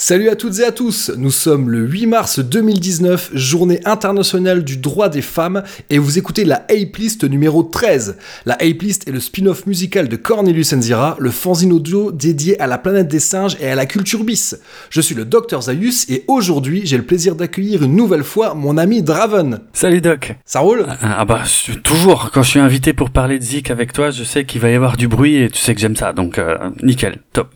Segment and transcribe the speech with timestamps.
[0.00, 4.76] Salut à toutes et à tous, nous sommes le 8 mars 2019, journée internationale du
[4.76, 8.16] droit des femmes, et vous écoutez la Ape List numéro 13.
[8.46, 12.68] La Ape List est le spin-off musical de Cornelius Enzira, le fanzine audio dédié à
[12.68, 14.56] la planète des singes et à la culture bis.
[14.88, 18.78] Je suis le Dr Zayus, et aujourd'hui j'ai le plaisir d'accueillir une nouvelle fois mon
[18.78, 19.62] ami Draven.
[19.72, 20.36] Salut Doc.
[20.44, 20.86] Ça roule?
[20.88, 21.42] Ah, ah bah
[21.82, 24.70] toujours, quand je suis invité pour parler de Zik avec toi, je sais qu'il va
[24.70, 27.48] y avoir du bruit et tu sais que j'aime ça, donc euh, nickel, top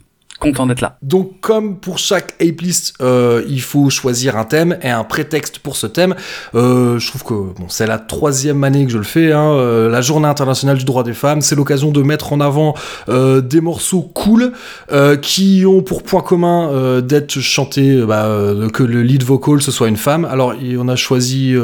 [0.43, 0.96] content d'être là.
[1.02, 5.60] Donc, comme pour chaque Ape List, euh, il faut choisir un thème et un prétexte
[5.60, 6.15] pour ce thème.
[6.55, 9.32] Euh, je trouve que bon, c'est la troisième année que je le fais.
[9.32, 12.74] Hein, euh, la Journée internationale du droit des femmes, c'est l'occasion de mettre en avant
[13.09, 14.52] des morceaux cool
[15.23, 18.29] qui ont pour point commun d'être chantés, bah,
[18.73, 20.24] que le lead vocal ce soit une femme.
[20.24, 21.54] Alors, on a choisi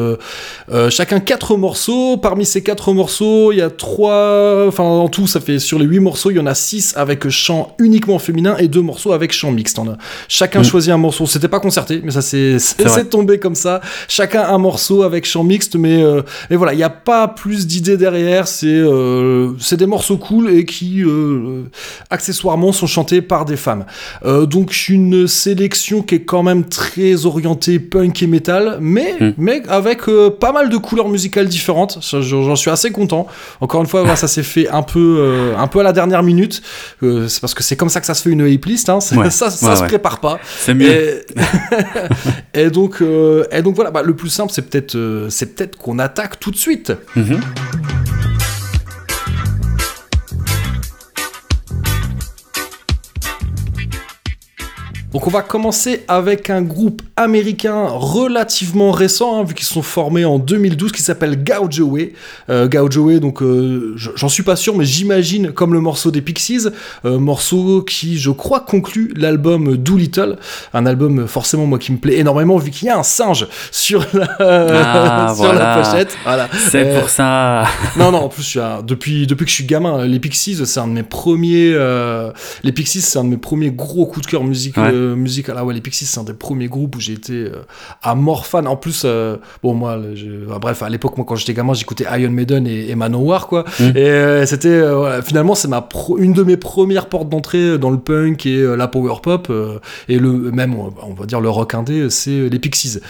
[0.90, 2.16] chacun quatre morceaux.
[2.16, 5.86] Parmi ces quatre morceaux, il y a trois, enfin en tout, ça fait sur les
[5.86, 9.32] huit morceaux, il y en a six avec chant uniquement féminin et deux morceaux avec
[9.32, 9.78] chant mixte.
[9.78, 9.96] On a
[10.28, 10.64] chacun mmh.
[10.64, 11.26] choisi un morceau.
[11.26, 12.58] C'était pas concerté, mais ça c'est
[13.10, 13.80] tombé comme ça.
[14.08, 17.66] Chacun un morceau avec chant mixte, mais, euh, mais voilà, il n'y a pas plus
[17.66, 18.46] d'idées derrière.
[18.46, 21.64] C'est euh, des morceaux cool et qui euh,
[22.10, 23.86] accessoirement sont chantés par des femmes.
[24.24, 29.32] Euh, donc une sélection qui est quand même très orientée punk et metal, mais, mmh.
[29.38, 31.98] mais avec euh, pas mal de couleurs musicales différentes.
[32.02, 33.26] J'en suis assez content.
[33.60, 36.60] Encore une fois, ça s'est fait un peu, un peu à la dernière minute.
[37.00, 38.46] c'est parce que c'est comme ça que ça se fait une
[38.88, 39.30] hein, ouais.
[39.30, 39.88] ça, ça ouais, se ouais.
[39.88, 40.38] prépare pas.
[40.58, 40.90] C'est mieux.
[40.90, 41.24] Et,
[42.54, 45.98] et donc, euh, et donc voilà, bah, le plus simple, c'est peut-être, euh, peut-être qu'on
[45.98, 46.92] attaque tout de suite.
[47.16, 47.40] Mm -hmm.
[55.18, 60.24] Donc on va commencer avec un groupe américain relativement récent, hein, vu qu'ils sont formés
[60.24, 62.12] en 2012, qui s'appelle Away.
[62.50, 66.68] Euh, Away, donc euh, j'en suis pas sûr, mais j'imagine comme le morceau des Pixies,
[67.04, 70.36] euh, morceau qui, je crois, conclut l'album Doolittle,
[70.72, 74.06] un album forcément moi qui me plaît énormément, vu qu'il y a un singe sur
[74.12, 75.76] la, ah, sur voilà.
[75.76, 76.16] la pochette.
[76.22, 76.48] Voilà.
[76.70, 77.64] C'est pour ça.
[77.96, 80.78] non, non, en plus, je suis, depuis, depuis que je suis gamin, les Pixies, c'est
[80.78, 81.76] un de mes premiers,
[82.62, 84.80] les Pixies, c'est un de mes premiers gros coups de cœur musicaux.
[84.80, 85.48] Ouais musique.
[85.54, 88.66] Ah ouais, les Pixies, c'est un des premiers groupes où j'ai été euh, fan.
[88.66, 92.30] En plus, euh, bon, moi, je, bref, à l'époque, moi, quand j'étais gamin, j'écoutais Iron
[92.30, 93.64] Maiden et, et Manowar, quoi.
[93.80, 93.84] Mm.
[93.94, 95.88] Et euh, c'était, voilà, finalement, c'est ma
[96.18, 99.52] une de mes premières portes d'entrée dans le punk et la power pop.
[100.08, 103.00] et le, même, on va dire, le rock indé, c'est les Pixies.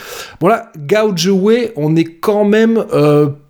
[0.41, 2.85] Bon, là, Gouge Away, on est quand même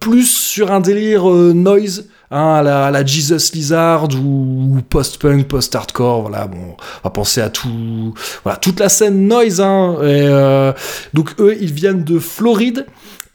[0.01, 2.09] plus sur un délire noise.
[2.31, 7.41] Hein, à, la, à, la, Jesus Lizard ou, post-punk, post-hardcore, voilà, bon, on va penser
[7.41, 8.13] à tout,
[8.45, 10.75] voilà, toute la scène noise, hein, et, euh,
[11.15, 12.85] donc eux, ils viennent de Floride.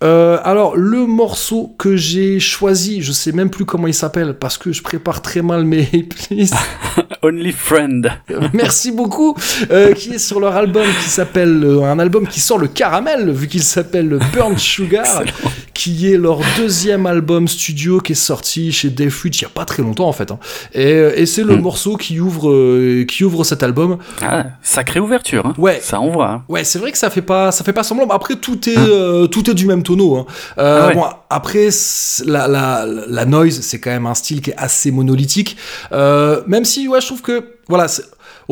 [0.04, 4.58] Euh, alors, le morceau que j'ai choisi, je sais même plus comment il s'appelle parce
[4.58, 6.56] que je prépare très mal mes playlists.
[7.24, 8.12] Only Friend.
[8.54, 9.36] Merci beaucoup.
[9.72, 13.32] Euh, qui est sur leur album qui s'appelle euh, un album qui sort le caramel
[13.32, 15.24] vu qu'il s'appelle Burnt Sugar,
[15.74, 19.50] qui est leur deuxième album studio qui est sorti chez Dave Witch il y a
[19.50, 20.32] pas très longtemps en fait.
[20.32, 20.40] Hein.
[20.74, 21.62] Et, et c'est le mm.
[21.62, 23.98] morceau qui ouvre euh, qui ouvre cet album.
[24.22, 25.46] Ah, sacrée ouverture.
[25.46, 25.54] Hein.
[25.58, 25.80] Ouais.
[25.82, 26.30] Ça envoie.
[26.30, 26.44] Hein.
[26.48, 28.06] Ouais, c'est vrai que ça fait pas ça fait pas semblant.
[28.06, 30.18] Mais après tout est euh, tout est du même tonneau.
[30.18, 30.26] Hein.
[30.58, 30.94] Euh, ah ouais.
[30.94, 31.70] bon, après
[32.26, 35.58] la, la, la noise c'est quand même un style qui est assez monolithique.
[35.92, 37.88] Même si ouais je trouve que voilà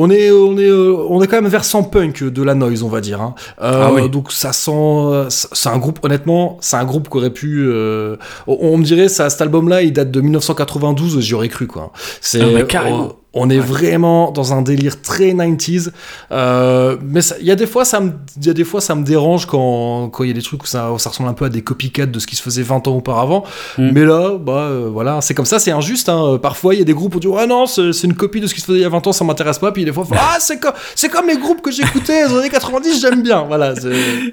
[0.01, 3.01] on est on est on est quand même versant punk de la noise on va
[3.01, 3.35] dire hein.
[3.62, 4.09] euh, ah oui.
[4.09, 8.16] donc ça sent c'est un groupe honnêtement c'est un groupe qui aurait pu euh,
[8.47, 11.67] on, on, me dirait ça cet album là il date de 1992 j'y aurais cru
[11.67, 13.66] quoi c'est ah carrément on est ouais.
[13.66, 15.92] vraiment dans un délire très 90s.
[16.31, 18.12] Euh, mais il y a des fois, ça me,
[18.42, 20.68] y a des fois, ça me dérange quand quand il y a des trucs où
[20.68, 22.88] ça, où ça ressemble un peu à des copycats de ce qui se faisait 20
[22.88, 23.44] ans auparavant.
[23.78, 23.92] Mm.
[23.94, 26.09] Mais là, bah euh, voilà, c'est comme ça, c'est injuste.
[26.09, 26.40] Hein.
[26.42, 28.47] Parfois, il y a des groupes où on dit ah non, c'est une copie de
[28.47, 29.72] ce qui se faisait il y a 20 ans, ça m'intéresse pas.
[29.72, 33.02] Puis des fois, ah c'est comme c'est comme les groupes que j'écoutais les années 90,
[33.02, 33.44] j'aime bien.
[33.48, 33.74] Voilà.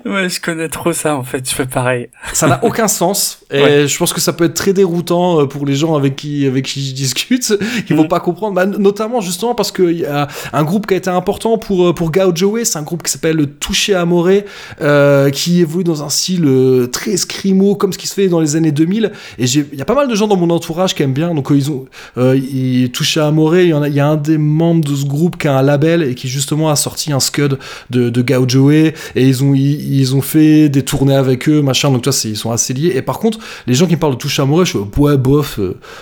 [0.05, 1.49] Ouais, je connais trop ça en fait.
[1.49, 2.09] Je fais pareil.
[2.33, 3.41] Ça n'a aucun sens.
[3.51, 3.89] Et ouais.
[3.89, 6.85] je pense que ça peut être très déroutant pour les gens avec qui avec qui
[6.87, 7.55] je discute,
[7.87, 7.97] qui mm.
[7.97, 8.55] vont pas comprendre.
[8.55, 12.11] Bah, notamment justement parce qu'il y a un groupe qui a été important pour, pour
[12.11, 14.45] Gouge Away, c'est un groupe qui s'appelle Touché Amoré,
[14.81, 18.41] euh, qui évolue dans un style euh, très scrimo, comme ce qui se fait dans
[18.41, 19.13] les années 2000.
[19.39, 21.51] Et il y a pas mal de gens dans mon entourage qui aiment bien, donc
[21.51, 21.87] euh, ils ont
[22.17, 25.63] ils, Touché Amoré, il y, a, un des membres de ce groupe qui a un
[25.63, 27.59] label et qui justement a sorti un scud
[27.91, 31.91] de, de Gouge Away, et ils ont, ils, ont fait des tournées avec eux, machin,
[31.91, 32.93] donc toi, ils sont assez liés.
[32.95, 35.61] Et par contre, les gens qui me parlent de Touché Amoré, je suis ouais, bof,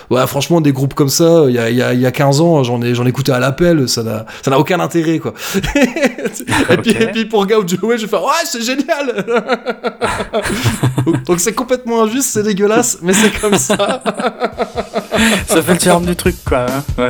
[0.09, 2.76] ouais, franchement, des groupes comme ça, il y a, y y a 15 ans, j'en
[2.81, 5.33] ai, j'en ai écouté à l'appel, ça n'a, ça n'a aucun intérêt, quoi.
[5.75, 9.25] et, puis, et puis pour Away, je vais faire, ouais, c'est génial!
[11.25, 13.77] donc c'est complètement injuste, c'est dégueulasse, mais c'est comme ça.
[15.47, 16.65] ça fait le charme du truc, quoi.
[16.69, 17.09] Hein ouais.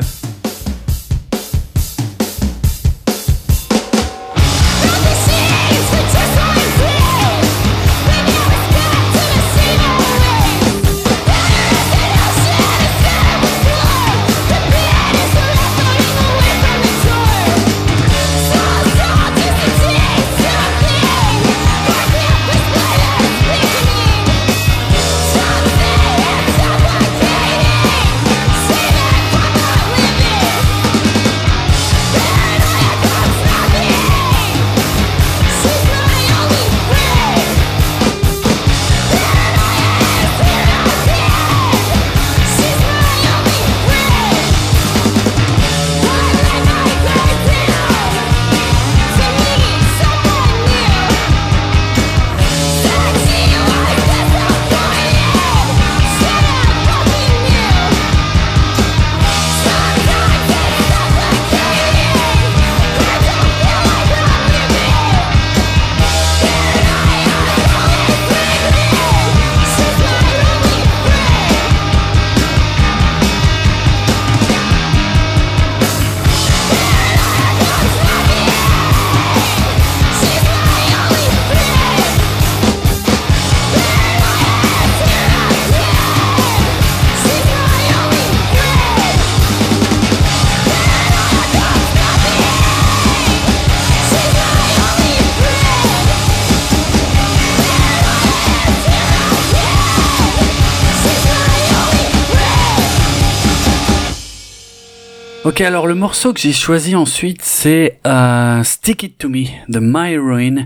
[105.87, 110.17] Alors le morceau que j'ai choisi ensuite, c'est euh, Stick It To Me de My
[110.17, 110.65] Ruin,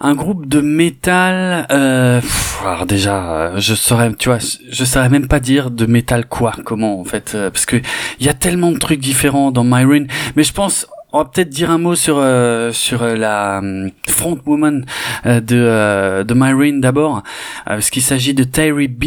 [0.00, 1.66] un groupe de métal.
[1.72, 2.20] Euh,
[2.64, 6.54] alors déjà, euh, je saurais, tu vois, je saurais même pas dire de métal quoi,
[6.64, 7.80] comment en fait, euh, parce que
[8.20, 10.04] il y a tellement de trucs différents dans My Ruin,
[10.36, 13.88] mais je pense on va peut-être dire un mot sur euh, sur euh, la euh,
[14.08, 14.84] front woman
[15.24, 17.22] de de Myrene d'abord,
[17.64, 19.04] parce qu'il s'agit de Terry B,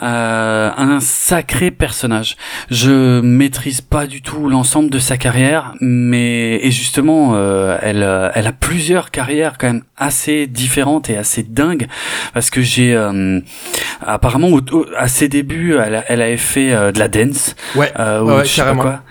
[0.00, 2.36] un sacré personnage.
[2.70, 7.36] Je maîtrise pas du tout l'ensemble de sa carrière, mais et justement,
[7.80, 11.86] elle elle a plusieurs carrières quand même assez différentes et assez dingues,
[12.32, 12.96] parce que j'ai
[14.00, 14.48] apparemment
[14.96, 17.54] à ses débuts, elle, elle avait fait de la dance.
[17.74, 17.92] Ouais.
[17.98, 18.82] ouais, carrément.
[18.82, 19.02] Quoi.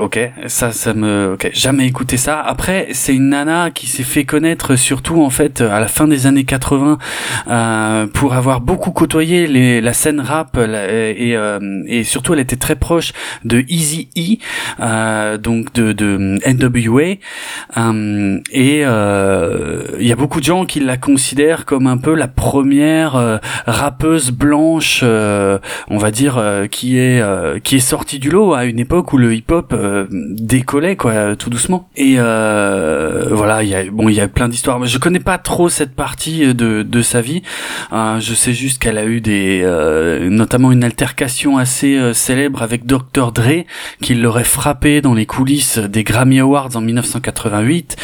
[0.00, 2.40] ok, ça ça me ok jamais écouté ça.
[2.40, 6.26] Après, c'est une nana qui s'est fait connaître surtout en fait à la fin des
[6.26, 6.98] années 80
[7.48, 12.56] euh, pour avoir beaucoup côtoyé les, la scène rap et, euh, et surtout elle était
[12.56, 13.12] très proche
[13.44, 14.38] de Easy E,
[14.80, 17.16] euh, donc de, de NWA.
[17.76, 22.14] Euh, et euh, il y a beaucoup de gens qui la considèrent comme un peu
[22.14, 27.22] la première euh, rappeuse blanche, on va dire, qui est
[27.62, 29.74] qui est sortie du lot à une époque où le hip-hop
[30.10, 31.63] décollait quoi, tout doucement
[31.96, 34.84] et euh, voilà, il y a bon, il y a plein d'histoires.
[34.84, 37.42] Je connais pas trop cette partie de, de sa vie.
[37.92, 42.62] Euh, je sais juste qu'elle a eu des, euh, notamment une altercation assez euh, célèbre
[42.62, 43.64] avec Dr Dre,
[44.00, 47.96] qui l'aurait frappé dans les coulisses des Grammy Awards en 1988.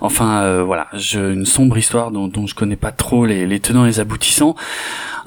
[0.00, 3.60] Enfin, euh, voilà, je, une sombre histoire dont, dont je connais pas trop les, les
[3.60, 4.54] tenants et les aboutissants.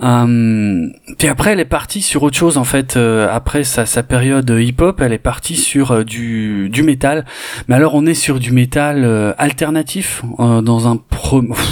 [0.03, 0.87] Euh,
[1.19, 2.97] puis après, elle est partie sur autre chose en fait.
[2.97, 7.25] Euh, après sa, sa période hip-hop, elle est partie sur euh, du, du métal.
[7.71, 10.99] Mais alors, on est sur du métal euh, alternatif dans un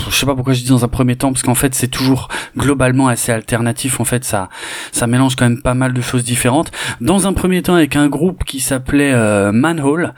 [0.10, 2.30] je sais pas pourquoi je dis dans un premier temps parce qu'en fait, c'est toujours
[2.56, 4.00] globalement assez alternatif.
[4.00, 4.47] En fait, ça
[4.94, 6.71] ça mélange quand même pas mal de choses différentes.
[7.02, 9.14] Dans un premier temps, avec un groupe qui s'appelait
[9.52, 10.14] Manhole,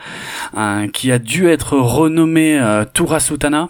[0.94, 2.62] qui a dû être renommé
[2.94, 3.70] Tura Sutana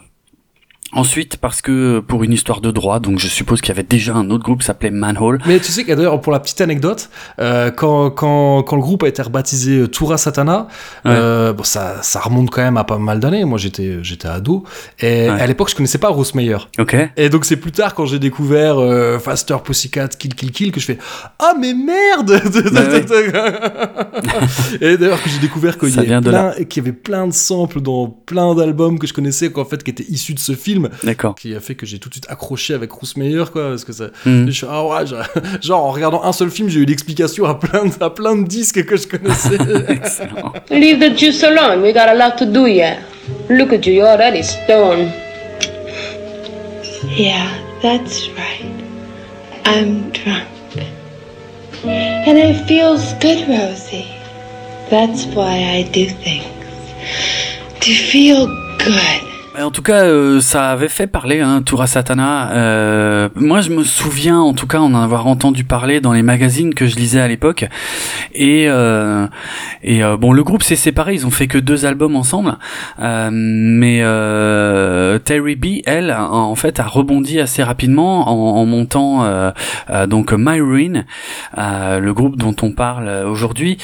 [0.94, 4.14] Ensuite, parce que pour une histoire de droit, donc je suppose qu'il y avait déjà
[4.14, 5.40] un autre groupe qui s'appelait Manhole.
[5.46, 9.08] Mais tu sais d'ailleurs, pour la petite anecdote, euh, quand, quand, quand le groupe a
[9.08, 10.68] été rebaptisé euh, Tura Satana,
[11.06, 13.46] euh, bon, ça, ça remonte quand même à pas mal d'années.
[13.46, 14.66] Moi, j'étais j'étais ado.
[15.00, 16.58] Et à l'époque, je connaissais pas Bruce Meyer.
[16.78, 16.96] Ok.
[17.16, 20.82] Et donc, c'est plus tard, quand j'ai découvert euh, Faster Pussycat, Kill Kill Kill, que
[20.82, 20.98] je fais
[21.40, 22.32] Ah, mais merde
[24.82, 27.80] Et d'ailleurs, que j'ai découvert qu'il y, avait plein, qu'il y avait plein de samples
[27.80, 31.36] dans plein d'albums que je connaissais, qu'en fait, qui étaient issus de ce film D'accord.
[31.36, 33.70] Qui a fait que j'ai tout de suite accroché avec Bruce Meyer, quoi.
[33.70, 34.06] Parce que ça.
[34.26, 34.46] Mm.
[34.48, 35.06] Je suis, ah ouais,
[35.62, 38.48] genre, en regardant un seul film, j'ai eu l'explication à plein, de, à plein de
[38.48, 39.58] disques que je connaissais.
[39.88, 40.54] Excellent.
[40.70, 41.82] Leave the juice alone.
[41.82, 43.00] We got a lot to do yet.
[43.50, 45.12] Look at you, you're already stoned.
[47.18, 47.48] Yeah,
[47.82, 48.84] that's right.
[49.66, 50.48] I'm drunk.
[51.84, 54.10] And it feels good, Rosie.
[54.90, 56.46] That's why I do things.
[57.82, 58.46] To feel
[58.78, 59.31] good.
[59.60, 62.52] En tout cas, euh, ça avait fait parler hein, Tura Satana.
[62.52, 66.74] Euh, moi, je me souviens, en tout cas, en avoir entendu parler dans les magazines
[66.74, 67.66] que je lisais à l'époque.
[68.34, 69.28] Et, euh,
[69.84, 71.16] et euh, bon, le groupe s'est séparé.
[71.16, 72.58] Ils ont fait que deux albums ensemble.
[73.02, 74.00] Euh, mais
[75.26, 79.52] Terry B, elle, en fait, a rebondi assez rapidement en, en montant
[80.08, 81.04] donc My Ruin,
[81.58, 83.78] le groupe dont on parle aujourd'hui.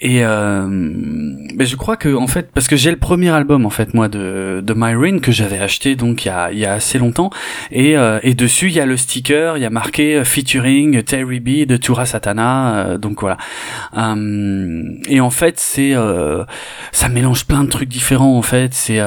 [0.00, 3.70] Et euh, mais je crois que en fait, parce que j'ai le premier album en
[3.70, 6.74] fait moi de de Myrin que j'avais acheté donc il y a il y a
[6.74, 7.30] assez longtemps
[7.70, 11.02] et euh, et dessus il y a le sticker, il y a marqué euh, featuring
[11.02, 13.38] Terry B de Tura Satana, euh, donc voilà.
[13.96, 15.94] Euh, et en fait c'est
[16.92, 18.74] ça mélange plein de trucs différents en fait.
[18.74, 19.00] C'est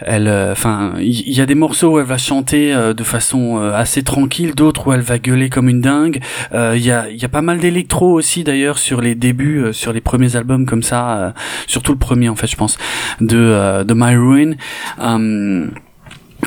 [0.00, 4.54] elle, enfin il y, a des morceaux où elle va chanter de façon assez tranquille,
[4.54, 6.20] d'autres où elle va gueuler comme une dingue.
[6.52, 9.92] Il y a il y a pas mal d'électro aussi d'ailleurs sur les débuts, sur
[9.92, 11.30] les premiers albums comme ça, euh,
[11.66, 12.78] surtout le premier en fait, je pense,
[13.20, 14.52] de, euh, de My Ruin.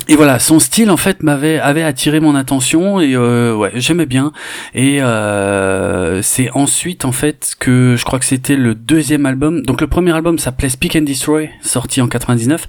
[0.08, 4.06] Et voilà, son style en fait m'avait avait attiré mon attention et euh, ouais j'aimais
[4.06, 4.32] bien.
[4.74, 9.62] Et euh, c'est ensuite en fait que je crois que c'était le deuxième album.
[9.62, 12.66] Donc le premier album s'appelait Speak and Destroy sorti en 99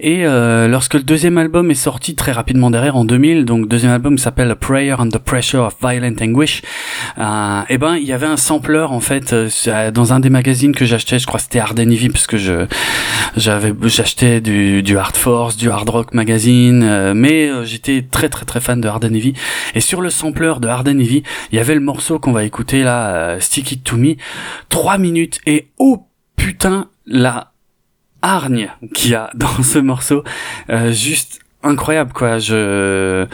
[0.00, 3.92] et euh, lorsque le deuxième album est sorti très rapidement derrière en 2000 donc deuxième
[3.92, 6.62] album s'appelle Prayer Under Pressure of Violent Anguish
[7.68, 9.34] et ben il y avait un sampler en fait
[9.92, 11.18] dans un des magazines que j'achetais.
[11.18, 12.64] Je crois que c'était Hard Heavy parce que je
[13.36, 18.28] j'avais j'achetais du, du Hard Force du Hard Rock magazine euh, mais euh, j'étais très
[18.28, 19.34] très très fan de Hard Heavy.
[19.74, 22.82] Et sur le sampler de Hard Heavy, il y avait le morceau qu'on va écouter
[22.82, 24.16] là, euh, Stick It To Me,
[24.68, 26.06] 3 minutes, et oh
[26.36, 27.52] putain, la
[28.22, 30.24] hargne qu'il y a dans ce morceau,
[30.90, 32.38] juste incroyable quoi.
[32.38, 33.26] Je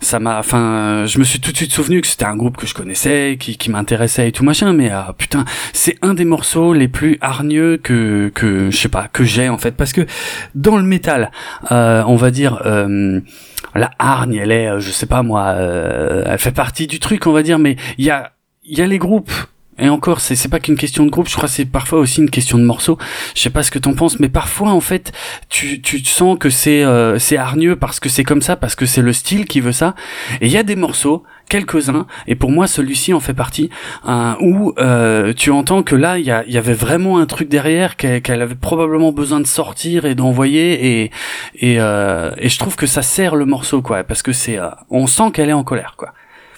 [0.00, 2.66] ça m'a enfin je me suis tout de suite souvenu que c'était un groupe que
[2.66, 6.72] je connaissais, qui, qui m'intéressait et tout machin mais ah, putain, c'est un des morceaux
[6.72, 10.06] les plus hargneux que que je sais pas, que j'ai en fait parce que
[10.54, 11.30] dans le métal,
[11.70, 13.20] euh, on va dire euh,
[13.74, 17.32] la hargne, elle est je sais pas moi, euh, elle fait partie du truc, on
[17.32, 18.32] va dire mais il y a
[18.64, 19.32] il y a les groupes
[19.82, 22.30] et encore, c'est pas qu'une question de groupe, je crois que c'est parfois aussi une
[22.30, 22.98] question de morceaux.
[23.34, 25.12] Je sais pas ce que t'en penses, mais parfois en fait,
[25.48, 28.86] tu, tu sens que c'est euh, c'est hargneux parce que c'est comme ça, parce que
[28.86, 29.94] c'est le style qui veut ça.
[30.40, 33.70] Et il y a des morceaux, quelques-uns, et pour moi celui-ci en fait partie,
[34.04, 37.48] hein, où euh, tu entends que là il y, a, y avait vraiment un truc
[37.48, 41.10] derrière qu'elle avait probablement besoin de sortir et d'envoyer, et
[41.56, 44.68] et, euh, et je trouve que ça sert le morceau quoi, parce que c'est, euh,
[44.90, 46.12] on sent qu'elle est en colère quoi.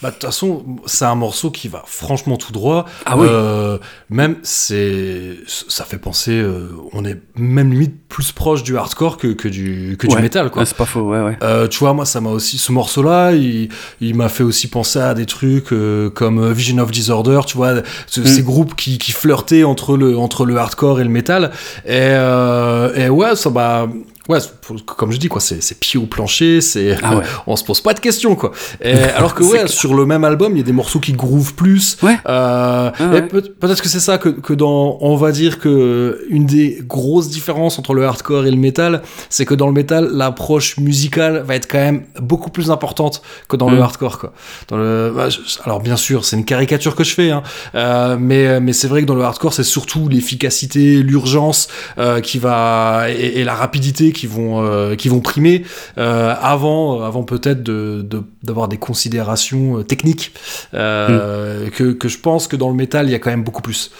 [0.04, 2.84] Bah, de toute façon, c'est un morceau qui va franchement tout droit.
[3.06, 3.26] Ah oui.
[3.26, 3.78] Euh,
[4.10, 9.28] même, c'est, ça fait penser, euh, on est même limite plus proche du hardcore que,
[9.28, 10.60] que du, que du métal, quoi.
[10.60, 11.38] Ouais, c'est pas faux, ouais ouais.
[11.42, 13.70] Euh, tu vois, moi, ça m'a aussi, ce morceau-là, il,
[14.02, 17.76] il m'a fait aussi penser à des trucs euh, comme Vision of Disorder, tu vois,
[18.06, 18.26] ce- Mm.
[18.26, 21.50] ces groupes qui, qui flirtaient entre le, entre le hardcore et le métal.
[21.86, 23.88] Et, euh, et ouais, ça m'a,
[24.28, 24.38] ouais,
[24.86, 27.24] comme je dis, quoi, c'est, pied au plancher, c'est, Ah ouais.
[27.46, 28.52] on se pose pas de questions, quoi.
[28.82, 29.68] Et, alors que ouais, clair.
[29.68, 31.96] sur le même album, il y a des morceaux qui groovent plus.
[32.02, 32.16] Ouais.
[32.28, 33.22] Euh, Ah ouais.
[33.22, 37.78] peut-être que c'est ça que, que dans, on va dire que une des grosses différences
[37.78, 41.70] entre le hardcore et le métal, c'est que dans le métal, l'approche musicale va être
[41.70, 43.82] quand même beaucoup plus importante que dans le Mm.
[43.82, 44.32] hardcore, quoi.
[44.68, 47.42] Dans le, bah, je- alors bien sûr, c'est une caricature que je fais, hein,
[47.74, 52.38] euh, mais, mais c'est vrai que dans le hardcore, c'est surtout l'efficacité, l'urgence euh, qui
[52.38, 55.64] va et, et la rapidité qui vont euh, qui vont primer
[55.98, 60.32] euh, avant avant peut-être de de- d'avoir des considérations euh, techniques
[60.72, 63.62] euh, que que je pense que dans le métal il y a quand même beaucoup
[63.62, 63.90] plus.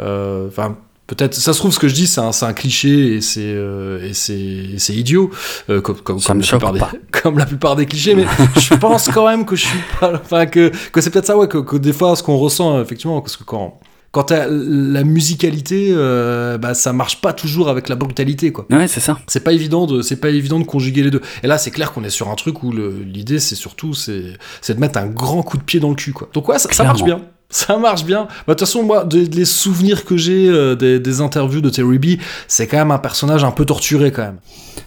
[0.00, 0.76] Euh, Enfin.
[1.08, 4.08] Peut-être, ça se trouve, ce que je dis, c'est un, un cliché et c'est euh,
[4.14, 5.30] c'est idiot,
[5.68, 5.96] euh, comme,
[6.40, 6.80] la plupart des,
[7.22, 8.24] comme la plupart des clichés, mais
[8.58, 11.48] je pense quand même que je suis pas, enfin que que c'est peut-être ça, ouais,
[11.48, 13.78] que, que des fois ce qu'on ressent effectivement, parce que quand
[14.12, 18.66] quand t'as la musicalité, euh, bah ça marche pas toujours avec la brutalité, quoi.
[18.70, 19.18] Ouais, c'est ça.
[19.26, 21.22] C'est pas évident de, c'est pas évident de conjuguer les deux.
[21.42, 24.74] Et là, c'est clair qu'on est sur un truc où l'idée, c'est surtout, c'est, c'est
[24.74, 26.28] de mettre un grand coup de pied dans le cul, quoi.
[26.34, 27.22] Donc ouais, ça, ça marche bien.
[27.54, 28.22] Ça marche bien.
[28.24, 31.98] Bah, De toute façon, moi, les souvenirs que j'ai euh, des, des interviews de Terry
[31.98, 32.18] B,
[32.48, 34.38] c'est quand même un personnage un peu torturé, quand même.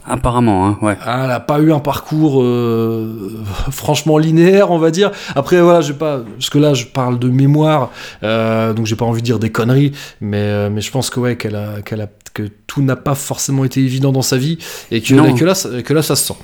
[0.07, 0.97] Apparemment, hein, ouais.
[1.05, 3.37] Ah, elle a pas eu un parcours euh,
[3.71, 5.11] franchement linéaire, on va dire.
[5.35, 7.91] Après, voilà, je vais pas, parce que là, je parle de mémoire,
[8.23, 9.91] euh, donc j'ai pas envie de dire des conneries,
[10.21, 13.15] mais euh, mais je pense que ouais, qu'elle a, qu'elle a, que tout n'a pas
[13.15, 14.57] forcément été évident dans sa vie
[14.91, 15.33] et que, Non.
[15.35, 16.37] que là, ça- que là, ça se sent.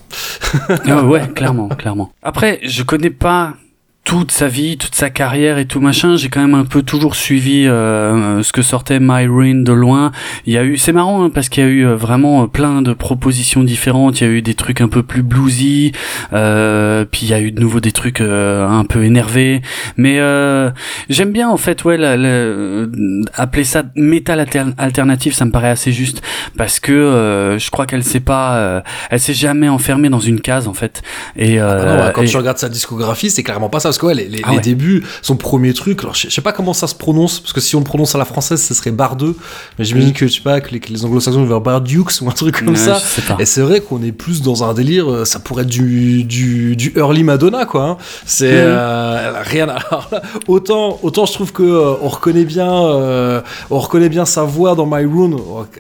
[0.86, 2.12] Ah ouais, clairement, clairement.
[2.24, 3.54] Après, je connais pas
[4.04, 6.18] toute sa vie, toute sa carrière et tout machin.
[6.18, 10.12] J'ai quand même un peu toujours suivi euh, ce que sortait My Ruin de loin.
[10.46, 12.48] Il y a eu, c'est marrant hein, parce qu'il y a eu euh, vraiment euh,
[12.48, 14.20] plein de propositions différentes.
[14.20, 15.92] Il y a eu des trucs un peu plus bluesy,
[16.34, 19.62] euh, puis il y a eu de nouveau des trucs euh, un peu énervés.
[19.98, 20.72] Mais euh,
[21.10, 22.88] j'aime bien en fait, ouais, la, la-
[23.36, 26.22] appeler ça métal alter- alternatif, ça me paraît assez juste
[26.58, 28.82] parce que euh, je crois qu'elle s'est pas, euh,
[29.12, 31.02] elle s'est jamais enfermée dans une case en fait.
[31.38, 33.91] Et, Ah non, ouais, quand et- tu regardes sa discographie, c'est clairement pas ça.
[33.92, 36.42] Parce que ouais, les, les- Ah les débuts, son premier truc, alors je, je sais
[36.42, 38.74] pas comment ça se prononce, parce que si on le prononce à la française, ce
[38.74, 39.36] serait Bardeux.
[39.78, 42.30] Mais j'imagine que, je sais pas, que les, que les anglo-saxons vont vers Bardukes ou
[42.30, 43.00] un truc comme ça.
[43.40, 46.76] Et c'est vrai qu'on est plus dans un délire, euh, ça pourrait être du, du,
[46.76, 47.84] du early Madonna, quoi.
[47.84, 47.98] hein.
[48.26, 48.58] C'est Mhm.
[48.68, 49.68] euh, rien.
[49.68, 54.10] à- alors là, autant, autant je trouve que euh, on reconnaît bien, euh, on reconnaît
[54.10, 55.38] bien sa voix dans My Room.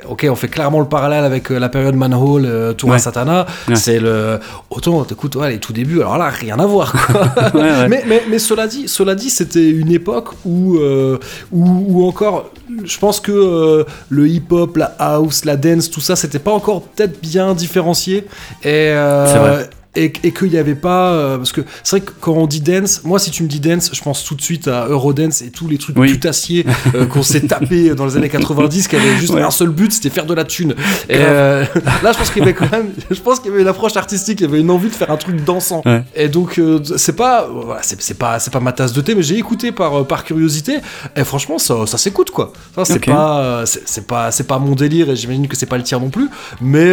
[0.10, 3.00] Ok, on fait clairement le parallèle avec la période Manhole, Tour à Ouais.
[3.00, 3.46] Satana.
[3.70, 3.76] Ouais.
[3.76, 4.40] C'est le,
[4.70, 6.02] autant, écoute, ouais, les tout débuts.
[6.02, 6.92] Alors là, rien à voir.
[6.92, 7.22] Quoi.
[7.54, 7.88] Ouais, ouais.
[8.06, 11.18] Mais, mais, cela dit, cela dit, c'était une époque où, euh,
[11.52, 12.52] où, où encore,
[12.84, 16.84] je pense que euh, le hip-hop, la house, la dance, tout ça, c'était pas encore
[16.84, 18.26] peut-être bien différencié.
[18.64, 19.64] Et, euh.
[19.96, 21.12] Et, et qu'il n'y avait pas.
[21.14, 23.60] euh, parce que c'est vrai que quand on dit dance, moi, si tu me dis
[23.60, 26.12] dance, je pense tout de suite à Eurodance et tous les trucs Oui.
[26.12, 29.42] putassiers euh, qu'on s'est tapé dans les années 90, qui avaient juste Ouais.
[29.42, 30.72] un seul but, c'était faire de la thune.
[31.10, 31.66] Et euh,
[32.04, 32.90] là, je pense qu'il y avait quand même.
[33.10, 35.12] Je pense qu'il y avait une approche artistique, il y avait une envie de faire
[35.12, 35.82] un truc dansant.
[35.86, 36.04] Ouais.
[36.16, 36.60] Et donc,
[36.98, 37.48] c'est pas.
[37.52, 40.78] Voilà, c'est c'est pas, pas ma tasse de thé, mais j'ai écouté par, par curiosité.
[41.16, 42.54] Et franchement, ça, ça s'écoute, quoi.
[42.76, 46.00] Ça, c'est pas, c'est pas, pas mon délire, et j'imagine que c'est pas le tien
[46.00, 46.30] non plus.
[46.62, 46.92] Mais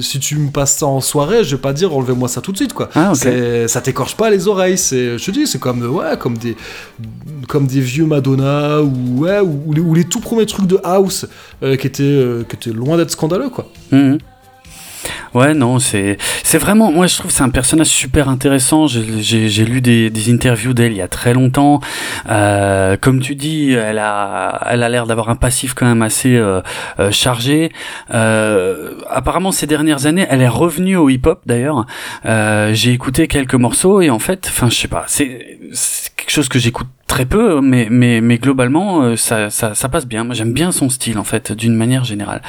[0.00, 2.56] si tu me passes ça en soirée, je vais pas dire enlevez-moi ça tout de
[2.56, 2.88] suite, quoi.
[2.94, 4.78] Ah, Ça t'écorche pas les oreilles.
[4.78, 6.56] C'est, je te dis, c'est comme, euh, ouais, comme des,
[7.48, 10.78] comme des vieux Madonna ou ouais, ou, ou les, ou les tout premiers trucs de
[10.84, 11.26] house
[11.62, 13.68] euh, qui étaient, euh, qui étaient loin d'être scandaleux, quoi.
[13.90, 14.18] Mhm.
[15.34, 18.86] Ouais, non, c'est c'est vraiment, moi je trouve c'est un personnage super intéressant.
[18.86, 21.80] J'ai lu des, des interviews d'elle il y a très longtemps.
[22.28, 26.36] Euh, comme tu dis, elle a elle a l'air d'avoir un passif quand même assez
[26.36, 26.60] euh,
[26.98, 27.72] euh chargé.
[28.12, 31.86] Euh, apparemment ces dernières années, elle est revenue au hip-hop d'ailleurs.
[32.26, 35.56] Euh, j'ai écouté quelques morceaux et en fait, enfin je sais pas, c'est
[36.16, 40.24] quelque chose que j'écoute très peu, mais mais mais globalement ça ça ça passe bien.
[40.24, 42.42] Moi j'aime bien son style en fait d'une manière générale.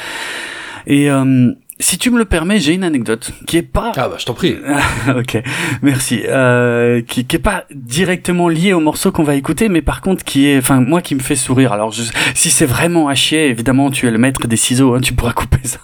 [0.88, 1.52] Et euh,
[1.84, 3.92] si tu me le permets, j'ai une anecdote qui est pas.
[3.98, 4.56] Ah bah je t'en prie.
[5.16, 5.44] ok,
[5.82, 6.22] merci.
[6.28, 10.24] Euh, qui, qui est pas directement liée au morceau qu'on va écouter, mais par contre
[10.24, 11.74] qui est, enfin moi qui me fait sourire.
[11.74, 12.04] Alors je,
[12.36, 15.34] si c'est vraiment à chier, évidemment tu es le maître des ciseaux, hein, tu pourras
[15.34, 15.80] couper ça.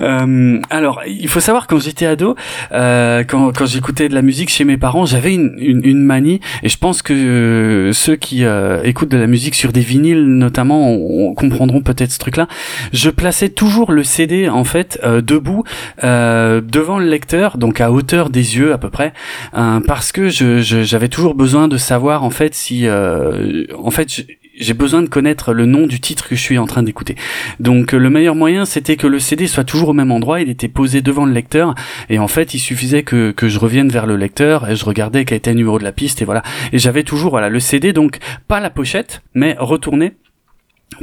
[0.00, 2.36] Euh, alors il faut savoir quand j'étais ado,
[2.70, 6.40] euh, quand, quand j'écoutais de la musique chez mes parents, j'avais une, une, une, manie
[6.62, 10.26] et je pense que euh, ceux qui euh, écoutent de la musique sur des vinyles
[10.26, 12.46] notamment on, on comprendront peut-être ce truc-là.
[12.92, 15.64] Je plaçais toujours le CD en fait euh, debout
[16.02, 19.12] euh, devant le lecteur, donc à hauteur des yeux à peu près,
[19.56, 24.74] euh, parce que j'avais toujours besoin de savoir en fait si, euh, en fait, j'ai
[24.74, 27.16] besoin de connaître le nom du titre que je suis en train d'écouter.
[27.58, 30.68] Donc le meilleur moyen c'était que le CD soit toujours au même endroit, il était
[30.68, 31.74] posé devant le lecteur
[32.08, 35.24] et en fait il suffisait que, que je revienne vers le lecteur et je regardais
[35.24, 36.42] quel était le numéro de la piste et voilà.
[36.72, 40.12] Et j'avais toujours voilà le CD donc pas la pochette mais retourné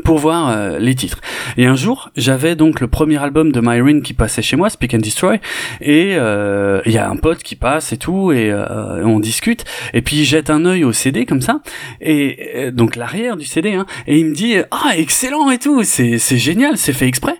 [0.03, 1.19] pour voir euh, les titres.
[1.57, 4.93] Et un jour, j'avais donc le premier album de Myrin qui passait chez moi, Speak
[4.93, 5.39] and Destroy,
[5.81, 9.65] et euh, il y a un pote qui passe et tout, et euh, on discute,
[9.93, 11.61] et puis il jette un œil au CD comme ça,
[11.99, 16.17] et donc l'arrière du CD, hein, et il me dit ah excellent et tout, c'est
[16.17, 17.35] génial, c'est fait exprès.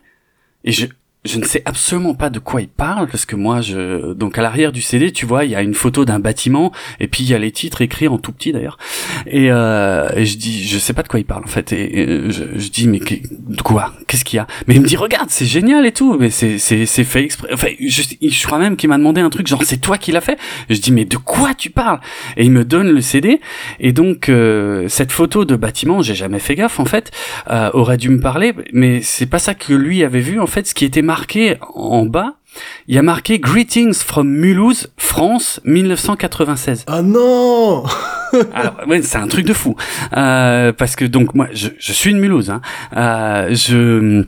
[0.63, 0.85] Et je
[1.23, 4.41] je ne sais absolument pas de quoi il parle parce que moi je donc à
[4.41, 7.29] l'arrière du CD tu vois il y a une photo d'un bâtiment et puis il
[7.29, 8.79] y a les titres écrits en tout petit d'ailleurs.
[9.27, 11.73] Et, euh, et je dis je sais pas de quoi il parle en fait.
[11.73, 13.93] Et, je, je, dis mais de quoi?
[14.07, 14.47] Qu'est-ce qu'il y a?
[14.65, 17.49] Mais il me dit regarde c'est génial et tout mais c'est c'est c'est fait exprès.
[17.53, 20.21] Enfin je, je crois même qu'il m'a demandé un truc genre c'est toi qui l'as
[20.21, 20.39] fait?
[20.71, 21.99] Je dis mais de quoi tu parles?
[22.35, 23.39] Et il me donne le CD
[23.79, 27.11] et donc euh, cette photo de bâtiment j'ai jamais fait gaffe en fait
[27.51, 30.67] euh, aurait dû me parler mais c'est pas ça que lui avait vu en fait.
[30.67, 32.35] Ce qui était marqué en bas,
[32.87, 36.85] il y a marqué Greetings from Mulhouse, France, 1996.
[36.87, 37.83] Ah non
[38.53, 39.75] Alors, ouais, c'est un truc de fou.
[40.15, 42.49] Euh, parce que donc moi, je, je suis de Mulhouse.
[42.49, 42.61] Hein.
[42.95, 44.23] Euh, je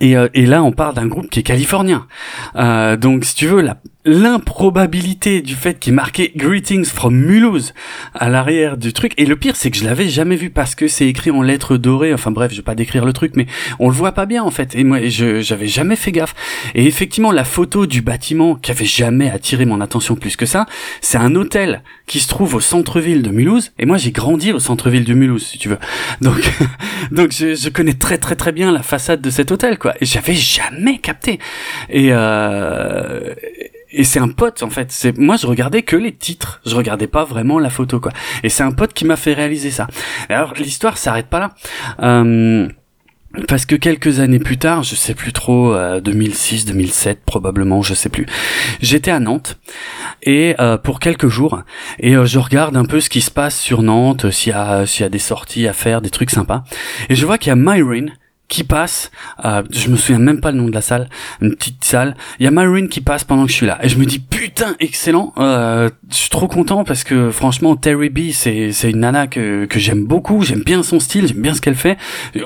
[0.00, 2.06] et, euh, et, là, on parle d'un groupe qui est californien.
[2.54, 7.72] Euh, donc, si tu veux, la, l'improbabilité du fait qu'il marquait Greetings from Mulhouse
[8.12, 9.12] à l'arrière du truc.
[9.16, 11.76] Et le pire, c'est que je l'avais jamais vu parce que c'est écrit en lettres
[11.76, 12.12] dorées.
[12.12, 13.46] Enfin bref, je vais pas décrire le truc, mais
[13.78, 14.74] on le voit pas bien en fait.
[14.74, 16.34] Et moi, j'avais jamais fait gaffe.
[16.74, 20.66] Et effectivement, la photo du bâtiment qui avait jamais attiré mon attention plus que ça,
[21.00, 23.72] c'est un hôtel qui se trouve au centre-ville de Mulhouse.
[23.78, 25.78] Et moi, j'ai grandi au centre-ville de Mulhouse, si tu veux.
[26.20, 26.50] Donc,
[27.10, 29.94] donc je, je, connais très très très bien la façade de cet hôtel, quoi.
[30.00, 31.38] Et j'avais jamais capté.
[31.88, 33.34] Et euh,
[33.94, 34.92] et c'est un pote en fait.
[34.92, 38.12] C'est moi je regardais que les titres, je regardais pas vraiment la photo quoi.
[38.42, 39.86] Et c'est un pote qui m'a fait réaliser ça.
[40.28, 41.50] Alors l'histoire s'arrête pas là.
[42.02, 42.68] Euh,
[43.48, 47.92] parce que quelques années plus tard, je sais plus trop, 2006, euh, 2007 probablement, je
[47.92, 48.26] sais plus.
[48.80, 49.58] J'étais à Nantes
[50.22, 51.62] et euh, pour quelques jours
[51.98, 55.02] et je regarde un peu ce qui se passe sur Nantes, s'il y a s'il
[55.02, 56.64] y a des sorties à faire, des trucs sympas.
[57.08, 58.06] Et je vois qu'il y a Myron
[58.48, 59.10] qui passe,
[59.44, 61.08] euh, je me souviens même pas le nom de la salle,
[61.40, 62.16] une petite salle.
[62.38, 64.18] Il y a Marine qui passe pendant que je suis là, et je me dis
[64.18, 65.32] putain excellent.
[65.38, 69.64] Euh, je suis trop content parce que franchement Terry B c'est c'est une nana que
[69.64, 71.96] que j'aime beaucoup, j'aime bien son style, j'aime bien ce qu'elle fait.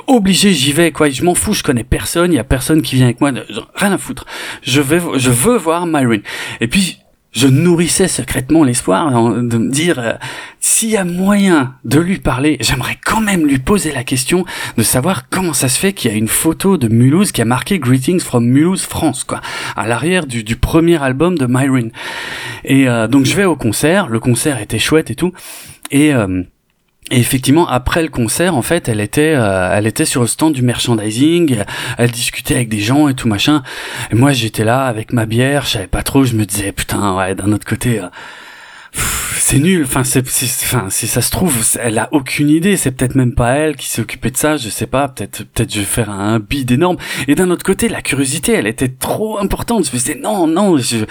[0.07, 2.95] Obligé j'y vais quoi, je m'en fous, je connais personne, il y a personne qui
[2.95, 3.33] vient avec moi,
[3.75, 4.25] rien à foutre.
[4.63, 6.23] Je vais je veux voir Marine.
[6.61, 6.99] Et puis
[7.33, 10.13] je nourrissais secrètement l'espoir de me dire euh,
[10.61, 14.45] s'il y a moyen de lui parler, j'aimerais quand même lui poser la question
[14.77, 17.45] de savoir comment ça se fait qu'il y a une photo de Mulhouse qui a
[17.45, 19.41] marqué Greetings from Mulhouse France quoi
[19.77, 21.91] à l'arrière du, premier album de Myron.
[22.65, 25.33] Et euh, donc je vais au concert, le concert était chouette et tout
[25.91, 26.43] et euh,
[27.11, 30.53] et effectivement, après le concert, en fait, elle était, euh, elle était sur le stand
[30.53, 31.63] du merchandising.
[31.97, 33.63] Elle discutait avec des gens et tout machin.
[34.11, 35.65] Et moi, j'étais là avec ma bière.
[35.65, 36.25] Je savais pas trop.
[36.25, 37.35] Je me disais, putain, ouais.
[37.35, 38.09] D'un autre côté, euh,
[39.39, 39.85] c'est nul.
[39.85, 42.77] Enfin, c'est, enfin, si ça se trouve, elle a aucune idée.
[42.77, 44.57] C'est peut-être même pas elle qui s'est occupée de ça.
[44.57, 45.09] Je sais pas.
[45.09, 46.97] Peut-être, peut-être, je vais faire un bid énorme.
[47.29, 49.87] Et d'un autre côté, la curiosité, elle était trop importante.
[49.87, 51.07] Je me disais, non, non, j'ai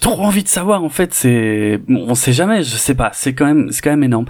[0.00, 0.84] trop envie de savoir.
[0.84, 2.62] En fait, c'est, bon, on sait jamais.
[2.62, 3.10] Je sais pas.
[3.14, 4.26] C'est quand même, c'est quand même énorme.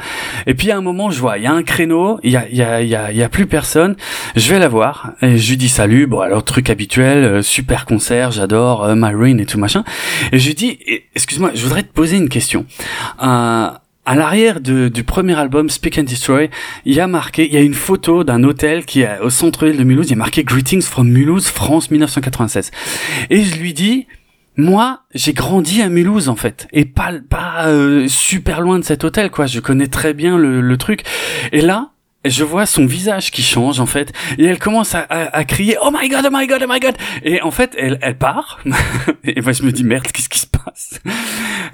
[0.47, 2.19] Et puis à un moment, je vois, il y a un créneau.
[2.23, 3.97] Il y a, il y a, il y a, y a plus personne.
[4.37, 6.07] Je vais la voir et je lui dis salut.
[6.07, 9.85] Bon, alors truc habituel, euh, super concert, j'adore euh, Marine et tout machin.
[10.33, 10.79] Et je lui dis,
[11.15, 12.67] excuse-moi, je voudrais te poser une question.
[13.23, 13.71] Euh,
[14.07, 16.51] à l'arrière du premier album Speak and Destroy,
[16.85, 19.79] il y a marqué, il y a une photo d'un hôtel qui est au centre-ville
[19.79, 22.71] de Mulhouse, il y a marqué Greetings from Mulhouse, France 1996.
[23.31, 24.07] Et je lui dis,
[24.57, 29.05] moi, j'ai grandi à Mulhouse en fait, et pas pas euh, super loin de cet
[29.05, 29.47] hôtel quoi.
[29.47, 31.03] Je connais très bien le, le truc.
[31.53, 31.94] Et là,
[32.25, 35.91] je vois son visage qui change en fait et elle commence à, à, crier oh
[35.93, 36.95] my god oh my god oh my god.
[37.23, 38.61] Et en fait elle elle part.
[39.25, 41.01] Et moi je me dis merde qu'est-ce qui se passe?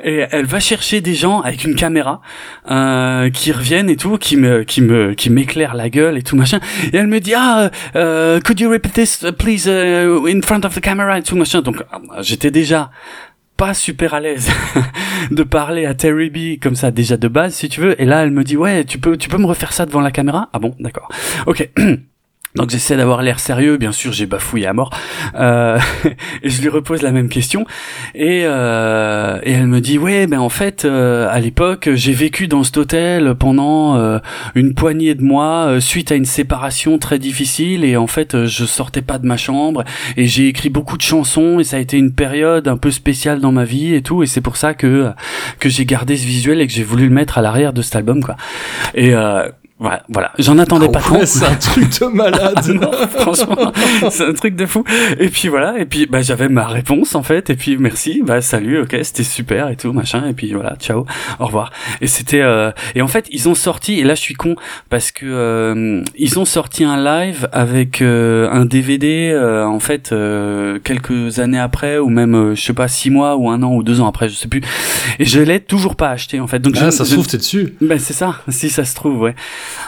[0.04, 2.20] Et elle va chercher des gens avec une caméra
[2.70, 6.36] euh, qui reviennent et tout qui me qui me qui m'éclairent la gueule et tout
[6.36, 6.60] machin.
[6.92, 10.74] Et elle me dit ah uh, could you repeat this please uh, in front of
[10.74, 11.60] the camera et tout machin.
[11.60, 11.82] Donc
[12.20, 12.90] j'étais déjà
[13.60, 14.50] pas super à l'aise
[15.30, 18.00] de parler à Terry B comme ça déjà de base si tu veux.
[18.00, 20.10] Et là elle me dit ouais tu peux tu peux me refaire ça devant la
[20.10, 20.48] caméra?
[20.54, 21.10] Ah bon d'accord.
[21.46, 21.68] Ok
[22.56, 24.90] Donc j'essaie d'avoir l'air sérieux, bien sûr j'ai bafouillé à mort,
[25.36, 25.78] euh,
[26.42, 27.64] et je lui repose la même question,
[28.14, 32.48] et, euh, et elle me dit ouais ben en fait euh, à l'époque j'ai vécu
[32.48, 34.18] dans cet hôtel pendant euh,
[34.54, 37.84] une poignée de mois euh, suite à une séparation très difficile.
[37.84, 39.84] Et en fait je sortais pas de ma chambre.
[40.16, 41.60] Et j'ai écrit beaucoup de chansons.
[41.60, 44.22] Et ça a été une période un peu spéciale dans ma vie et tout.
[44.22, 45.10] Et c'est pour ça que
[45.58, 47.96] que j'ai gardé ce visuel et que j'ai voulu le mettre à l'arrière de cet
[47.96, 48.36] album quoi.
[48.94, 49.14] Et
[49.80, 50.32] voilà, voilà.
[50.38, 51.24] j'en attendais ah pas trop.
[51.24, 52.68] C'est un truc de malade.
[52.68, 53.72] non, franchement,
[54.10, 54.84] c'est un truc de fou.
[55.18, 58.42] Et puis voilà, et puis bah j'avais ma réponse en fait, et puis merci, bah
[58.42, 61.06] salut, ok, c'était super et tout machin, et puis voilà, ciao,
[61.38, 61.72] au revoir.
[62.02, 62.72] Et c'était euh...
[62.94, 64.54] et en fait ils ont sorti, et là je suis con
[64.90, 70.12] parce que euh, ils ont sorti un live avec euh, un DVD euh, en fait
[70.12, 73.82] euh, quelques années après ou même je sais pas six mois ou un an ou
[73.82, 74.60] deux ans après, je sais plus.
[75.18, 76.58] Et je l'ai toujours pas acheté en fait.
[76.58, 77.74] Donc ah, je, ça se trouve t'es dessus.
[77.80, 79.34] Ben c'est ça, si ça se trouve, ouais.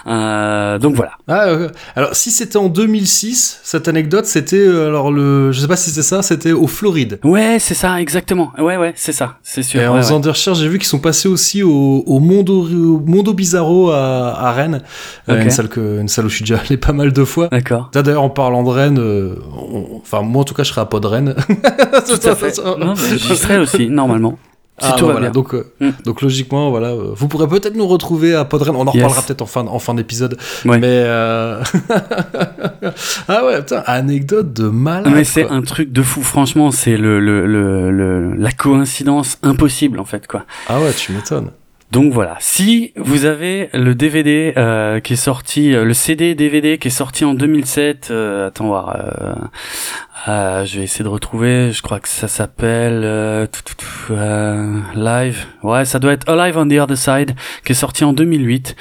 [0.07, 1.13] Euh, donc voilà.
[1.29, 5.69] Ah, euh, alors si c'était en 2006, cette anecdote, c'était euh, alors le, je sais
[5.69, 7.19] pas si c'est ça, c'était au Floride.
[7.25, 8.53] Ouais, c'est ça, exactement.
[8.59, 9.81] Ouais, ouais, c'est ça, c'est sûr.
[9.81, 12.63] Et en ouais, faisant des recherches, j'ai vu qu'ils sont passés aussi au, au Mondo,
[12.63, 14.83] au Mondo Bizarro à, à Rennes,
[15.29, 17.49] euh, une salle que, une salle où je suis déjà allé pas mal de fois.
[17.49, 17.91] D'accord.
[17.93, 20.87] D'ailleurs, en parlant de Rennes, euh, on- enfin moi en tout cas, je serai à
[20.87, 21.35] pas de Rennes.
[21.47, 22.59] Tout à fait.
[22.79, 24.39] Non, J'y serai aussi, normalement.
[24.83, 25.33] Si Ah, tout bah va voilà, bien.
[25.41, 25.91] donc, euh, Mm.
[26.05, 28.75] donc logiquement, voilà, euh, vous pourrez peut-être nous retrouver à Podren.
[28.77, 29.03] On en Yes.
[29.05, 30.37] reparlera peut-être en fin, en fin d'épisode.
[30.65, 30.79] Ouais.
[30.79, 31.63] Mais euh...
[33.29, 35.13] ah ouais, putain, anecdote de malade.
[35.15, 40.01] Mais c'est un truc de fou, franchement, c'est le, le, le, le- la coïncidence impossible
[40.01, 40.45] en fait quoi.
[40.69, 41.51] Ah ouais, tu m'étonnes.
[41.93, 46.79] Donc voilà, si vous avez le DVD euh, qui est sorti, euh, le CD DVD
[46.79, 48.97] qui est sorti en 2007, euh, attends voir,
[50.27, 53.03] euh, je vais essayer de retrouver, je crois que ça s'appelle
[54.95, 58.75] Live, ouais ça doit être Alive on the Other Side qui est sorti en 2008.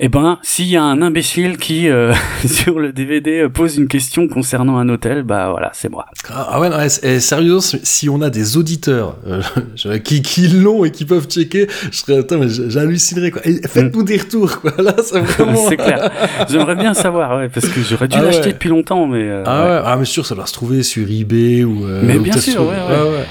[0.00, 2.12] Eh ben, s'il y a un imbécile qui euh,
[2.46, 6.06] sur le DVD euh, pose une question concernant un hôtel, bah voilà, c'est moi.
[6.30, 10.48] Ah ah ouais, non, et- et sérieux, si on a des auditeurs euh, qui, qui
[10.48, 13.42] l'ont et qui peuvent checker, je serais, putain, mais j'hallucinerais quoi.
[13.46, 14.72] Et Faites-nous des retours quoi.
[14.78, 15.68] Là, c'est vraiment.
[15.68, 16.10] c'est clair.
[16.50, 18.52] J'aimerais bien savoir, ouais, parce que j'aurais dû Ah l'acheter ouais.
[18.52, 19.22] depuis longtemps, mais.
[19.22, 19.70] euh, Ah ouais.
[19.70, 21.86] ouais, ah mais sûr, ça doit se trouver sur eBay ou.
[22.02, 23.10] Mais ou bien sûr, ouais, ouais.
[23.10, 23.26] ouais.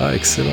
[0.00, 0.48] Ah excellent.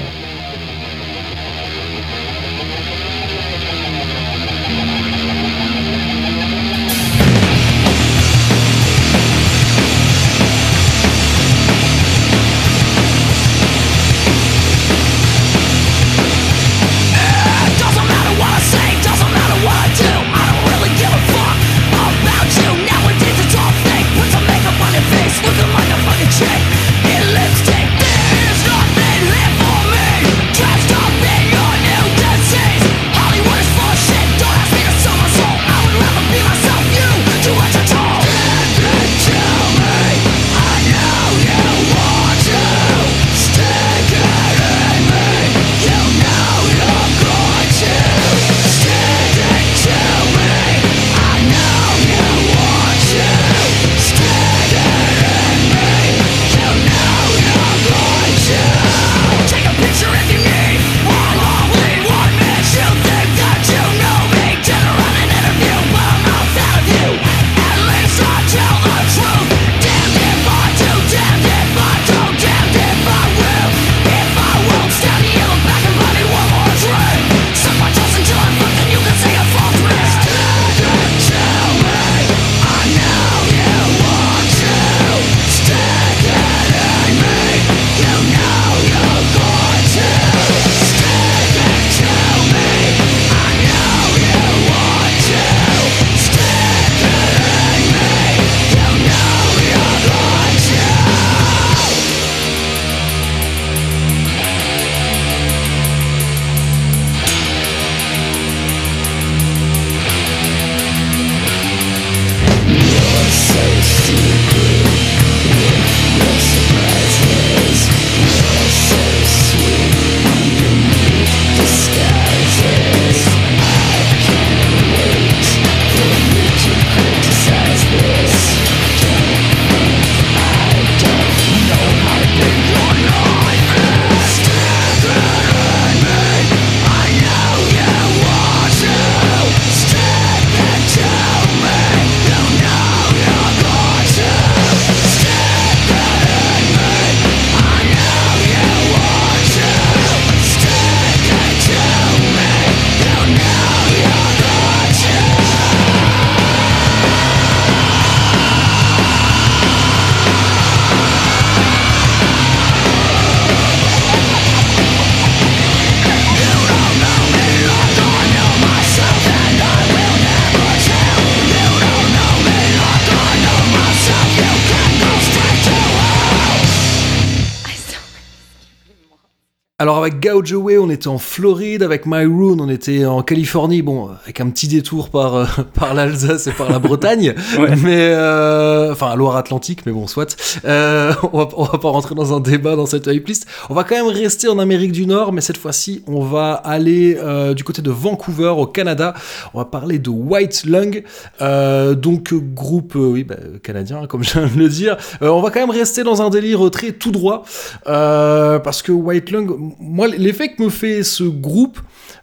[180.55, 184.67] On était en Floride, avec My Rune, on était en Californie, bon, avec un petit
[184.67, 187.75] détour par, euh, par l'Alsace et par la Bretagne, Ouais.
[187.75, 190.37] mais euh, enfin Loire-Atlantique, mais bon, soit.
[190.63, 193.29] Euh, on, va, on va pas rentrer dans un débat dans cette hype
[193.69, 197.17] On va quand même rester en Amérique du Nord, mais cette fois-ci, on va aller
[197.55, 199.13] du côté de Vancouver, au Canada.
[199.53, 201.03] On va parler de White Lung,
[201.41, 204.97] donc groupe, oui, bah, canadien, comme je viens de le dire.
[205.21, 207.43] On va quand même rester dans un délire très tout droit,
[207.83, 211.79] parce que White Lung, moi, l'effet que me fait ce groupe,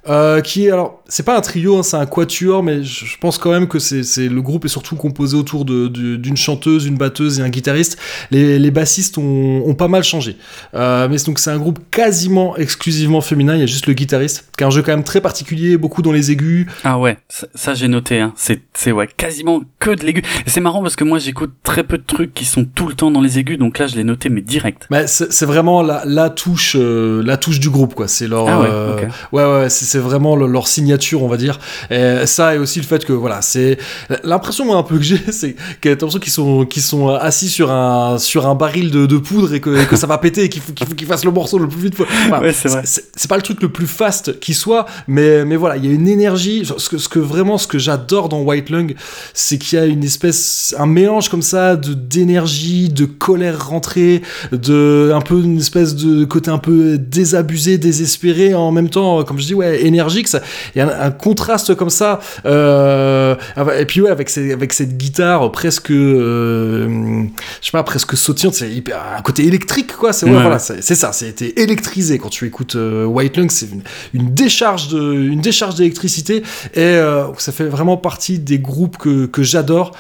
[0.09, 3.39] euh, qui est alors c'est pas un trio hein, c'est un quatuor mais je pense
[3.39, 6.97] quand même que c'est le groupe est surtout composé autour de- de- d'une chanteuse une
[6.99, 7.99] batteuse et un guitariste
[8.31, 10.37] les, les bassistes ont, ont pas mal changé
[10.75, 14.47] euh, mais donc c'est un groupe quasiment exclusivement féminin il y a juste le guitariste
[14.59, 17.47] qui a un jeu quand même très particulier beaucoup dans les aigus Ah ouais, ça,
[17.55, 18.21] ça, j'ai noté.
[18.21, 18.33] Hein.
[18.37, 20.23] C'est, ouais, quasiment que de l'aigu.
[20.47, 23.11] C'est marrant parce que moi j'écoute très peu de trucs qui sont tout le temps
[23.11, 24.87] dans les aigus, donc là je l'ai noté mais direct.
[24.91, 28.49] mais c'est c'est vraiment la, la touche euh, la touche du groupe quoi c'est leur
[28.49, 28.97] Ah ouais, euh,
[29.33, 31.59] ouais ouais c'est vraiment le- leur signature on va dire.
[31.91, 33.79] Et ça et aussi le fait que voilà c'est
[34.23, 37.71] l'impression moi un peu que j'ai c'est que l'impression qu'ils sont qu'ils sont assis sur
[37.71, 40.49] un sur un baril de, de poudre et que, et que ça va péter et
[40.49, 41.99] qu'il faut qu'il faut qu'ils fassent le morceau le plus vite.
[41.99, 42.69] Ouais, c'est
[43.17, 45.93] c'est pas le truc le plus fast qui soit mais mais voilà il y a
[45.93, 46.65] une énergie.
[46.79, 48.95] Ce que, ce que vraiment ce que j'adore dans White Lung
[49.33, 54.23] c'est qu'il y a une espèce un mélange comme ça de d'énergie de colère rentrée
[54.53, 59.39] de un peu une espèce de côté un peu désabusé désespéré en même temps comme
[59.39, 60.29] je dis ouais énergique
[60.75, 63.35] il y a un, un contraste comme ça euh,
[63.79, 67.25] et puis ouais avec ces, avec cette guitare presque euh,
[67.61, 70.59] je sais pas presque sautillante c'est hyper un côté électrique quoi c'est ouais, Ouais, voilà
[70.59, 73.83] c'est c'est ça c'était électrisé quand tu écoutes euh, White Lung c'est une,
[74.15, 75.01] une décharge de
[75.35, 76.43] une décharge d'électricité
[76.75, 79.93] et euh, ça fait vraiment partie des groupes que, que j'adore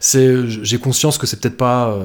[0.00, 1.96] c'est j'ai conscience que c'est peut-être pas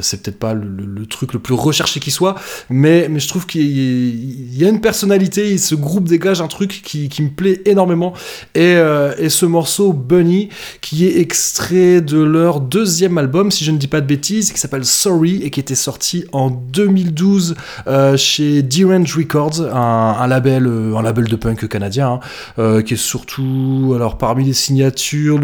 [0.00, 2.34] c'est peut-être pas le, le- le truc le plus recherché qui soit
[2.70, 6.48] mais mais je trouve qu'il y, il y a une personnalité ce groupe dégage un
[6.48, 8.12] truc qui, me plaît énormément.
[8.54, 10.48] Et, euh, et ce morceau Bunny
[10.80, 14.58] qui est extrait de leur deuxième album si je ne dis pas de bêtises qui
[14.58, 17.54] s'appelle Sorry et qui était sorti en 2012
[17.86, 22.20] euh, chez D-Range Records un, label euh, un label de punk canadien
[22.58, 25.40] hein, qui est surtout alors parmi les signatures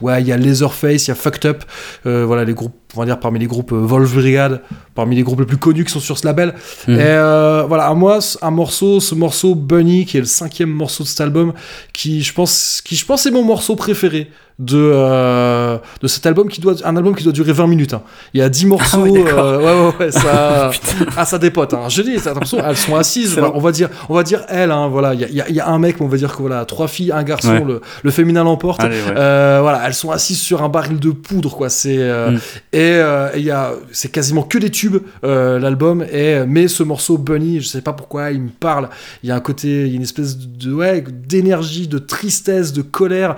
[0.00, 1.62] Ouais, il y a Leatherface, il y a Fucked Up,
[2.04, 4.60] voilà les groupes, on va dire parmi les groupes euh, Wolf Brigade,
[4.94, 6.54] parmi les groupes les plus connus qui sont sur ce label.
[6.88, 6.94] Mhm.
[6.94, 11.02] Et euh, voilà, à moi, un morceau, ce morceau Bunny, qui est le cinquième morceau
[11.04, 11.52] de cet album,
[11.92, 14.30] qui je pense, qui je pense est mon morceau préféré
[14.60, 17.92] de euh, de cet album qui doit, un album qui doit durer 20 minutes.
[17.94, 18.02] hein.
[18.34, 19.40] Il y a 10 morceaux, ouais, d'accord.
[19.44, 20.70] euh, ouais, ouais, ouais, ça,
[21.16, 21.74] ah, ça dépote.
[21.74, 21.88] Hein.
[21.88, 23.32] Je dis, l'impression, elles sont assises.
[23.32, 24.70] Voilà, on va dire, on va dire elles.
[24.70, 26.86] Hein, voilà, il y a, y un mec, mais on va dire que voilà, trois
[26.86, 27.64] filles, un garçon, Ouais.
[27.66, 28.80] le, le féminin l'emporte.
[28.84, 31.68] Euh, voilà, elles sont assises sur un baril de poudre, quoi.
[31.68, 32.38] C'est Mm.
[32.72, 36.04] et et il a, c'est quasiment que des tubes euh, l'album.
[36.12, 38.88] Et mais ce morceau Bunny, je sais pas pourquoi, il me parle.
[39.22, 43.36] Il y a un côté, une espèce de ouais d'énergie, de tristesse, de colère.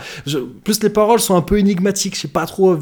[0.64, 2.14] Plus les paroles sont un peu énigmatiques.
[2.16, 2.76] Je sais pas trop.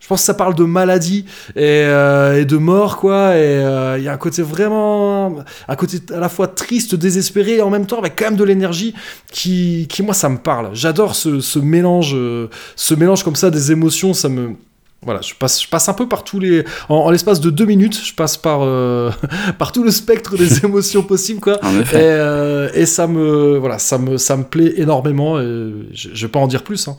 [0.00, 1.24] Je pense que ça parle de maladie
[1.56, 3.36] et, euh, de mort, quoi.
[3.36, 7.56] Et euh, il y a un côté vraiment, un côté à la fois triste, désespéré,
[7.56, 8.94] et en même temps avec quand même de l'énergie
[9.30, 10.70] qui, qui moi, ça me parle.
[10.72, 14.14] J'adore ce, ce mélange, euh, ce mélange comme ça des émotions.
[14.14, 14.56] Ça me
[15.04, 16.64] voilà, je passe, je passe un peu par tous les.
[16.88, 19.10] En, en l'espace de deux minutes, je passe par, euh,
[19.58, 21.58] par tout le spectre des émotions possibles, quoi.
[21.64, 25.40] En Et, euh, et ça me, voilà, ça me, ça me plaît énormément.
[25.40, 26.88] Et je, je vais pas en dire plus.
[26.88, 26.96] Hein.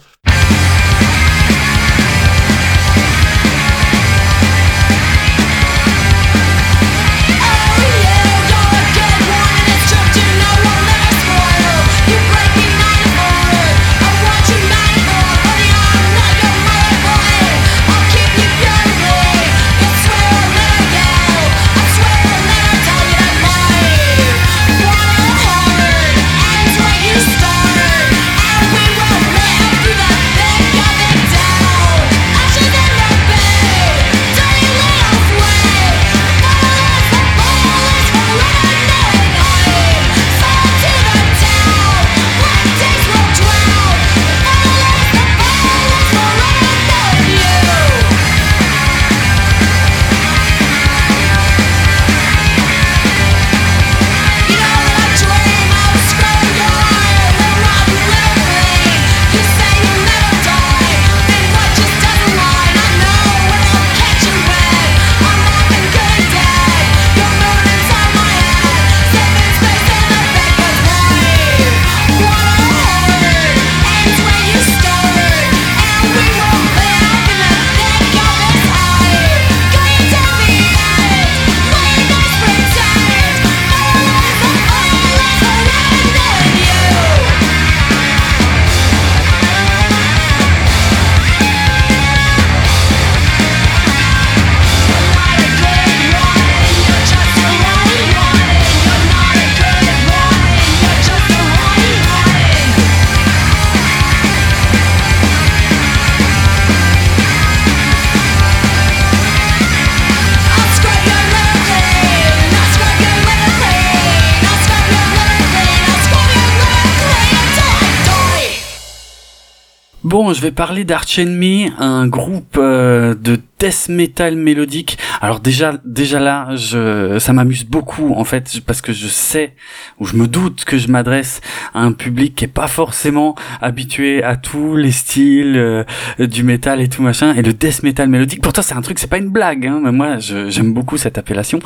[120.33, 124.97] Je vais parler d'Arch Enemy, un groupe euh, de death metal mélodique.
[125.21, 129.55] Alors déjà, déjà là, je, ça m'amuse beaucoup en fait parce que je sais
[129.99, 131.41] ou je me doute que je m'adresse
[131.73, 135.83] à un public qui est pas forcément habitué à tous les styles euh,
[136.19, 137.33] du métal et tout machin.
[137.35, 139.67] Et le death metal mélodique, pourtant c'est un truc, c'est pas une blague.
[139.67, 141.59] Hein, mais moi, j'aime beaucoup cette appellation.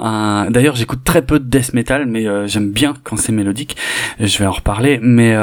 [0.00, 3.76] Euh, D'ailleurs, j'écoute très peu de death metal, mais euh, j'aime bien quand c'est mélodique.
[4.18, 4.98] Je vais en reparler.
[5.02, 5.34] Mais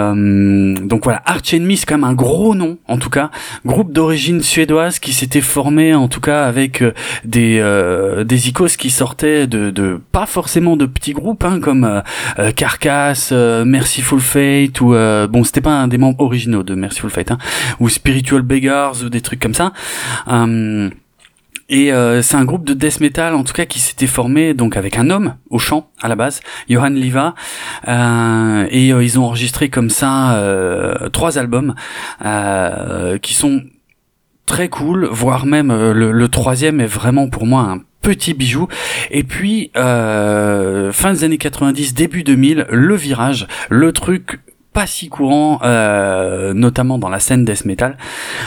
[0.87, 3.31] donc voilà, Arch Enemy, c'est quand même un gros nom, en tout cas,
[3.65, 8.67] groupe d'origine suédoise qui s'était formé, en tout cas, avec euh, des euh, des icônes
[8.67, 12.01] qui sortaient de, de pas forcément de petits groupes, hein, comme euh,
[12.39, 16.75] euh, Carcass, euh, Merciful Fate ou euh, bon, c'était pas un des membres originaux de
[16.75, 17.37] Merciful Fate, hein,
[17.79, 19.73] ou Spiritual Beggars ou des trucs comme ça.
[21.69, 24.77] Et euh, c'est un groupe de death metal, en tout cas, qui s'était formé donc
[24.77, 27.35] avec un homme au chant à la base, Johan Liva,
[27.89, 30.41] euh, et euh, ils ont enregistré comme ça
[31.11, 31.75] trois albums
[33.21, 33.61] qui sont
[34.47, 38.67] très cool, voire même euh, le, troisième est vraiment pour moi un petit bijou.
[39.11, 44.39] Et puis euh, fin des années 90, début 2000, le virage, le truc
[44.73, 47.97] pas si courant, euh, notamment dans la scène death metal.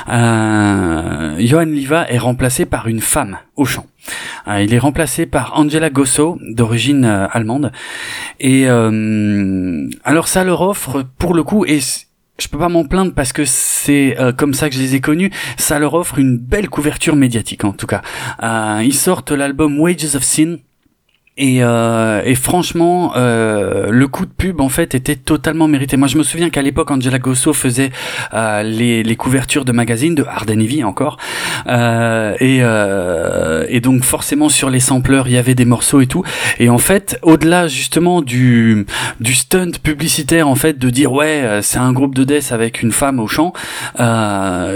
[0.09, 3.87] Euh, Johan Liva est remplacé par une femme au chant.
[4.47, 7.73] Il est remplacé par Angela Gosso, d'origine allemande.
[8.39, 11.81] Et alors ça leur offre, pour le coup, et
[12.41, 15.01] je peux pas m'en plaindre parce que c'est euh, comme ça que je les ai
[15.01, 18.03] connus, ça leur offre une belle couverture médiatique en tout cas.
[18.43, 20.59] Euh, ils sortent l'album Wages of Sin,
[21.41, 25.97] et, euh, et franchement, euh, le coup de pub en fait était totalement mérité.
[25.97, 27.91] Moi, je me souviens qu'à l'époque, Angela Gosso faisait
[28.35, 31.17] euh, les, les couvertures de magazines de Hard Heavy encore,
[31.67, 36.07] Euh, et, euh, et donc forcément sur les sampleurs, il y avait des morceaux et
[36.07, 36.25] tout.
[36.59, 38.87] Et en fait, au-delà justement du
[39.21, 42.83] du stunt publicitaire en fait de dire ouais, euh, c'est un groupe de death avec
[42.83, 43.53] une femme au chant,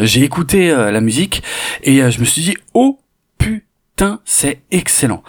[0.02, 1.42] j'ai écouté la musique
[1.82, 2.98] et je me suis dit oh
[4.24, 5.22] c'est excellent.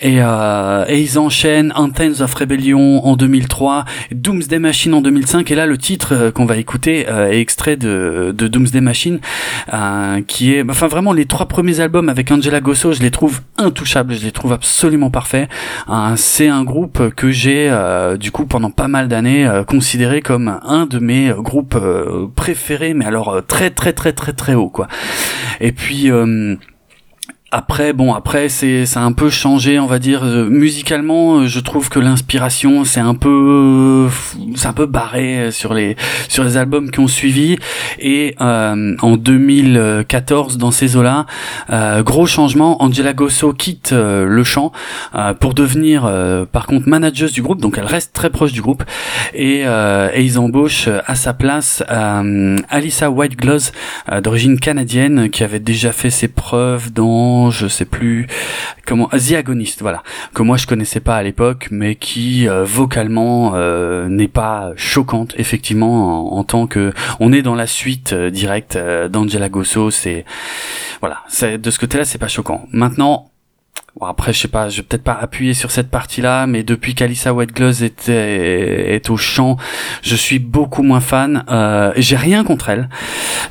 [0.00, 5.54] Et, euh, et ils enchaînent Anthems of Rebellion en 2003, Doomsday Machine en 2005, et
[5.54, 9.18] là le titre euh, qu'on va écouter euh, est extrait de, de Doomsday Machine,
[9.72, 13.40] euh, qui est, enfin vraiment les trois premiers albums avec Angela Gosso, je les trouve
[13.58, 15.48] intouchables, je les trouve absolument parfaits.
[15.88, 17.54] Euh, c'est un groupe que j'ai
[18.18, 21.78] du coup pendant pas mal d'années considéré comme un de mes groupes
[22.36, 24.88] préférés, mais alors très très très très très haut quoi.
[25.60, 26.10] Et puis
[27.56, 31.38] après, bon, après, c'est, c'est un peu changé, on va dire, euh, musicalement.
[31.38, 34.08] euh, Je trouve que l'inspiration, c'est un peu, euh,
[34.56, 35.94] c'est un peu barré sur les,
[36.28, 37.56] sur les albums qui ont suivi.
[38.00, 41.26] Et euh, en 2014, dans ces eaux-là,
[41.70, 42.82] euh, gros changement.
[42.82, 44.72] Angela Gosso quitte euh, le chant
[45.38, 46.10] pour devenir,
[46.50, 47.60] par contre, manageuse du groupe.
[47.60, 48.82] Donc, elle reste très proche du groupe.
[49.32, 53.70] Et, et ils embauchent à sa place Alyssa Whitegloss,
[54.22, 58.26] d'origine canadienne, qui avait déjà fait ses preuves dans, je sais plus
[58.86, 60.02] comment, The Agonist, voilà,
[60.34, 65.34] que moi je connaissais pas à l'époque, mais qui euh, vocalement euh, n'est pas choquante,
[65.36, 70.24] effectivement, en, tant que, on est dans la suite euh, directe euh, d'Angela Gosso, c'est,
[71.00, 71.22] voilà,
[71.58, 72.66] de ce côté-là, c'est pas choquant.
[72.72, 73.30] Maintenant.
[74.00, 76.96] Bon après je sais pas, je vais peut-être pas appuyer sur cette partie-là, mais depuis
[76.96, 79.56] qu'Alissa Whitegloss était est au chant,
[80.02, 81.44] je suis beaucoup moins fan.
[81.48, 82.88] Euh, j'ai rien contre elle,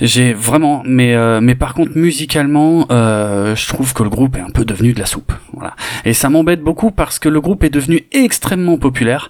[0.02, 4.42] j'ai vraiment, mais euh, mais par contre musicalement, euh, je trouve que le groupe est
[4.42, 5.32] un peu devenu de la soupe.
[5.54, 5.78] Voilà.
[6.04, 9.30] Et ça m'embête beaucoup parce que le groupe est devenu extrêmement populaire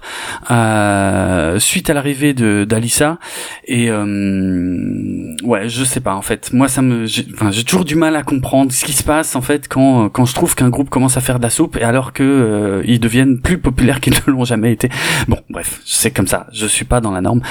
[0.50, 3.18] euh, suite à l'arrivée de d'Alissa.
[3.66, 6.52] Et euh, ouais, je sais pas en fait.
[6.52, 9.42] Moi ça me, j'ai enfin, toujours du mal à comprendre ce qui se passe en
[9.42, 12.12] fait quand quand je trouve qu'un groupe commence à faire de la soupe et alors
[12.12, 14.88] que euh, ils deviennent plus populaires qu'ils ne l'ont jamais été.
[15.28, 16.46] Bon, bref, c'est comme ça.
[16.52, 17.42] Je suis pas dans la norme.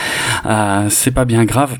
[0.45, 1.77] Euh, c'est pas bien grave.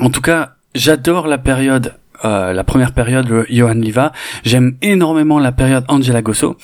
[0.00, 1.94] En tout cas, j'adore la période.
[2.24, 4.12] euh, la première période, le Johan Liva.
[4.44, 6.56] J'aime énormément la période Angela Gosso.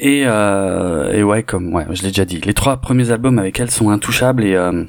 [0.00, 3.60] Et, euh, et ouais, comme ouais, je l'ai déjà dit, les trois premiers albums avec
[3.60, 4.84] elle sont intouchables et euh,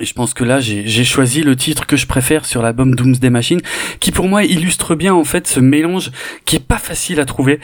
[0.00, 3.28] et je pense que là, j'ai choisi le titre que je préfère sur l'album Doomsday
[3.28, 3.60] Machine,
[4.00, 6.10] qui pour moi illustre bien en fait ce mélange
[6.46, 7.60] qui est pas facile à trouver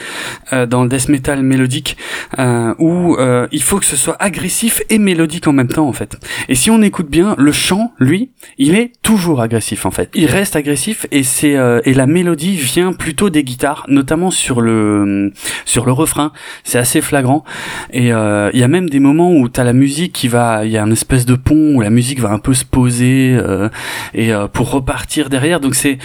[0.53, 1.97] euh, dans le death metal mélodique,
[2.39, 5.93] euh, où euh, il faut que ce soit agressif et mélodique en même temps en
[5.95, 6.17] fait.
[6.51, 10.11] Et si on écoute bien, le chant, lui, il est toujours agressif en fait.
[10.15, 14.61] Il reste agressif et c'est euh, et la mélodie vient plutôt des guitares, notamment sur
[14.61, 15.33] le
[15.65, 16.33] sur le refrain.
[16.63, 17.43] C'est assez flagrant.
[17.91, 20.71] Et euh, il y a même des moments où t'as la musique qui va, il
[20.71, 23.69] y a une espèce de pont où la musique va un peu se poser euh,
[24.15, 25.61] et euh, pour repartir derrière.
[25.61, 25.99] Donc c'est,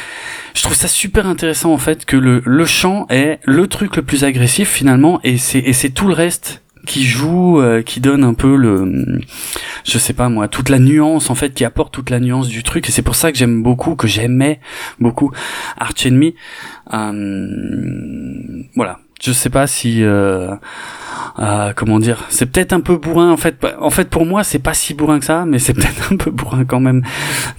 [0.54, 4.04] je trouve ça super intéressant en fait que le le chant est le truc le
[4.04, 8.24] plus agressif finalement et c'est et c'est tout le reste qui joue, euh, qui donne
[8.24, 9.22] un peu le,
[9.86, 12.64] je sais pas moi, toute la nuance en fait, qui apporte toute la nuance du
[12.64, 12.88] truc.
[12.90, 14.60] Et c'est pour ça que j'aime beaucoup, que j'aimais
[15.00, 15.32] beaucoup
[15.78, 16.36] Arch Enemy.
[16.94, 19.00] Euh, voilà.
[19.26, 20.54] Je sais pas si, euh,
[21.40, 23.56] euh, comment dire, c'est peut-être un peu bourrin en fait.
[23.80, 26.30] En fait, pour moi, c'est pas si bourrin que ça, mais c'est peut-être un peu
[26.30, 27.04] bourrin quand même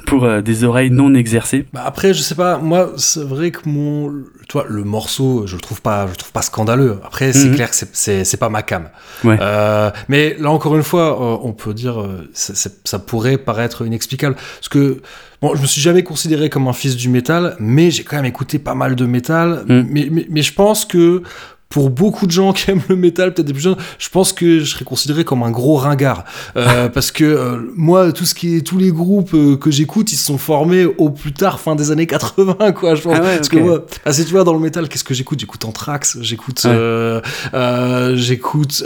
[0.06, 1.64] pour euh, des oreilles non exercées.
[1.72, 4.12] Bah après, je sais pas, moi, c'est vrai que mon,
[4.46, 6.98] toi, le morceau, je le trouve pas, je le trouve pas scandaleux.
[7.02, 7.54] Après, c'est Mhm.
[7.54, 8.90] clair que c'est- pas ma cam.
[9.24, 9.38] Ouais.
[10.08, 11.96] Mais là, encore une fois, on peut dire,
[12.34, 15.00] c'est- ça pourrait paraître inexplicable, parce que
[15.40, 18.24] bon, je me suis jamais considéré comme un fils du métal, mais j'ai quand même
[18.26, 19.64] écouté pas mal de métal.
[19.68, 19.86] Mhm.
[19.90, 21.22] Mais, mais, mais je pense que
[21.74, 24.60] pour beaucoup de gens qui aiment le métal, peut-être des plus jeunes, je pense que
[24.60, 26.22] je serais considéré comme un gros ringard.
[26.56, 30.12] Euh, parce que euh, moi, tout ce qui est, tous les groupes euh, que j'écoute,
[30.12, 33.16] ils se sont formés au plus tard, fin des années 80, quoi, je pense.
[33.16, 35.40] Ah ouais, parce que moi, parce que tu vois, dans le métal, qu'est-ce que j'écoute?
[35.40, 37.20] J'écoute Anthrax, j'écoute, Ouais.
[38.14, 38.84] j'écoute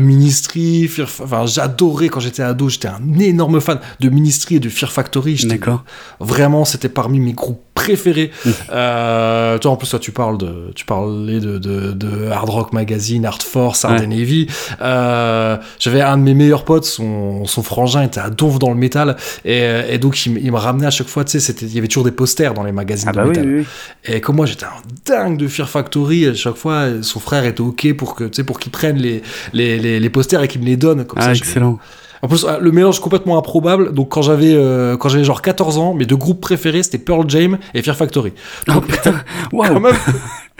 [0.00, 4.68] Ministry, Fear, enfin, j'adorais quand j'étais ado, j'étais un énorme fan de Ministry et de
[4.68, 5.46] Fear Factory.
[5.46, 5.82] D'accord.
[6.20, 8.30] Vraiment, c'était parmi mes groupes préférés.
[8.44, 8.50] Mm.
[8.72, 12.72] Euh, toi, en plus, toi, tu parles de, tu parlais de, de, de Hard Rock
[12.72, 14.06] Magazine, Hard Force, Hard Ouais.
[14.06, 14.46] Navy.
[14.80, 18.76] Euh, J'avais un de mes meilleurs potes, son, son frangin était à donf dans le
[18.76, 21.88] métal, et, et donc il, me ramenait à chaque fois, tu sais, il y avait
[21.88, 23.46] toujours des posters dans les magazines Ah de bah oui, métal.
[23.46, 23.66] oui, oui.
[24.14, 27.60] Et comme moi, j'étais un dingue de Fear Factory, à chaque fois, son frère était
[27.60, 30.60] ok pour que, tu sais, pour qu'il prenne les, les, les, les posters et qu'il
[30.60, 31.04] me les donne.
[31.04, 31.78] Comme Ah, ça, excellent.
[32.22, 33.92] en plus, euh, le mélange complètement improbable.
[33.92, 37.24] Donc, quand j'avais euh, quand j'avais genre 14 ans, mes deux groupes préférés c'était Pearl
[37.28, 38.32] Jam et Fear Factory.
[38.68, 39.14] Oh putain.
[39.50, 39.92] Quand même,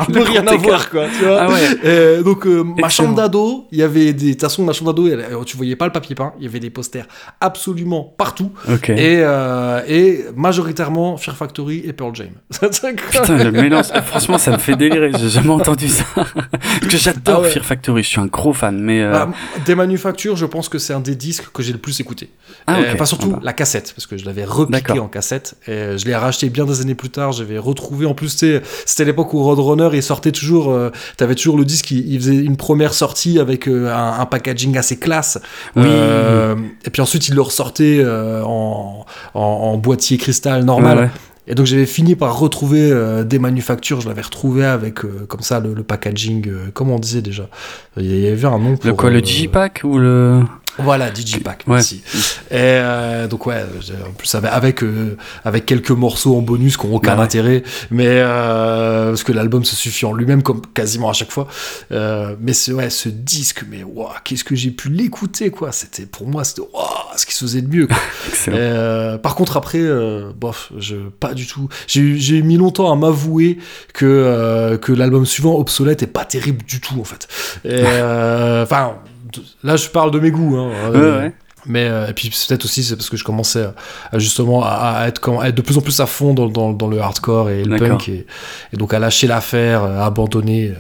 [0.09, 1.05] un peu rien grand à voir, quoi.
[1.19, 1.61] Tu vois Ah ouais.
[1.85, 4.29] Euh, donc, euh, ma chambre d'ado, il y avait des.
[4.29, 6.33] De toute façon, ma chambre d'ado, euh, tu voyais pas le papier peint.
[6.39, 7.07] Il y avait des posters
[7.41, 8.51] absolument partout.
[8.89, 12.29] Et, euh, et majoritairement Fear Factory et Pearl Jam.
[12.61, 13.87] Putain, le mélange.
[13.93, 15.13] Ah, franchement, ça me fait délirer.
[15.19, 16.05] J'ai jamais entendu ça.
[16.15, 17.51] Parce que j'adore Ah ouais.
[17.51, 18.03] Fear Factory.
[18.03, 19.03] Je suis un gros fan, mais.
[19.03, 19.31] Bah,
[19.65, 22.31] des manufactures, je pense que c'est un des disques que j'ai le plus écouté.
[22.67, 22.87] Ah, ok.
[22.95, 23.41] Enfin, surtout Ah bah.
[23.45, 25.57] la cassette, parce que je l'avais repiqué en cassette.
[25.67, 27.33] Et je l'ai racheté bien des années plus tard.
[27.33, 31.65] J'avais retrouvé, en plus, c'était l'époque où Roadrunner, il sortait toujours, euh, t'avais toujours le
[31.65, 35.39] disque, il, il faisait une première sortie avec euh, un, un packaging assez classe.
[35.77, 35.85] Oui.
[35.87, 40.97] Euh, et puis ensuite, il le ressortait euh, en, en, en boîtier cristal normal.
[40.97, 41.11] Ouais, ouais.
[41.49, 45.41] Et donc j'avais fini par retrouver euh, des manufactures, je l'avais retrouvé avec euh, comme
[45.41, 47.49] ça le, le packaging, euh, comment on disait déjà
[47.97, 48.87] Il y avait un nom pour...
[48.87, 50.43] Le quoi, le Digipack ou le.
[50.83, 51.75] Voilà, Digipack, Ouais.
[51.75, 52.03] merci.
[52.51, 53.63] Et euh, donc ouais,
[54.09, 57.25] en plus avec avec, euh, avec quelques morceaux en bonus qui n'ont aucun Bah ouais.
[57.25, 61.47] intérêt, mais euh, parce que l'album se suffit en lui-même comme quasiment à chaque fois.
[61.91, 66.27] Mais ce ouais, ce disque, mais waouh, qu'est-ce que j'ai pu l'écouter quoi C'était pour
[66.27, 67.87] moi c'était waouh, ce qui se faisait de mieux.
[67.87, 69.19] Quoi.
[69.23, 69.81] Par contre après,
[70.39, 71.69] bof, je pas du tout.
[71.87, 73.59] J'ai mis longtemps à m'avouer
[73.95, 77.29] que que l'album suivant, Obsolète, est pas terrible du tout en fait.
[78.63, 78.95] Enfin,
[79.63, 80.57] là je parle de mes goûts.
[80.57, 81.33] Hein, Ouais, ouais.
[81.65, 83.75] Mais euh, et puis peut-être aussi c'est parce que je commençais à,
[84.11, 86.49] à justement à, à être, quand- à être de plus en plus à fond dans,
[86.49, 88.27] dans, dans le hardcore et le punk et,
[88.73, 90.71] et donc à lâcher l'affaire, à abandonner.
[90.71, 90.75] euh,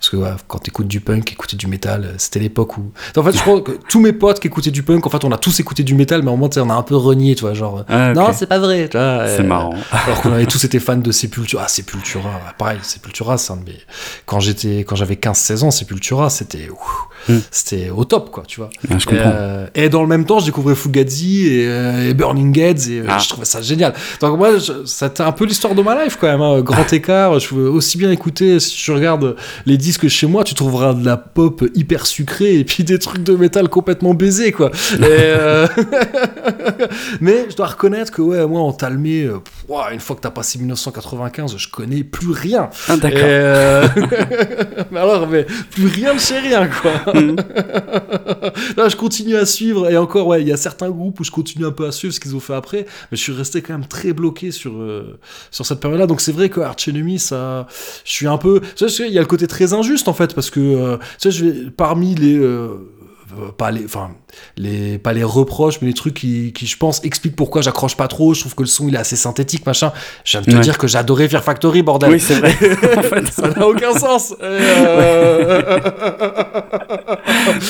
[0.00, 2.90] Parce que ouais, quand t'écoutes du punk, écouter du métal, euh, c'était l'époque où.
[3.16, 5.30] En fait, je crois que tous mes potes qui écoutaient du punk, en fait, on
[5.30, 7.36] a tous écouté du métal, mais au moment, tu sais, on a un peu renié,
[7.36, 7.84] tu vois, genre.
[7.88, 8.12] Ah.
[8.12, 9.28] Non, c'est pas vrai, tu vois.
[9.28, 9.74] C'est euh, marrant.
[9.92, 11.62] alors qu'on avait tous été fans de Sepultura.
[11.66, 13.78] Ah, Sepultura, pareil, Sepultura, c'est un de mes.
[14.24, 16.68] Quand j'étais, quand j'avais 15-16 ans, Sepultura, c'était,
[17.28, 17.38] Hmm.
[17.50, 18.70] c'était au top, quoi, tu vois.
[18.90, 22.56] Ah, je euh, et dans le même temps, je découvrais Fugazi et, euh, et Burning
[22.58, 23.18] Heads et euh, Ah.
[23.18, 23.94] je trouvais ça génial.
[24.20, 26.40] Donc moi, je- c'était un peu l'histoire de ma life quand même.
[26.42, 26.60] hein.
[26.60, 27.38] Grand écart.
[27.38, 28.60] Je pouvais aussi bien écouter.
[28.60, 32.64] Si tu regardes les disques chez moi, tu trouveras de la pop hyper sucrée et
[32.64, 34.70] puis des trucs de métal complètement baisés, quoi.
[34.98, 35.66] Et, euh,
[37.20, 39.28] Mais je dois reconnaître que ouais, moi en Talmé,
[39.92, 42.68] une fois que t'as passé 1995, je connais plus rien.
[42.88, 43.20] Ah, d'accord.
[44.90, 47.14] mais alors, mais plus rien de chez rien, quoi.
[47.26, 47.36] Mhm.
[48.76, 51.30] Là, je continue à suivre, et encore, ouais, il y a certains groupes où je
[51.30, 53.72] continue un peu à suivre ce qu'ils ont fait après, mais je suis resté quand
[53.74, 55.18] même très bloqué sur, euh,
[55.50, 56.06] sur cette période-là.
[56.06, 57.66] Donc, c'est vrai que Arch Enemy, ça,
[58.04, 58.60] je suis un peu.
[58.80, 62.36] Il y a le côté très injuste, en fait, parce que, euh, parmi les.
[62.38, 62.68] euh,
[63.56, 64.10] pas les enfin
[64.56, 68.08] les pas les reproches mais les trucs qui, qui je pense expliquent pourquoi j'accroche pas
[68.08, 69.92] trop je trouve que le son il est assez synthétique machin
[70.24, 70.60] je viens de te Ouais.
[70.62, 72.52] dire que j'adorais Fear Factory bordel Oui, c'est vrai.
[72.98, 74.34] en fait, ça n'a aucun sens.
[74.42, 75.62] Euh,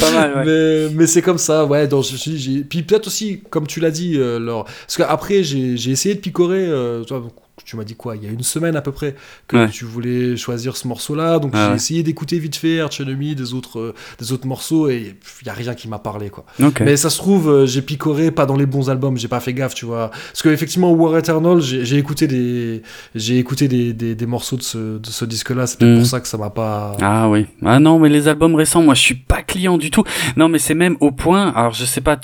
[0.01, 0.45] pas mal, ouais.
[0.45, 1.89] Mais, mais c'est comme ça, ouais.
[1.91, 5.91] Je- j'ai- puis peut-être aussi, comme tu l'as dit, euh, Laure, parce qu'après j'ai j'ai
[5.91, 6.67] essayé de picorer.
[6.67, 7.33] euh, tu vois, donc,
[7.65, 9.17] tu m'as dit quoi, il y a une semaine à peu près,
[9.49, 9.69] que Ouais.
[9.69, 11.39] tu voulais choisir ce morceau-là.
[11.39, 11.77] Donc Ah j'ai ouais.
[11.77, 15.51] essayé d'écouter vite fait Arch Enemy, des autres, euh, des autres morceaux, et il y
[15.51, 16.45] a rien qui m'a parlé, quoi.
[16.81, 19.53] Mais ça se trouve, euh, j'ai picoré pas dans les bons albums, j'ai pas fait
[19.55, 20.11] gaffe, tu vois.
[20.11, 22.83] Parce que effectivement, War Eternal, j'ai écouté des,
[23.15, 25.67] j'ai écouté des, des, des morceaux de ce, de ce disque-là.
[25.67, 25.99] C'est peut-être Mhm.
[25.99, 26.97] pour ça que ça m'a pas.
[27.01, 27.47] Ah oui.
[27.65, 30.05] Ah non, mais les albums récents, moi, je suis pas client du tout.
[30.37, 31.49] Non, mais c'est même au point.
[31.57, 32.17] Alors, je sais pas.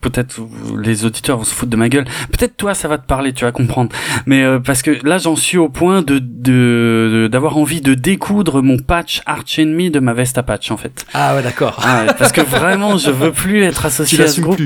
[0.00, 0.40] Peut-être
[0.82, 2.04] les auditeurs vont se foutre de ma gueule.
[2.32, 3.32] Peut-être toi, ça va te parler.
[3.32, 3.90] Tu vas comprendre.
[4.26, 8.62] Mais euh, parce que là, j'en suis au point de de- d'avoir envie de découdre
[8.62, 11.04] mon patch Arch Enemy de ma veste à patch, en fait.
[11.14, 11.80] Ah ouais, d'accord.
[11.82, 14.60] Ah, ouais, parce que vraiment, je veux plus être associé à ce groupe.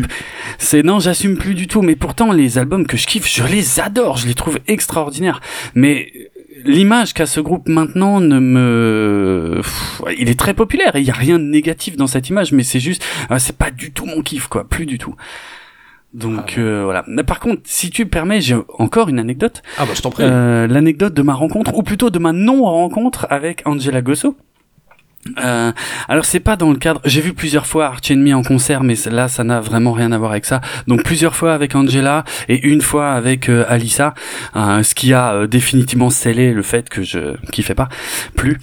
[0.59, 1.83] C'est non, j'assume plus du tout.
[1.83, 5.41] Mais pourtant, les albums que je kiffe, je les adore, je les trouve extraordinaires.
[5.75, 6.13] Mais
[6.65, 9.61] l'image qu'a ce groupe maintenant ne me,
[10.19, 12.81] il est très populaire il y a rien de négatif dans cette image, mais c'est
[12.81, 15.15] juste, euh, c'est pas du tout mon kiff, quoi, plus du tout.
[16.15, 17.05] Donc Ah euh, voilà.
[17.09, 19.63] Mais par contre, si tu me permets, j'ai encore une anecdote.
[19.79, 20.23] Ah bah je t'en prie.
[20.25, 24.37] Euh, L'anecdote de ma rencontre, ou plutôt de ma non-rencontre avec Angela Gosso.
[25.43, 25.73] Euh,
[26.09, 27.01] alors c'est pas dans le cadre.
[27.05, 30.19] J'ai vu plusieurs fois Arch Enemy en concert, mais là ça n'a vraiment rien à
[30.19, 30.61] voir avec ça.
[30.87, 34.15] Donc plusieurs fois avec Angela et une fois avec euh, Alissa,
[34.57, 37.89] euh, ce qui a euh, définitivement scellé le fait que je kiffais pas
[38.37, 38.59] plus.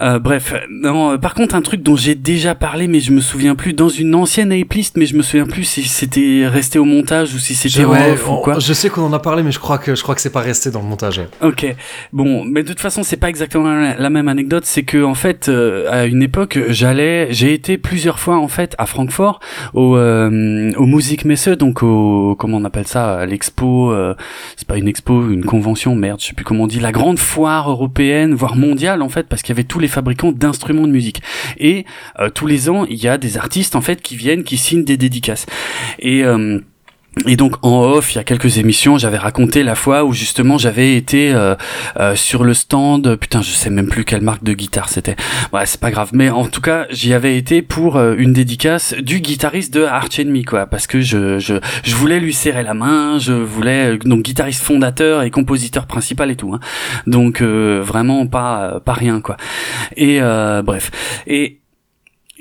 [0.00, 1.18] Euh, bref, non.
[1.18, 4.14] par contre un truc dont j'ai déjà parlé, mais je me souviens plus dans une
[4.14, 7.84] ancienne A-list, mais je me souviens plus si c'était resté au montage ou si c'était
[7.84, 8.58] ouais, off ou quoi.
[8.58, 10.40] je sais qu'on en a parlé, mais je crois que je crois que c'est pas
[10.40, 11.18] resté dans le montage.
[11.18, 11.28] ouais.
[11.42, 11.74] Ok,
[12.12, 14.64] bon, mais de toute façon, c'est pas exactement la, la même anecdote.
[14.66, 18.74] C'est que en fait, euh, à une époque, j'allais, j'ai été plusieurs fois en fait
[18.78, 19.40] à Francfort
[19.74, 23.92] au euh, au Musikmesse, donc au comment on appelle ça, à l'expo.
[23.92, 24.14] euh,
[24.56, 27.18] c'est pas une expo, une convention, merde, je sais plus comment on dit, la grande
[27.18, 30.92] foire européenne, voire mondiale en fait, parce qu'il y avait tous les fabricants d'instruments de
[30.92, 31.22] musique.
[31.58, 31.84] Et
[32.18, 34.84] euh, tous les ans, il y a des artistes en fait qui viennent, qui signent
[34.84, 35.46] des dédicaces.
[35.98, 36.60] Et euh,
[37.26, 40.58] et donc en off, il y a quelques émissions, j'avais raconté la fois où justement
[40.58, 41.56] j'avais été euh,
[41.98, 43.16] euh, sur le stand.
[43.16, 45.16] Putain, je sais même plus quelle marque de guitare c'était.
[45.52, 46.10] Ouais, c'est pas grave.
[46.12, 50.20] Mais en tout cas, j'y avais été pour euh, une dédicace du guitariste de Arch
[50.20, 53.18] Enemy, quoi, parce que je, je je voulais lui serrer la main.
[53.18, 56.54] Je voulais euh, donc guitariste fondateur et compositeur principal et tout.
[56.54, 56.60] Hein.
[57.08, 59.36] Donc euh, vraiment pas pas rien, quoi.
[59.96, 60.20] Et
[60.62, 60.90] bref.
[61.26, 61.59] Et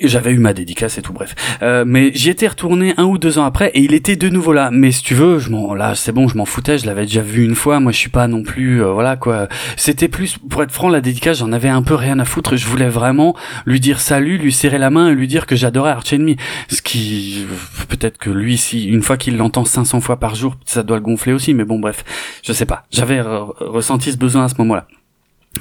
[0.07, 1.35] j'avais eu ma dédicace et tout, bref.
[1.61, 4.53] Euh, mais j'y étais retourné un ou deux ans après et il était de nouveau
[4.53, 4.69] là.
[4.71, 7.21] Mais si tu veux, je m'en, là, c'est bon, je m'en foutais, je l'avais déjà
[7.21, 7.79] vu une fois.
[7.79, 9.47] Moi, je suis pas non plus, euh, voilà quoi.
[9.75, 12.55] C'était plus, pour être franc, la dédicace, j'en avais un peu rien à foutre.
[12.55, 13.35] Je voulais vraiment
[13.65, 16.37] lui dire salut, lui serrer la main et lui dire que j'adorais Arch Enemy.
[16.69, 17.45] Ce qui,
[17.89, 21.03] peut-être que lui, si une fois qu'il l'entend 500 fois par jour, ça doit le
[21.03, 21.53] gonfler aussi.
[21.53, 22.03] Mais bon, bref,
[22.43, 22.85] je sais pas.
[22.91, 24.87] J'avais re- ressenti ce besoin à ce moment-là.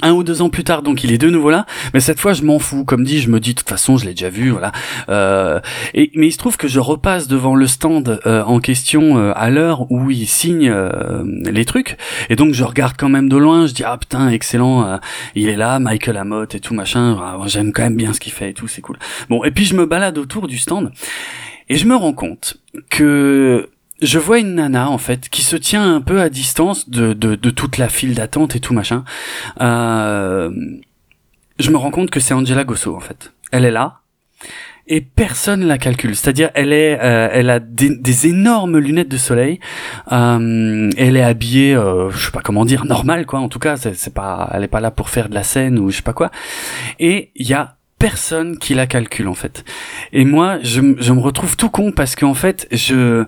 [0.03, 2.33] Un ou deux ans plus tard, donc il est de nouveau là, mais cette fois
[2.33, 2.85] je m'en fous.
[2.85, 4.73] Comme dit, je me dis de toute façon, je l'ai déjà vu, voilà.
[5.09, 5.61] Euh,
[5.95, 9.33] et mais il se trouve que je repasse devant le stand euh, en question euh,
[9.35, 11.97] à l'heure où il signe euh, les trucs,
[12.31, 13.67] et donc je regarde quand même de loin.
[13.67, 14.97] Je dis ah putain excellent, euh,
[15.35, 17.19] il est là, Michael Amott et tout machin.
[17.21, 18.99] Ah, J'aime quand même bien ce qu'il fait et tout, c'est cool.
[19.29, 20.93] Bon, et puis je me balade autour du stand
[21.69, 22.57] et je me rends compte
[22.91, 23.69] que
[24.01, 27.35] je vois une nana en fait qui se tient un peu à distance de, de,
[27.35, 29.05] de toute la file d'attente et tout machin.
[29.61, 30.51] Euh,
[31.59, 33.33] je me rends compte que c'est Angela Gosso en fait.
[33.51, 34.01] Elle est là
[34.89, 36.17] et personne la calcule.
[36.17, 39.61] C'est-à-dire elle est, euh, elle a des, énormes lunettes de soleil.
[40.13, 43.41] Euh, elle est habillée, euh, je sais pas comment dire, normal quoi.
[43.41, 45.91] En tout cas, c'est pas, elle est pas là pour faire de la scène ou
[45.91, 46.31] je sais pas quoi.
[46.99, 49.65] Et il y a personne qui la calcule en fait.
[50.13, 53.25] Et moi, je, je me retrouve tout con parce qu'en fait, je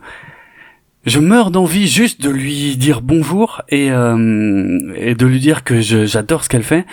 [1.07, 5.81] je meurs d'envie juste de lui dire bonjour et, euh, et de lui dire que
[5.81, 6.85] j'adore ce qu'elle fait.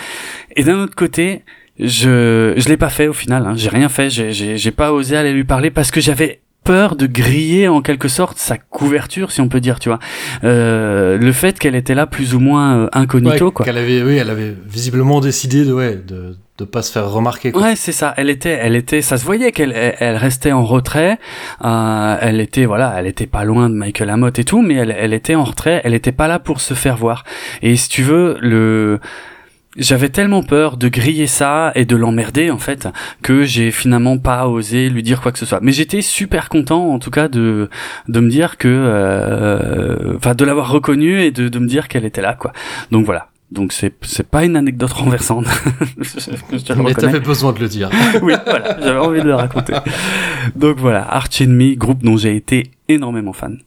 [0.56, 1.44] Et d'un autre côté,
[1.80, 3.46] je je l'ai pas fait au final.
[3.46, 3.54] Hein.
[3.56, 4.10] J'ai rien fait.
[4.10, 8.38] J'ai pas osé aller lui parler parce que j'avais peur de griller en quelque sorte
[8.38, 10.00] sa couverture, si on peut dire, tu vois.
[10.44, 13.66] Euh, le fait qu'elle était là plus ou moins euh, incognito, Ouais, quoi.
[13.66, 17.54] qu'elle avait, oui, elle avait visiblement décidé de, ouais, de, de pas se faire remarquer.
[17.54, 17.62] Quoi.
[17.62, 18.14] Ouais, c'est ça.
[18.18, 21.20] Elle était, elle était, ça se voyait qu'elle, elle, elle restait en retrait.
[21.64, 24.94] Euh, elle était, voilà, elle était pas loin de Michael Amott et tout, mais elle,
[24.98, 25.80] elle était en retrait.
[25.86, 27.24] Elle était pas là pour se faire voir.
[27.62, 29.00] Et si tu veux, le,
[29.78, 32.88] j'avais tellement peur de griller ça et de l'emmerder en fait
[33.22, 35.60] que j'ai finalement pas osé lui dire quoi que ce soit.
[35.62, 37.70] Mais j'étais super content en tout cas de
[38.08, 42.06] de me dire que, euh, enfin, de l'avoir reconnue et de de me dire qu'elle
[42.06, 42.52] était là quoi.
[42.92, 43.28] Donc voilà.
[43.50, 45.46] Donc c'est c'est pas une anecdote renversante.
[45.98, 47.90] Je Mais t'avais besoin de le dire.
[48.22, 49.74] oui, voilà, j'avais envie de le raconter.
[50.56, 53.60] Donc voilà, Arch Enemy, groupe dont j'ai été énormément fan.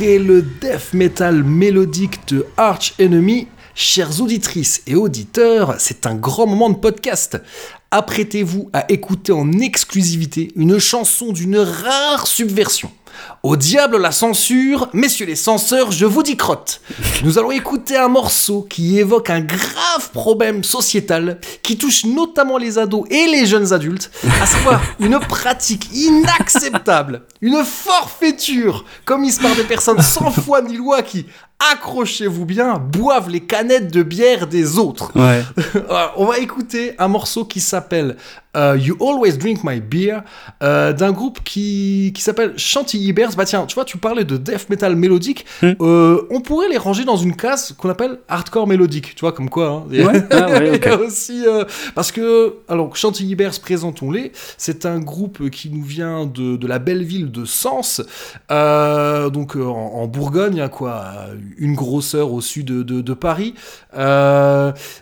[0.00, 6.70] Le death metal mélodique de Arch Enemy, chères auditrices et auditeurs, c'est un grand moment
[6.70, 7.38] de podcast.
[7.90, 12.90] Apprêtez-vous à écouter en exclusivité une chanson d'une rare subversion.
[13.42, 16.82] Au diable la censure, messieurs les censeurs, je vous dis crotte.
[17.24, 22.76] Nous allons écouter un morceau qui évoque un grave problème sociétal qui touche notamment les
[22.76, 24.10] ados et les jeunes adultes,
[24.42, 31.00] à savoir une pratique inacceptable, une forfaiture commise par des personnes sans foi ni loi
[31.00, 31.24] qui,
[31.72, 35.12] accrochez-vous bien, boivent les canettes de bière des autres.
[35.14, 35.42] Ouais.
[35.88, 38.16] Alors, On va écouter un morceau qui s'appelle
[38.56, 40.20] euh, You Always Drink My Beer
[40.62, 44.68] euh, d'un groupe qui, qui s'appelle Chantilly Bah tiens, tu vois, tu parlais de death
[44.70, 45.46] metal mélodique.
[45.62, 45.72] Hmm.
[45.80, 49.14] Euh, on pourrait les ranger dans une case qu'on appelle hardcore mélodique.
[49.14, 49.68] Tu vois, comme quoi.
[49.68, 49.84] hein.
[49.90, 50.22] Ouais.
[50.30, 50.80] Ah ouais, ok.
[50.84, 51.64] Il y a aussi euh,
[51.94, 54.32] parce que alors Chantilly Bears, présentons-les.
[54.58, 58.02] C'est un groupe qui nous vient de, de la belle ville de Sens,
[58.50, 61.04] euh, donc euh, en, en Bourgogne, hein, quoi,
[61.58, 63.54] une grosseur au sud de, de- de Paris.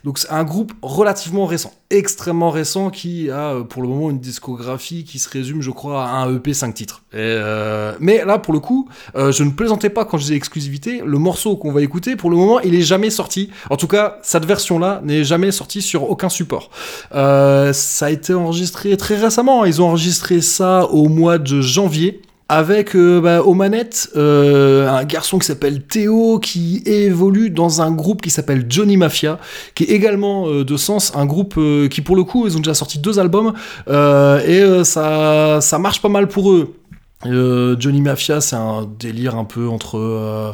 [0.05, 4.19] Donc c'est un groupe relativement récent, extrêmement récent, qui a euh, pour le moment une
[4.19, 7.03] discographie qui se résume, je crois, à un EP 5 titres.
[7.15, 11.03] Euh, mais là, pour le coup, euh, je ne plaisantais pas quand je disais exclusivité.
[11.05, 13.51] Le morceau qu'on va écouter, pour le moment, il est jamais sorti.
[13.71, 16.71] En tout cas, cette version-là n'est jamais sortie sur aucun support.
[17.11, 19.65] Ça a été enregistré très récemment.
[19.65, 22.21] Ils ont enregistré ça au mois de janvier.
[22.51, 27.91] Avec euh, bah, aux manettes euh, un garçon qui s'appelle Théo qui évolue dans un
[27.91, 29.39] groupe qui s'appelle Johnny Mafia
[29.75, 32.61] qui est également euh, de sens un groupe euh, qui pour le coup ils ont
[32.61, 33.53] déjà sorti deux albums
[33.87, 36.78] et ça ça marche pas mal pour eux
[37.27, 40.53] euh, Johnny Mafia, c'est un délire un peu entre euh,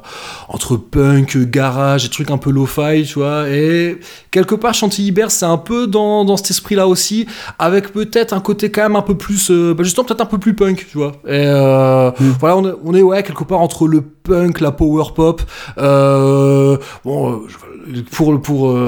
[0.49, 3.51] entre punk, garage, et trucs un peu lo-fi, tu vois.
[3.51, 4.01] Et
[4.31, 7.27] quelque part, Chantilly Bears, c'est un peu dans, dans cet esprit-là aussi,
[7.59, 10.39] avec peut-être un côté quand même un peu plus, euh, bah, justement peut-être un peu
[10.39, 11.13] plus punk, tu vois.
[11.27, 12.11] Et euh,
[12.41, 15.43] voilà, on est, on est ouais quelque part entre le punk, la power pop.
[15.77, 17.43] Bon,
[18.11, 18.79] pour pour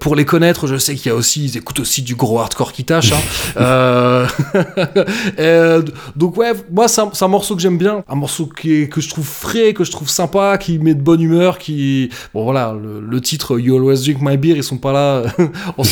[0.00, 2.72] pour les connaître, je sais qu'il y a aussi, ils écoutent aussi du gros hardcore
[2.72, 3.12] qui tâche.
[3.12, 3.20] Hein.
[6.16, 9.00] Donc ouais, moi un, c'est un morceau que j'aime bien, un morceau qui est, que
[9.00, 12.74] je trouve frais, que je trouve sympa, qui met de bonne humeur, qui bon voilà,
[12.80, 15.24] le, le titre You Always Drink My Beer, ils sont pas là,
[15.78, 15.82] on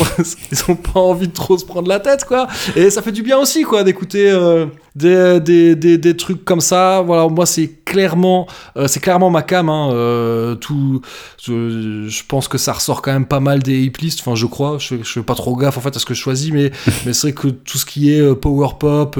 [0.52, 3.22] ils ont pas envie de trop se prendre la tête quoi, et ça fait du
[3.22, 7.02] bien aussi quoi d'écouter euh, des, des, des, des trucs comme ça.
[7.04, 9.68] Voilà, moi c'est clairement euh, c'est clairement ma cam.
[9.68, 11.00] Hein, euh, tout,
[11.42, 14.20] je, je pense que ça ressort quand même pas mal des hip lists.
[14.20, 14.78] Enfin, je crois.
[14.78, 16.70] Je, je fais pas trop gaffe en fait à ce que je choisis, mais
[17.06, 19.18] mais c'est vrai que tout ce qui est power pop,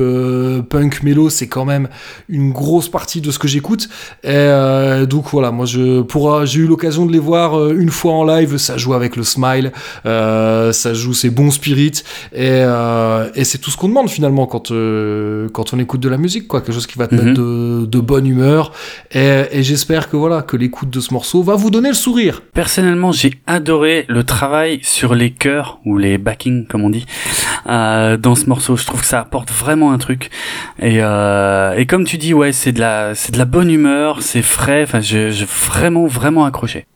[0.69, 1.89] punk, mélo, c'est quand même
[2.28, 3.88] une grosse partie de ce que j'écoute.
[4.22, 7.90] Et euh, donc voilà, moi je pour j'ai eu l'occasion de les voir euh, une
[7.90, 8.57] fois en live.
[8.57, 9.72] Ça joue avec le smile,
[10.07, 12.02] euh, ça joue ses bons spirits,
[12.32, 16.09] et, euh, et c'est tout ce qu'on demande finalement quand euh, quand on écoute de
[16.09, 17.24] la musique, quoi, quelque chose qui va te Mhm.
[17.24, 18.72] mettre de, de bonne humeur.
[19.12, 22.42] Et, et j'espère que voilà que l'écoute de ce morceau va vous donner le sourire.
[22.52, 27.07] Personnellement, j'ai adoré le travail sur les chœurs ou les backings, comme on dit,
[27.68, 28.76] euh, dans ce morceau.
[28.76, 30.30] Je trouve que ça apporte vraiment un truc.
[30.80, 34.22] Et, euh, et comme tu dis, ouais, c'est de la, c'est de la bonne humeur,
[34.22, 34.82] c'est frais.
[34.82, 36.86] Enfin, j'ai vraiment, vraiment accroché.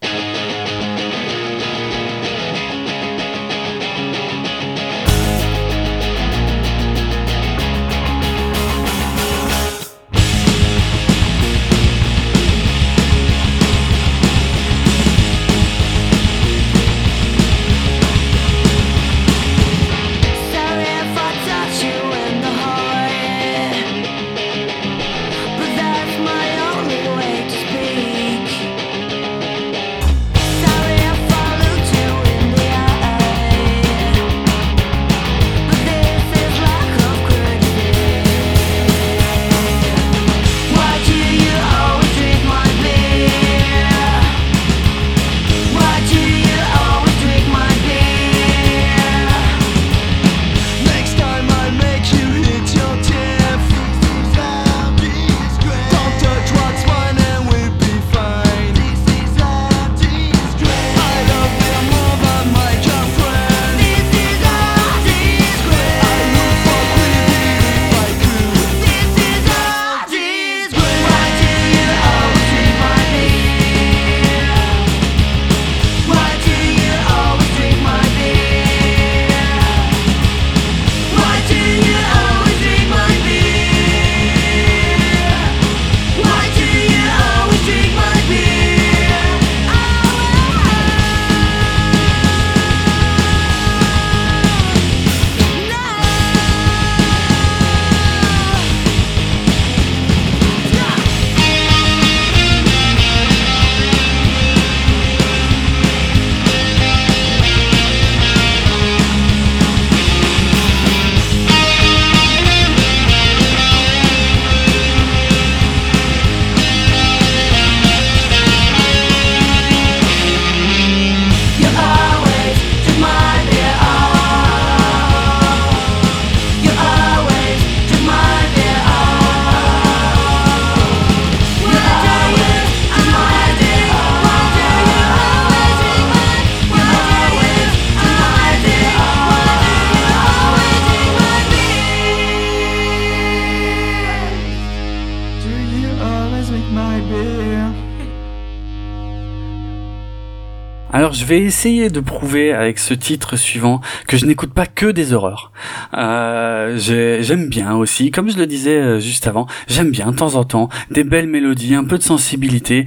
[151.29, 155.53] Vais essayer de prouver avec ce titre suivant que je n'écoute pas que des horreurs.
[155.95, 160.17] Euh, j'ai- j'aime bien aussi, comme je le disais euh, juste avant, j'aime bien de
[160.17, 162.87] temps en temps des belles mélodies, un peu de sensibilité.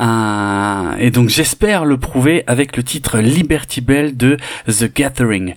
[0.00, 4.36] euh, et donc j'espère le prouver avec le titre Liberty Bell de
[4.66, 5.54] The Gathering.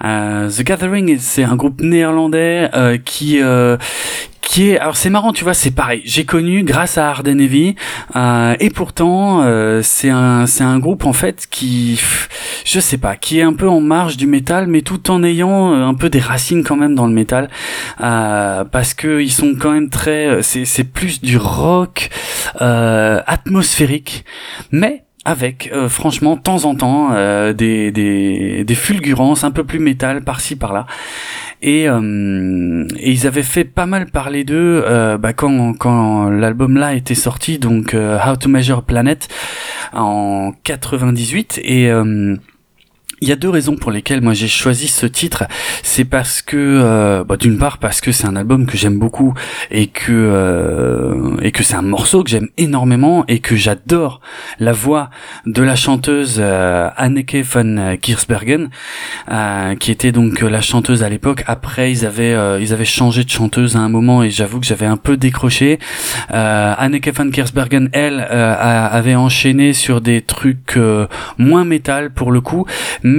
[0.00, 2.70] The Gathering, c'est un groupe néerlandais
[3.04, 3.40] qui
[4.42, 6.02] qui est alors c'est marrant tu vois c'est pareil.
[6.04, 7.74] J'ai connu grâce à Arden Heavy
[8.16, 11.98] euh, et pourtant euh, c'est un c'est un groupe en fait qui
[12.64, 15.72] je sais pas qui est un peu en marge du métal mais tout en ayant
[15.72, 17.48] euh, un peu des racines quand même dans le métal.
[18.02, 22.10] Euh, parce que ils sont quand même très c'est c'est plus du rock
[22.60, 24.24] euh, atmosphérique
[24.70, 29.62] mais avec euh, franchement de temps en temps euh, des, des, des fulgurances un peu
[29.62, 30.86] plus métal par-ci par-là
[31.62, 36.94] et, euh, ils avaient fait pas mal parler d'eux euh, bah, quand, quand l'album là
[36.94, 39.28] était sorti donc euh, How to Measure Planet
[39.92, 42.36] en 98 et euh,
[43.22, 45.44] il y a deux raisons pour lesquelles moi j'ai choisi ce titre.
[45.84, 49.32] C'est parce que, euh, bah, d'une part parce que c'est un album que j'aime beaucoup
[49.70, 54.20] et que euh, et que c'est un morceau que j'aime énormément et que j'adore
[54.58, 55.08] la voix
[55.46, 58.70] de la chanteuse euh, Anneke van Giersbergen,
[59.30, 61.44] euh, qui était donc euh, la chanteuse à l'époque.
[61.46, 64.66] Après, ils avaient euh, ils avaient changé de chanteuse à un moment et j'avoue que
[64.66, 65.78] j'avais un peu décroché.
[66.28, 70.78] Anneke van Giersbergen, elle, avait enchaîné sur des trucs
[71.38, 72.66] moins métal pour le coup,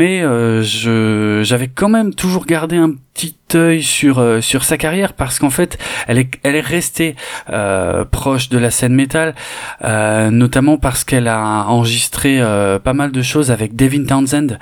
[0.02, 5.14] euh, je j'avais quand même toujours gardé un petit œil sur euh, sur sa carrière
[5.14, 5.78] parce qu'en fait
[6.08, 7.16] elle est elle est restée
[7.52, 9.36] euh, proche de la scène métal
[9.84, 14.58] euh, notamment parce qu'elle a enregistré euh, pas mal de choses avec Devin Townsend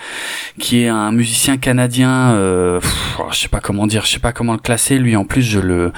[0.59, 4.33] qui est un musicien canadien euh, pff, je sais pas comment dire je sais pas
[4.33, 5.93] comment le classer lui en plus je le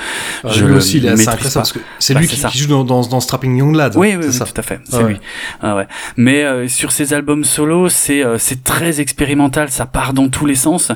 [0.45, 1.61] Euh, je lui le aussi, maîtrise pas.
[1.61, 3.93] parce que c'est Bah, lui qui, qui joue dans, dans, dans Strapping Young Lad.
[3.95, 4.45] Oui, oui, oui, ça.
[4.45, 5.09] tout à fait, Ah c'est ouais.
[5.13, 5.19] lui.
[5.61, 5.87] Ah ouais.
[6.17, 9.22] Mais euh, sur ses albums solo, c'est euh, c'est très expérimental,
[9.69, 10.91] ça part dans tous les sens.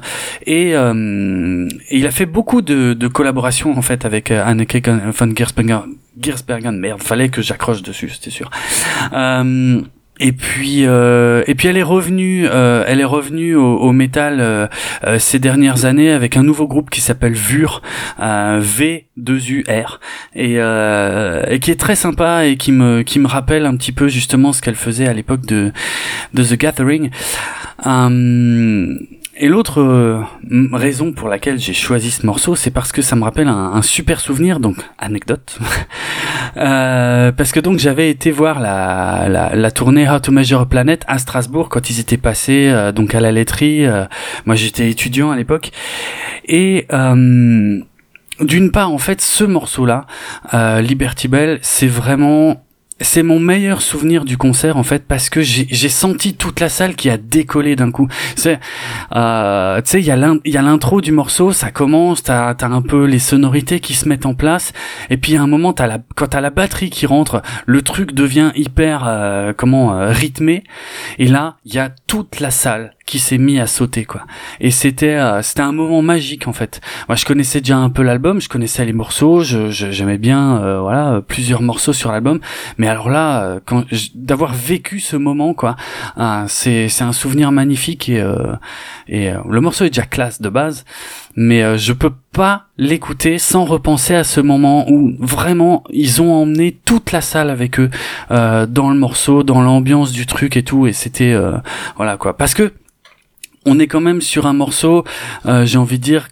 [0.46, 5.84] Et, euh, il a fait beaucoup de, collaborations en fait avec euh, Anneke van Giersbergen.
[6.20, 8.50] Giersbergen, merde, fallait que j'accroche dessus, c'était sûr.
[9.14, 9.82] Euh,
[10.20, 14.38] et puis, euh, et puis elle est revenue, euh, elle est revenue au, au métal
[14.40, 14.68] euh,
[15.04, 17.82] euh, ces dernières années avec un nouveau groupe qui s'appelle VUR,
[18.20, 20.00] euh, V2UR,
[20.36, 23.92] et, euh, et qui est très sympa et qui me, qui me rappelle un petit
[23.92, 25.72] peu justement ce qu'elle faisait à l'époque de,
[26.34, 27.12] de The Gathering.
[29.40, 30.22] Et l'autre euh,
[30.74, 34.20] raison pour laquelle j'ai choisi ce morceau, c'est parce que ça me rappelle un, super
[34.20, 35.58] souvenir, donc anecdote.
[36.56, 40.66] Euh, parce que donc j'avais été voir la, la, la tournée How to Measure a
[40.66, 43.86] Planet à Strasbourg quand ils étaient passés euh, donc à la laiterie.
[43.86, 44.06] euh,
[44.48, 45.70] moi j'étais étudiant à l'époque
[46.46, 47.80] et euh,
[48.40, 50.08] d'une part en fait ce morceau-là,
[50.54, 52.64] euh, Liberty Bell, c'est vraiment
[53.00, 56.96] c'est mon meilleur souvenir du concert en fait parce que j'ai senti toute la salle
[56.96, 58.08] qui a décollé d'un coup.
[58.36, 58.60] C'est
[59.16, 60.12] euh, tu sais il y
[60.58, 64.26] a l'intro du morceau, ça commence, t'as as un peu les sonorités qui se mettent
[64.26, 64.74] en place
[65.10, 68.14] et puis à un moment t'as la quand t'as la batterie qui rentre, le truc
[68.14, 70.64] devient hyper euh, comment euh, rythmé
[71.20, 74.22] et là il y a toute la salle qui s'est mis à sauter quoi.
[74.60, 76.82] Et c'était euh, c'était un moment magique en fait.
[77.08, 80.80] Moi je connaissais déjà un peu l'album, je connaissais les morceaux, je j'aimais bien euh,
[80.82, 82.40] voilà euh, plusieurs morceaux sur l'album,
[82.78, 85.76] mais alors là euh, quand d'avoir vécu ce moment quoi,
[86.18, 88.56] ah, c'est c'est un souvenir magnifique et euh,
[89.08, 90.84] et euh, le morceau est déjà classe de base,
[91.36, 96.34] mais euh, je peux pas l'écouter sans repenser à ce moment où vraiment ils ont
[96.34, 97.90] emmené toute la salle avec eux
[98.32, 101.58] euh, dans le morceau, dans l'ambiance du truc et tout, et c'était euh,
[101.96, 102.74] voilà quoi, parce que
[103.68, 105.04] on est quand même sur un morceau,
[105.46, 106.30] euh, j'ai envie de dire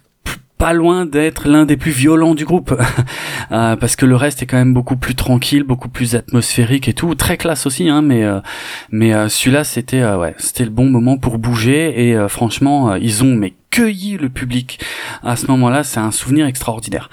[0.58, 2.74] pas loin d'être l'un des plus violents du groupe.
[3.52, 6.94] Euh, parce que le reste est quand même beaucoup plus tranquille beaucoup plus atmosphérique et
[6.94, 7.14] tout.
[7.14, 8.40] Très classe aussi hein mais euh,
[8.90, 12.08] mais euh, celui-là c'était ouais c'était le bon moment pour bouger.
[12.08, 14.80] Et franchement ils ont mais cueilli le public
[15.22, 15.84] à ce moment-là.
[15.84, 17.08] C'est un souvenir extraordinaire.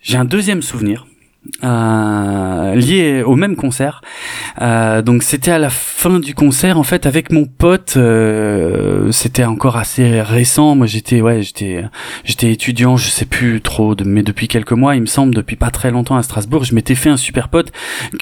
[0.00, 1.06] J'ai un deuxième souvenir
[1.64, 4.00] euh, lié au même concert.
[4.60, 7.94] Euh, donc c'était à la fin du concert en fait avec mon pote.
[7.96, 10.74] euh, c'était encore assez récent.
[10.74, 11.84] Moi j'étais ouais j'étais
[12.24, 12.96] j'étais étudiant.
[12.96, 15.90] Je sais plus trop de, mais depuis quelques mois il me semble depuis pas très
[15.90, 16.64] longtemps à Strasbourg.
[16.64, 17.72] Je m'étais fait un super pote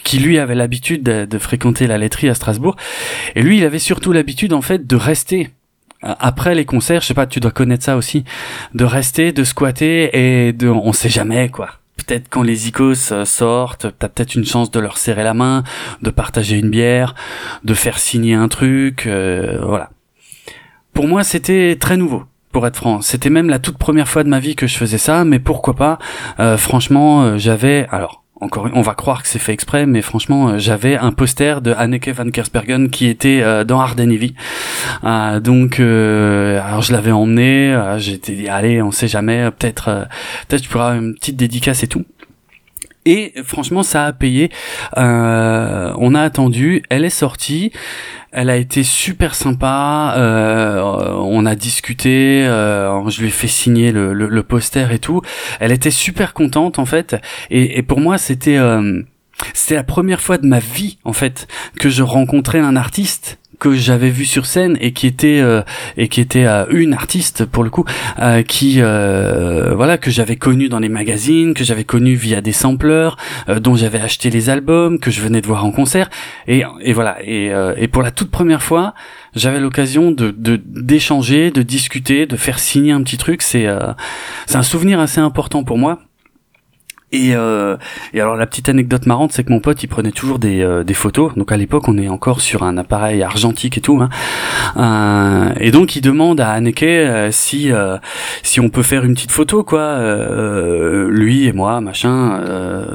[0.03, 2.77] qui lui avait l'habitude de, fréquenter la laiterie à Strasbourg
[3.35, 5.51] et lui il avait surtout l'habitude en fait de rester
[6.05, 8.25] euh, après les concerts, je sais pas, tu dois connaître ça aussi,
[8.75, 11.71] de rester, de squatter et de, on sait jamais quoi.
[12.07, 15.63] Peut-être quand les icos euh, sortent, t'as peut-être une chance de leur serrer la main,
[16.03, 17.15] de partager une bière,
[17.65, 19.91] de faire signer un truc, euh, voilà.
[20.93, 22.25] Pour moi, c'était très nouveau.
[22.53, 24.99] Pour être franc, c'était même la toute première fois de ma vie que je faisais
[24.99, 25.99] ça, mais pourquoi pas
[26.41, 30.59] Euh, Franchement, j'avais alors encore, on va croire que c'est fait exprès, mais franchement, euh,
[30.59, 34.35] j'avais un poster de Anneke van Kersbergen qui était euh, dans Ardennivy.
[35.05, 37.79] Euh, donc, alors je l'avais emmené.
[37.99, 40.07] J'étais dit, allez, on sait jamais, peut-être,
[40.49, 42.05] peut-être pourrais avoir une petite dédicace et tout.
[43.07, 44.51] Et franchement, ça a payé.
[44.99, 47.73] Euh, on a attendu, elle est sortie.
[48.31, 50.15] Elle a été super sympa.
[50.19, 52.45] euh, on a discuté.
[52.47, 55.23] euh, je lui ai fait signer le, le, le poster et tout.
[55.61, 57.17] Elle était super contente en fait.
[57.51, 59.03] Et, et pour moi, c'était euh,
[59.55, 61.49] c'était la première fois de ma vie en fait
[61.79, 65.63] que je rencontrais un artiste que j'avais vu sur scène et qui était euh,
[65.97, 67.85] et qui était euh, une artiste pour le coup
[68.19, 72.53] euh, qui euh, voilà que j'avais connu dans les magazines que j'avais connu via des
[72.53, 73.17] sampleurs
[73.49, 76.09] euh, dont j'avais acheté les albums que je venais de voir en concert.
[76.49, 77.19] Et, et voilà.
[77.23, 78.95] Et, euh, et pour la toute première fois
[79.35, 83.43] j'avais l'occasion de de- d'échanger de, discuter de faire signer un petit truc.
[83.43, 83.67] C'est
[84.47, 85.99] c'est un souvenir assez important pour moi
[87.13, 87.77] et, euh,
[88.13, 90.85] et alors la petite anecdote marrante, c'est que mon pote, il prenait toujours des, euh,
[90.85, 91.35] des photos.
[91.37, 94.01] Donc à l'époque, on est encore sur un appareil argentique et tout.
[94.01, 94.09] Hein.
[94.77, 97.97] Euh, et donc il demande à Anneke euh, si euh,
[98.43, 99.81] si on peut faire une petite photo, quoi.
[99.81, 102.41] euh, lui et moi, machin.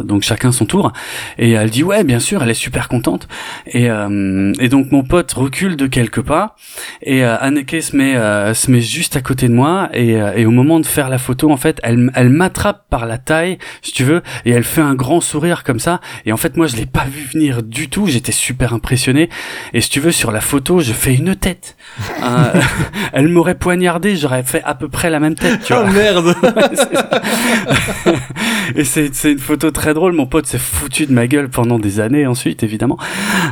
[0.03, 0.91] donc chacun son tour.
[1.37, 2.41] Et elle dit ouais, bien sûr.
[2.43, 3.27] Elle est super contente.
[3.67, 6.55] Et, et donc mon pote recule de quelques pas.
[7.01, 8.13] Et Anneke se met
[8.53, 9.89] se met juste à côté de moi.
[9.93, 13.17] Et, et au moment de faire la photo, en fait, elle elle m'attrape par la
[13.17, 13.57] taille,
[14.05, 15.99] veux, et elle fait un grand sourire comme ça.
[16.25, 18.07] Et en fait, moi, je l'ai pas vu venir du tout.
[18.07, 19.29] J'étais super impressionné.
[19.73, 21.75] Et si tu veux, sur la photo, je fais une tête.
[22.23, 22.61] Euh,
[23.13, 25.61] elle m'aurait poignardé, j'aurais fait à peu près la même tête.
[25.63, 25.85] Tu vois.
[25.87, 26.35] Oh merde
[28.75, 30.13] et c'est c'est une photo très drôle.
[30.13, 32.97] Mon pote s'est foutu de ma gueule pendant des années ensuite, évidemment.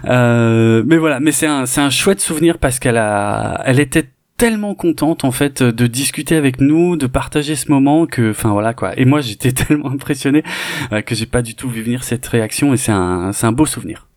[0.05, 4.09] Euh, mais voilà, mais c'est un c'est un chouette souvenir parce qu'elle a elle était
[4.37, 8.73] tellement contente en fait de discuter avec nous, de partager ce moment que enfin voilà
[8.73, 8.97] quoi.
[8.99, 10.43] Et moi j'étais tellement impressionné
[10.91, 13.51] euh, que j'ai pas du tout vu venir cette réaction et c'est un c'est un
[13.51, 14.07] beau souvenir.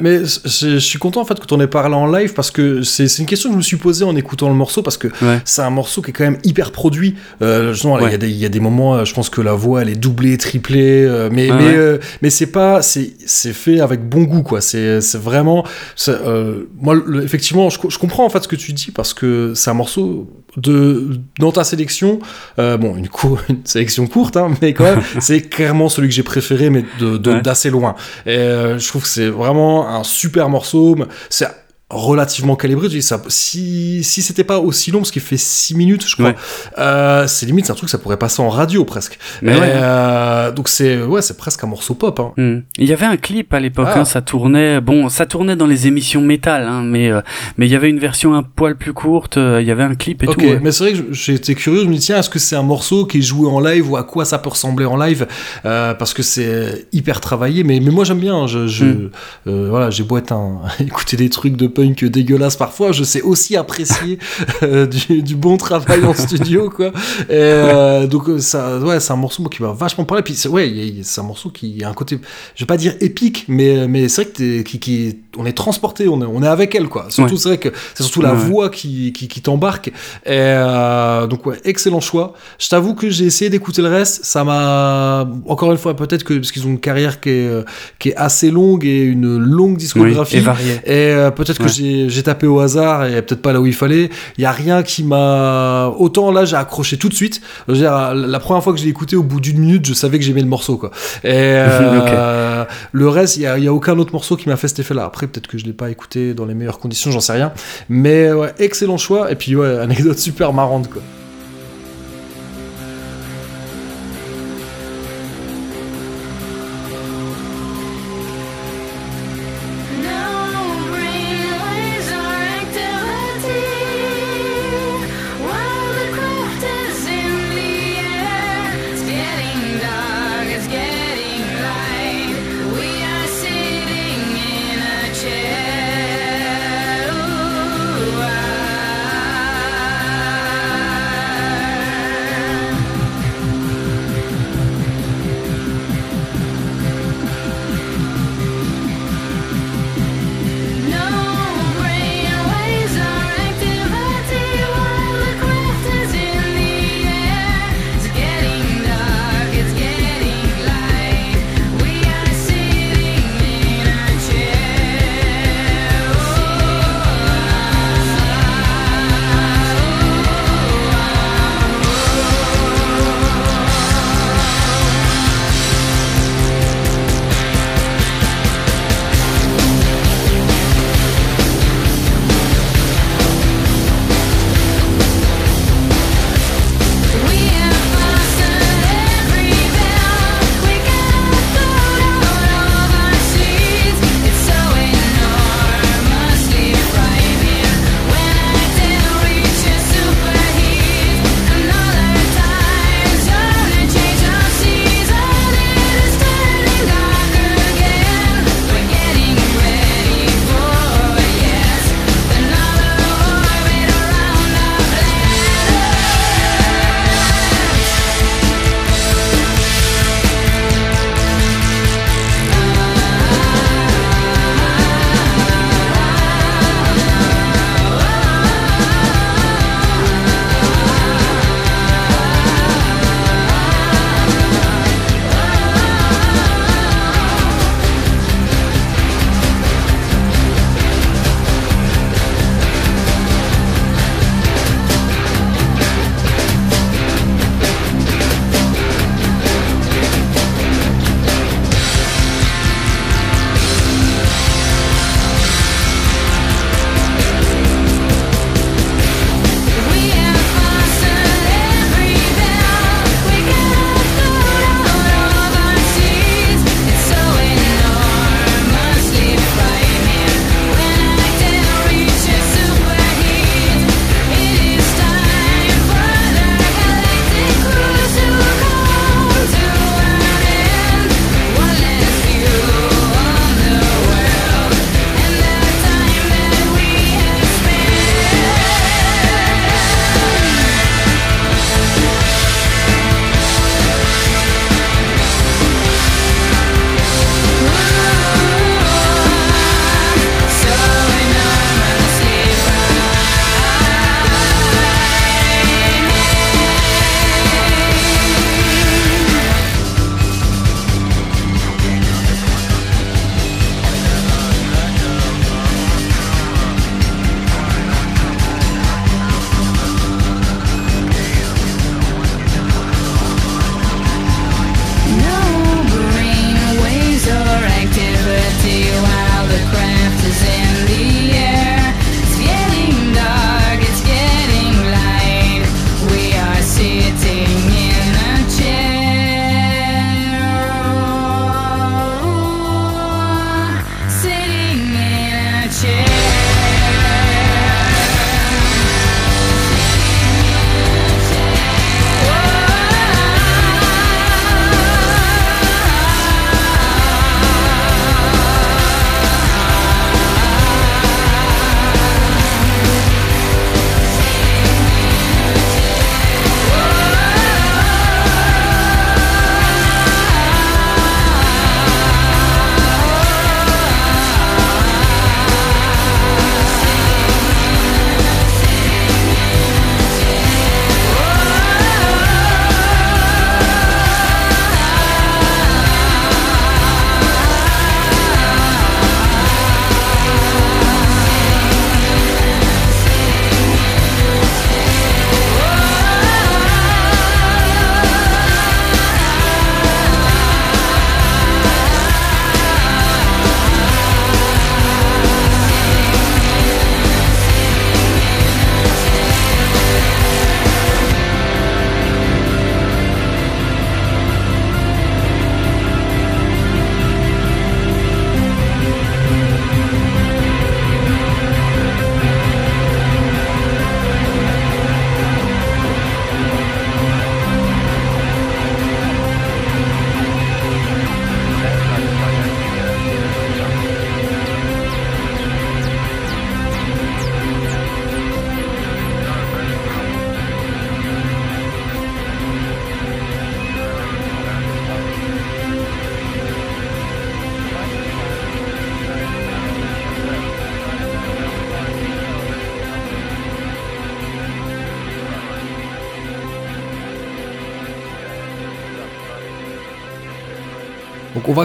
[0.00, 2.82] Mais je suis content en fait que tu en aies parlé en live parce que
[2.82, 5.40] c'est une question que je me suis posée en écoutant le morceau parce que Ouais.
[5.44, 7.14] c'est un morceau qui est quand même hyper produit.
[7.42, 8.18] Euh, justement, il y a Ouais.
[8.18, 10.36] des- il y, a des moments, euh, je pense que la voix elle est doublée,
[10.38, 11.76] triplée, euh, mais Ah mais ouais.
[11.76, 14.60] euh, mais c'est pas c'est c'est fait avec bon goût quoi.
[14.60, 15.64] C'est c'est vraiment
[16.08, 19.52] euh, moi le- effectivement je, je comprends en fait ce que tu dis parce que
[19.54, 22.20] c'est un morceau de dans ta sélection
[22.58, 26.14] euh, bon une, cour- une sélection courte hein, mais quand même c'est clairement celui que
[26.14, 27.42] j'ai préféré mais de de- Ouais.
[27.42, 27.94] d'assez loin.
[28.26, 30.96] Et euh, je trouve que c'est vraiment un super morceau.
[31.30, 31.46] C'est
[31.94, 32.88] relativement calibré.
[32.88, 36.14] Je dis ça, si si c'était pas aussi long, parce qu'il fait 6 minutes, je
[36.14, 36.34] crois, Ouais.
[36.78, 39.18] euh, c'est limite c'est un truc ça pourrait passer en radio presque.
[39.42, 39.70] Mais Et, ouais.
[39.74, 42.18] euh, donc c'est ouais, c'est presque un morceau pop.
[42.20, 42.32] Hein.
[42.36, 42.60] Hmm.
[42.78, 44.00] Il y avait un clip à l'époque, Ah.
[44.00, 44.80] hein, ça tournait.
[44.80, 47.20] Bon, ça tournait dans les émissions métal, hein, mais euh,
[47.56, 49.36] mais il y avait une version un poil plus courte.
[49.36, 50.40] Il y avait un clip et tout.
[50.40, 50.58] ouais.
[50.62, 53.06] mais c'est vrai que j'étais curieux, je me dis tiens, est-ce que c'est un morceau
[53.06, 55.26] qui est joué en live ou à quoi ça peut ressembler en live
[55.62, 59.10] Parce que c'est hyper travaillé, mais, mais moi j'aime bien, je, je, Mm.
[59.48, 63.22] euh, voilà, j'ai beau être un, écouter des trucs de punk dégueulasses parfois, je sais
[63.22, 64.18] aussi apprécier
[64.62, 66.92] euh, du, bon travail en studio, quoi.
[67.30, 71.20] Euh, donc euh, ça, ouais, c'est un morceau qui m'a vachement parlé, puis ouais, c'est
[71.20, 72.18] un morceau qui a un côté,
[72.54, 76.08] je vais pas dire épique, mais, mais c'est vrai que qui, qui, on est transporté,
[76.08, 77.06] on est, on est avec elle, quoi.
[77.08, 77.38] Surtout, Ouais.
[77.40, 79.90] c'est vrai que c'est surtout la Ouais, voix qui, qui, qui t'embarque.
[80.26, 82.32] Euh, donc ouais, excellent choix.
[82.58, 84.24] Je t'avoue que j'ai essayé d'écouter le reste.
[84.24, 87.62] Ça m'a encore une fois peut-être que parce qu'ils ont une carrière qui est, euh,
[87.98, 90.36] qui est assez longue et une longue Oui, discographie.
[90.36, 90.72] et varié.
[90.84, 93.74] Et euh, peut-être que j'ai j'ai tapé au hasard et peut-être pas là où il
[93.74, 94.10] fallait.
[94.38, 97.40] Il y a rien qui m'a autant là j'ai accroché tout de suite.
[97.68, 100.24] Dire, la, première fois que je l'ai écouté, au bout d'une minute, je savais que
[100.24, 100.90] j'aimais le morceau quoi.
[101.22, 104.68] Et euh, le reste, il y a, y a aucun autre morceau qui m'a fait
[104.68, 105.04] cet effet-là.
[105.04, 107.52] Après, peut-être que je l'ai pas écouté dans les meilleures conditions, j'en sais rien.
[107.88, 109.30] Mais ouais, excellent choix.
[109.30, 111.02] Et puis ouais, anecdote super marrante quoi.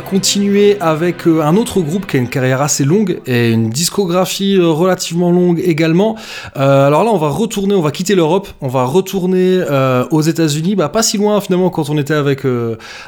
[0.01, 4.57] Continuer avec euh, un autre groupe qui a une carrière assez longue et une discographie
[4.57, 6.15] euh, relativement longue également.
[6.57, 9.63] Euh, alors là, on va retourner, on va quitter l'Europe, on va retourner
[10.11, 12.41] aux États-Unis, bah pas si loin finalement quand on était avec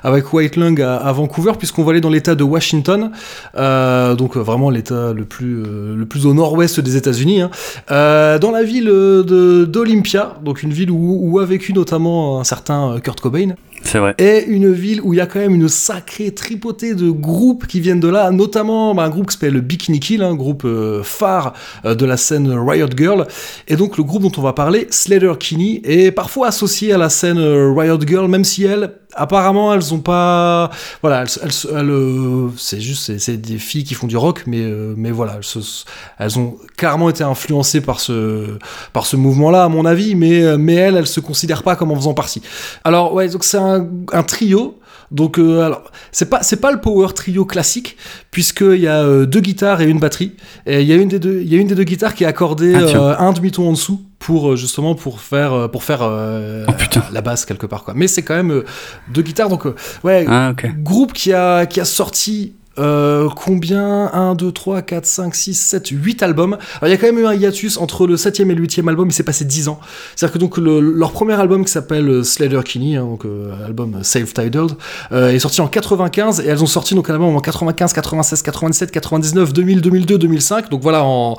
[0.03, 3.11] avec White Lung à, Vancouver, puisqu'on va aller dans l'État de Washington,
[3.55, 7.49] donc vraiment l'État le plus le plus au nord-ouest des États-Unis, hein.
[7.89, 13.55] Dans la ville d'Olympia, donc une ville où, a vécu notamment un certain Kurt Cobain
[13.83, 14.15] C'est vrai.
[14.17, 17.79] est une ville où il y a quand même une sacrée tripotée de groupes qui
[17.79, 21.03] viennent de là, notamment bah, un groupe qui s'appelle le Bikini Kill, un groupe euh,
[21.03, 21.53] phare
[21.85, 23.27] euh, de la scène Riot Girl.
[23.67, 27.09] Et donc le groupe dont on va parler, Slater Kinney, est parfois associé à la
[27.09, 30.69] scène euh, Riot Girl, même si elles, apparemment, elles ont pas,
[31.01, 34.43] voilà, elles, elles- elles, euh, c'est juste, c'est- c'est des filles qui font du rock,
[34.47, 35.83] mais euh, mais voilà, elles, se-
[36.19, 38.57] elles ont clairement été influencées par ce
[38.93, 41.91] par ce mouvement-là, à mon avis, mais euh, mais elles, elles se considèrent pas comme
[41.91, 42.41] en faisant partie.
[42.83, 44.77] Alors ouais, donc c'est un, un trio.
[45.11, 45.83] Donc euh, alors
[46.13, 47.97] c'est pas c'est pas le power trio classique
[48.31, 50.37] puisqu'il y a euh, deux guitares et une batterie.
[50.65, 52.23] Et il y a une des deux il y a une des deux guitares qui
[52.23, 55.67] est accordée Ah, euh, un demi ton en dessous pour euh, justement pour faire euh,
[55.67, 57.93] pour faire euh, Oh, la basse quelque part quoi.
[57.97, 58.65] Mais c'est quand même euh,
[59.13, 60.69] deux guitares donc euh, ouais Ah, ok.
[60.83, 64.09] groupe qui a, qui a sorti euh, combien?
[64.13, 66.53] 1, 2, 3, 4, 5, 6, 7, 8 albums.
[66.79, 68.87] Alors, il y a quand même eu un hiatus entre le 7e et le 8e
[68.87, 69.79] album, il s'est passé 10 ans.
[70.15, 73.25] C'est-à-dire que donc le- leur premier album qui s'appelle Slater Kinney, hein, donc
[73.65, 74.71] album Self-Titled,
[75.11, 78.41] euh, est sorti en 95 et elles ont sorti donc un album en 95, 96,
[78.41, 80.69] 97, 99, 2000, 2002, 2005.
[80.69, 81.35] Donc voilà, en,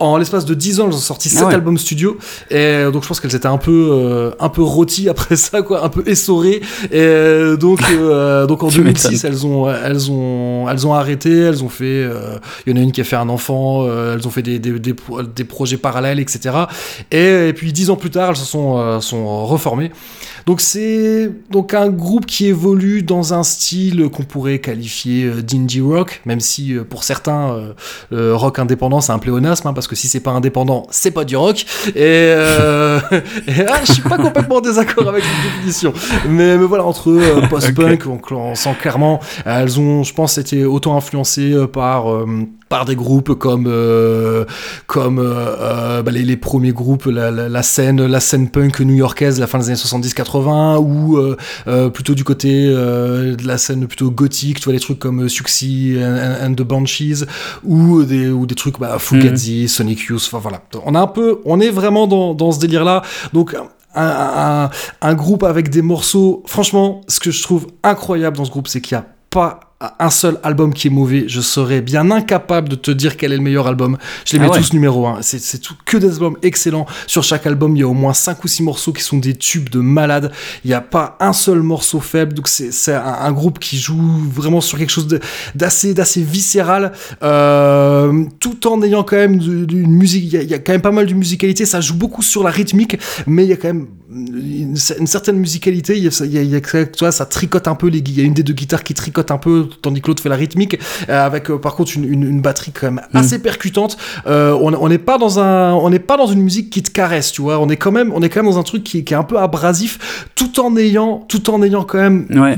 [0.00, 1.54] en l'espace de 10 ans, elles ont sorti 7 Ah ouais.
[1.54, 2.18] albums studio.
[2.50, 5.62] Et euh, donc je pense qu'elles étaient un peu, euh, un peu rôties après ça,
[5.62, 6.60] quoi, un peu essorées.
[6.92, 9.30] Et euh, donc, euh, donc en Tu 2006, m'étonnes.
[9.32, 11.36] elles ont, elles ont, elles ont arrêté.
[11.38, 11.84] Elles ont fait.
[11.86, 13.86] euh, Il y en a une qui a fait un enfant.
[13.88, 16.54] euh, elles ont fait des, des, des, pro- des projets parallèles, etc.
[17.10, 19.90] Et, et puis dix ans plus tard, elles se sont, euh, sont reformées.
[20.48, 25.82] Donc c'est donc un groupe qui évolue dans un style qu'on pourrait qualifier euh, d'indie
[25.82, 27.74] rock, même si euh, pour certains euh,
[28.10, 31.26] le rock indépendant c'est un pléonasme, hein, parce que si c'est pas indépendant, c'est pas
[31.26, 31.66] du rock.
[31.88, 32.98] Et, euh,
[33.46, 35.92] et ah, je suis pas complètement en désaccord avec cette définition.
[36.30, 40.38] Mais, mais voilà, entre euh, post-punk, on, on sent clairement, euh, elles ont, je pense,
[40.38, 42.24] été autant influencées euh, par euh,
[42.68, 44.44] par des groupes comme euh,
[44.86, 48.80] comme euh, euh, bah, les, les premiers groupes la, la, la scène la scène punk
[48.80, 51.36] new-yorkaise la fin des années 70-80 ou euh,
[51.66, 55.28] euh, plutôt du côté euh, de la scène plutôt gothique tu vois les trucs comme
[55.28, 57.24] Suxy and, and the Banshees
[57.64, 60.62] ou des ou des trucs bah, Fugazi Sonic Youth enfin voilà.
[60.84, 63.02] On a un peu on est vraiment dans, dans ce délire là
[63.32, 64.70] donc un, un,
[65.00, 68.80] un groupe avec des morceaux franchement ce que je trouve incroyable dans ce groupe c'est
[68.80, 69.67] qu'il y a pas
[70.00, 73.36] un seul album qui est mauvais, je serais bien incapable de te dire quel est
[73.36, 73.96] le meilleur album.
[74.24, 74.58] Je les Ah mets ouais.
[74.58, 75.22] tous numéro 1.
[75.22, 76.86] C'est, tout que des albums excellents.
[77.06, 79.34] Sur chaque album, il y a au moins 5 ou 6 morceaux qui sont des
[79.34, 80.32] tubes de malade.
[80.64, 82.34] Il n'y a pas un seul morceau faible.
[82.34, 84.00] Donc c'est, un, un groupe qui joue
[84.32, 85.06] vraiment sur quelque chose
[85.54, 86.90] d'assez, d'assez viscéral,
[87.22, 90.24] euh, tout en ayant quand même une musique.
[90.24, 91.64] Il y, a, il y a quand même pas mal de musicalité.
[91.66, 92.98] Ça joue beaucoup sur la rythmique,
[93.28, 95.96] mais il y a quand même une, une certaine musicalité.
[95.96, 97.98] Il y a, il y a- tu vois, ça tricote un peu les.
[97.98, 100.28] Il y a une des deux guitares qui tricote un peu, tandis que l'autre fait
[100.28, 100.78] la rythmique,
[101.08, 103.96] euh, avec euh, par contre une, une, une batterie quand même assez percutante.
[104.26, 107.32] Euh, on n'est pas dans un, on n'est pas dans une musique qui te caresse,
[107.32, 107.58] tu vois.
[107.60, 109.22] On est quand même, on est quand même dans un truc qui, qui est un
[109.24, 112.56] peu abrasif, tout en ayant, tout en ayant quand même Ouais.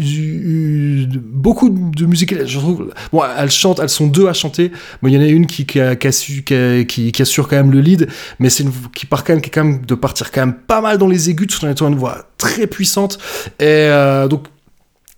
[1.16, 2.34] beaucoup de musique.
[2.46, 4.70] Je trouve, bon, elles chantent, elles sont deux à chanter.
[5.02, 7.12] Mais il y en a une qui, qui, a, qui, a su- qui, a- qui-
[7.12, 8.08] qui assure quand même le lead,
[8.38, 10.54] mais c'est une qui part quand même, qui est quand même de partir quand même
[10.54, 13.18] pas mal dans les aigus, tout en étant une voix très puissante.
[13.58, 14.46] Et euh, donc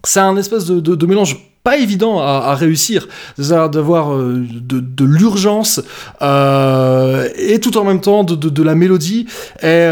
[0.05, 3.07] c'est un espèce de, mélange pas évident à, réussir,
[3.39, 5.81] d'avoir euh, de, l'urgence
[6.21, 9.27] euh, et tout en même temps de, la mélodie.
[9.63, 9.89] Et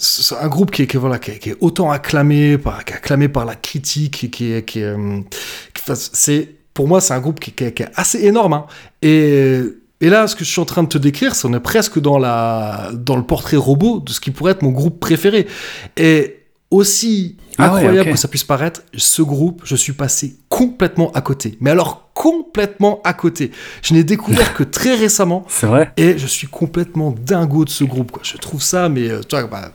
[0.00, 3.54] c'est un groupe qui est, qui voilà, qui est, autant acclamé par, acclamé par la
[3.54, 4.96] critique, qui est, qui est,
[5.94, 8.54] c'est pour moi c'est un groupe qui, qui est- qui est assez énorme.
[8.54, 8.66] hein.
[9.02, 9.60] Et
[10.00, 11.98] et là, ce que je suis en train de te décrire, c'est on est presque
[11.98, 15.46] dans la dans le portrait robot de ce qui pourrait être mon groupe préféré.
[15.96, 16.36] Et
[16.70, 21.20] aussi Ah ouais, incroyable que ça puisse paraître, ce groupe, je suis passé complètement à
[21.20, 21.58] côté.
[21.60, 23.50] Mais alors complètement à côté.
[23.82, 25.92] Je n'ai découvert que très récemment C'est vrai.
[25.96, 28.10] et je suis complètement dingo de ce groupe.
[28.10, 28.22] Quoi.
[28.24, 29.72] Je trouve ça, mais euh, tu vois, bah,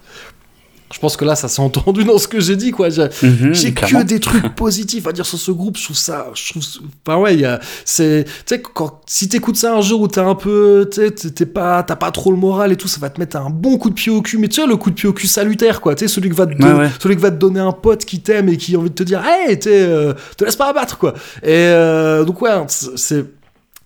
[0.93, 2.71] je pense que là, ça s'est entendu dans ce que j'ai dit.
[2.71, 2.89] quoi.
[2.89, 5.77] J'ai Mhm, que des trucs positifs à dire sur ce groupe.
[5.77, 6.27] Je trouve ça.
[6.35, 6.63] Je trouve,
[7.05, 10.07] enfin ouais, il y a, c'est, tu sais, quand si t'écoutes ça un jour où
[10.07, 13.19] t'es un peu, t'es- pas, t'as pas trop le moral et tout, ça va te
[13.19, 14.37] mettre un bon coup de pied au cul.
[14.37, 15.95] Mais tu sais, le coup de pied au cul salutaire, quoi.
[15.95, 16.89] Tu sais, celui que va te, Ouais, ouais.
[17.01, 19.03] celui que va te donner un pote qui t'aime et qui a envie de te
[19.03, 21.13] dire, hey, t'es, euh, te laisse pas abattre, quoi.
[21.43, 23.25] Et euh, donc ouais, c'est,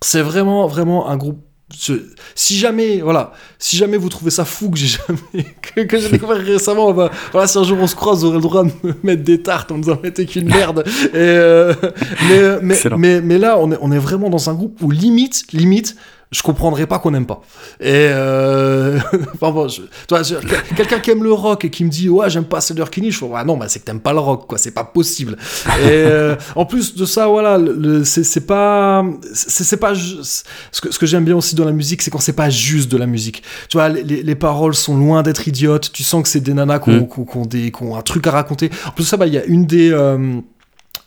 [0.02, 1.40] c'est vraiment, vraiment un groupe
[1.72, 6.08] si jamais, voilà, si jamais vous trouvez ça fou que j'ai jamais, que, que j'ai
[6.12, 8.70] découvert récemment, bah, voilà, si un jour on se croise, vous aurez le droit de
[8.82, 10.84] me mettre des tartes en me disant, mais t'es qu'une merde.
[11.12, 11.74] Et, euh,
[12.28, 12.98] mais, mais, Excellent.
[12.98, 15.96] mais, mais là, on est, on est vraiment dans un groupe où limite, limite,
[16.30, 17.40] je comprendrais pas qu'on aime pas.
[17.80, 18.98] Et euh...
[19.34, 19.82] enfin bon, je-
[20.76, 23.18] quelqu'un qui aime le rock et qui me dit ouais j'aime pas Slayer Kinney, je
[23.18, 25.36] fais ouais non bah c'est que t'aimes pas le rock quoi, c'est pas possible.
[25.66, 27.58] Et euh, en plus de ça voilà,
[28.04, 31.72] c'est c'est pas c'est c'est pas ce que ce que j'aime bien aussi dans la
[31.72, 33.42] musique, c'est quand c'est pas juste de la musique.
[33.68, 36.54] Tu vois les, les- les paroles sont loin d'être idiotes, tu sens que c'est des
[36.54, 37.08] nanas qui ont, Mm.
[37.26, 38.70] qui ont des qui ont un truc à raconter.
[38.86, 40.40] En plus de ça bah il y a une des euh,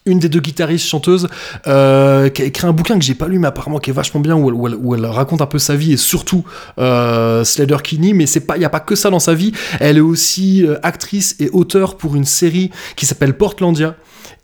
[0.06, 1.30] une des deux guitaristes chanteuses
[1.66, 4.20] euh, qui a écrit un bouquin que j'ai pas lu mais apparemment qui est vachement
[4.20, 6.44] bien où elle, où elle- où elle raconte un peu sa vie et surtout
[6.78, 9.54] euh, Slater Kinney mais c'est pas il y a pas que ça dans sa vie.
[9.80, 13.96] Elle est aussi euh, actrice et auteure pour une série qui s'appelle Portlandia.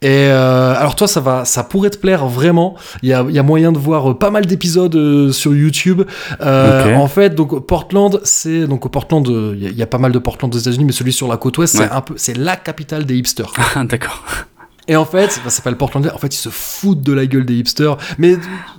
[0.02, 2.78] Et euh, alors toi ça va ça pourrait te plaire vraiment.
[3.04, 6.04] Il y a, y a moyen de voir pas mal d'épisodes euh, sur YouTube.
[6.40, 9.98] Euh, en fait donc Portland c'est donc Portland il y, a- il y a pas
[9.98, 11.86] mal de Portland aux États-Unis mais celui sur la côte ouest Ouais.
[11.86, 13.52] c'est un peu c'est la capitale des hipsters.
[13.90, 14.24] D'accord.
[14.90, 16.12] Et en fait, ça s'appelle Portland.
[16.14, 18.36] En fait, ils se foutent de la gueule des hipsters, mais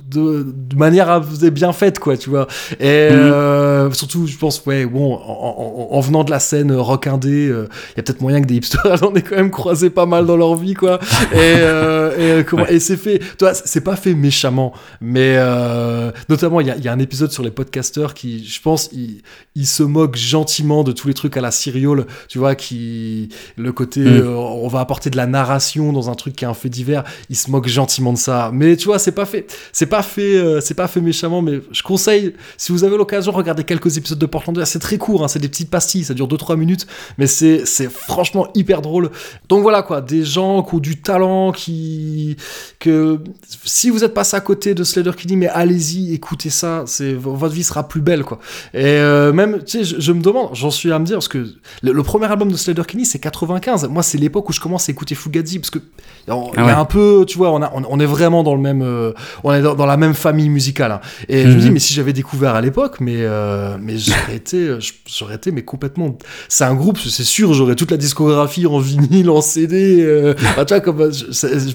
[0.09, 1.21] de, de- manière
[1.51, 2.47] bien faite, quoi, tu vois.
[2.79, 7.07] Et euh, surtout, je pense, ouais, bon, en, en- en venant de la scène rock
[7.07, 9.89] indé, euh, il y a peut-être moyen que des hipsters, j'en ai quand même croisé
[9.89, 10.99] pas mal dans leur vie, quoi.
[11.31, 16.11] Et, euh, et, euh, comment- et c'est fait, toi, c'est pas fait méchamment, mais euh,
[16.29, 18.89] notamment, il y a, il y a un épisode sur les podcasters qui, je pense,
[18.91, 19.21] il,
[19.55, 23.71] il se moque gentiment de tous les trucs à la Cyriole, tu vois, qui le
[23.71, 24.07] côté Mm.
[24.07, 27.03] euh, on va apporter de la narration dans un truc qui est un fait divers,
[27.29, 28.51] il se moque gentiment de ça.
[28.53, 31.41] Mais tu vois, c'est pas fait, c'est pas fait, euh, c'est pas fait méchamment.
[31.41, 34.63] Mais je conseille, si vous avez l'occasion, regardez quelques épisodes de Portland.
[34.65, 36.87] C'est très court, hein, c'est des petites pastilles, ça dure 2-3 minutes,
[37.17, 39.11] mais c'est franchement hyper drôle.
[39.49, 42.37] Donc voilà quoi, des gens qui ont du talent, qui
[42.79, 43.19] que
[43.63, 47.53] si vous êtes passé à côté de Slater Kinney, mais allez-y, écoutez ça, c'est votre
[47.53, 48.39] vie sera plus belle quoi.
[48.73, 51.47] Et euh, même, tu sais, je, me demande, j'en suis à me dire parce que
[51.81, 53.87] le, le premier album de Slater Kinney c'est 95.
[53.89, 55.79] Moi, c'est l'époque où je commence à écouter Fugazi parce que
[56.27, 58.61] y a Ah un peu, tu vois, on, a, on, on est vraiment dans le
[58.61, 59.11] même, euh,
[59.43, 60.91] on est dans, dans la même famille musicale.
[60.91, 61.01] hein.
[61.27, 61.59] Et je me Mhm.
[61.59, 65.51] dis, mais si j'avais découvert à l'époque, mais euh, mais j'aurais été, euh, j'aurais été,
[65.51, 66.17] mais complètement.
[66.47, 70.01] C'est un groupe, c'est sûr, j'aurais toute la discographie en vinyle, en CD.
[70.01, 71.25] Euh, bah, tu vois, comme je,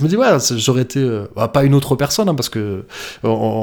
[0.03, 0.27] me dis, ouais,
[0.57, 2.85] j'aurais été, bah, pas une autre personne, hein, parce que,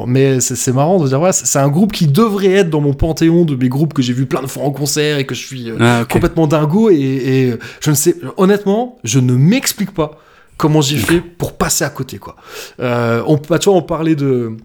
[0.07, 3.45] mais c'est marrant de dire, ouais, c'est un groupe qui devrait être dans mon panthéon
[3.45, 5.71] de mes groupes que j'ai vu plein de fois en concert et que je suis
[5.79, 10.19] Ah, complètement dingo et, et je ne sais honnêtement je ne m'explique pas
[10.57, 12.35] comment j'ai fait pour passer à côté quoi.
[12.79, 14.55] Euh, on bah, tu vois on parlait de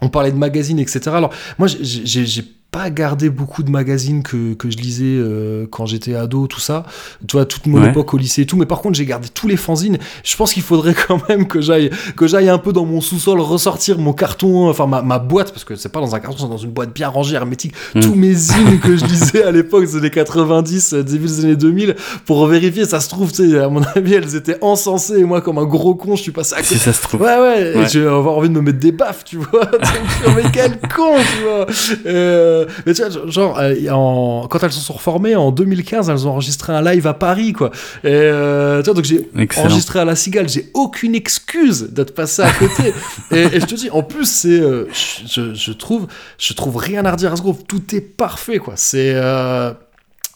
[0.00, 4.68] on parlait de magazines etc alors moi j'ai pas gardé beaucoup de magazines que, que
[4.70, 6.84] je lisais euh, quand j'étais ado tout ça
[7.26, 7.88] tu vois toute mon Ouais.
[7.88, 10.52] époque au lycée et tout mais par contre j'ai gardé tous les fanzines je pense
[10.52, 14.12] qu'il faudrait quand même que j'aille que j'aille un peu dans mon sous-sol ressortir mon
[14.12, 16.70] carton enfin ma, ma boîte parce que c'est pas dans un carton c'est dans une
[16.70, 18.00] boîte bien rangée hermétique Mm.
[18.00, 21.56] tous mes zines que je lisais à l'époque des années 90 euh, début des années
[21.56, 21.96] 2000
[22.26, 25.40] pour vérifier ça se trouve tu sais à mon avis elles étaient encensées et moi
[25.40, 27.22] comme un gros con je suis passé à côté Si ça se trouve.
[27.22, 27.88] Ouais, ouais, et Ouais.
[27.88, 29.70] j'ai avoir envie de me mettre des baffes, tu vois.
[30.36, 31.66] Mais quel con, tu vois.
[32.06, 36.26] Euh, mais tu vois, genre, euh, en- quand elles se sont reformées, en 2015, elles
[36.26, 37.70] ont enregistré un live à Paris, quoi.
[38.04, 42.42] Et euh, tu vois, donc j'ai enregistré à la Cigale, j'ai aucune excuse d'être passé
[42.42, 42.92] à côté.
[43.30, 46.06] et, et je te dis, en plus, c'est, euh, je, trouve,
[46.38, 47.66] je trouve rien à redire à ce groupe.
[47.68, 48.74] Tout est parfait, quoi.
[48.76, 49.72] C'est, euh,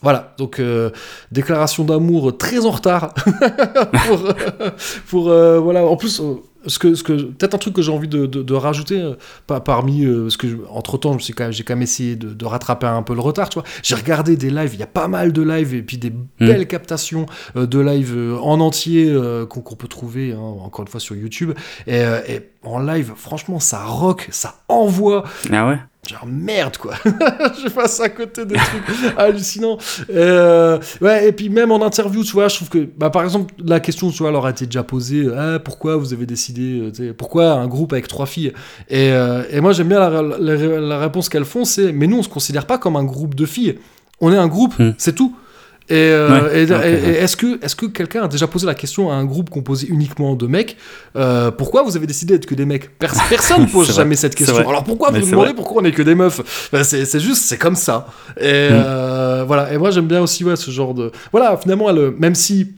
[0.03, 0.91] voilà, donc euh,
[1.31, 3.15] déclaration d'amour très en retard
[4.07, 4.33] pour, euh,
[5.09, 5.85] pour, euh, voilà.
[5.85, 6.35] En plus, euh,
[6.67, 9.15] ce que, ce que peut-être un truc que j'ai envie de, de- de rajouter, euh,
[9.47, 12.87] pas parmi euh, ce que entre temps, j'ai quand, quand même essayé de, de rattraper
[12.87, 13.69] un peu le retard, tu vois.
[13.83, 16.67] J'ai regardé des lives, il y a pas mal de lives et puis des belles
[16.69, 17.27] captations
[17.57, 21.01] euh, de lives euh, en entier euh, qu'on qu'on peut trouver hein, encore une fois
[21.01, 21.53] sur YouTube
[21.87, 25.25] et, euh, et en live, franchement, ça rock, ça envoie.
[25.53, 25.79] Ah ouais?
[26.09, 28.83] Genre merde quoi, je passe à côté des trucs
[29.17, 29.79] hallucinants.
[30.11, 33.55] Euh, ouais et puis même en interview tu vois, je trouve que bah, par exemple
[33.65, 37.13] la question tu vois leur a été déjà posée, ah, pourquoi vous avez décidé, euh,
[37.17, 38.53] pourquoi un groupe avec trois filles?
[38.89, 42.19] Et, euh, et moi j'aime bien la, la- la réponse qu'elles font, c'est mais nous
[42.19, 43.79] on se considère pas comme un groupe de filles,
[44.21, 44.95] on est un groupe, Hmm.
[44.99, 45.37] c'est tout.
[45.89, 46.91] Et, euh, Ouais, et- ok, et- ouais.
[46.93, 49.89] et est-ce que, est que quelqu'un a déjà posé la question à un groupe composé
[49.89, 50.77] uniquement de mecs
[51.17, 52.99] euh, Pourquoi vous avez décidé d'être que des mecs?
[52.99, 54.03] Pers- Personne pose C'est vrai.
[54.03, 54.57] jamais cette question.
[54.69, 55.55] Alors pourquoi vous Mais c'est demandez vrai.
[55.57, 56.69] pourquoi on est que des meufs?
[56.73, 58.07] Ben, c'est, juste, c'est comme ça.
[58.41, 58.73] Et Mm.
[58.73, 59.73] euh, voilà.
[59.73, 61.11] Et moi j'aime bien aussi ouais, ce genre de.
[61.33, 62.73] Voilà, finalement, elle, même si.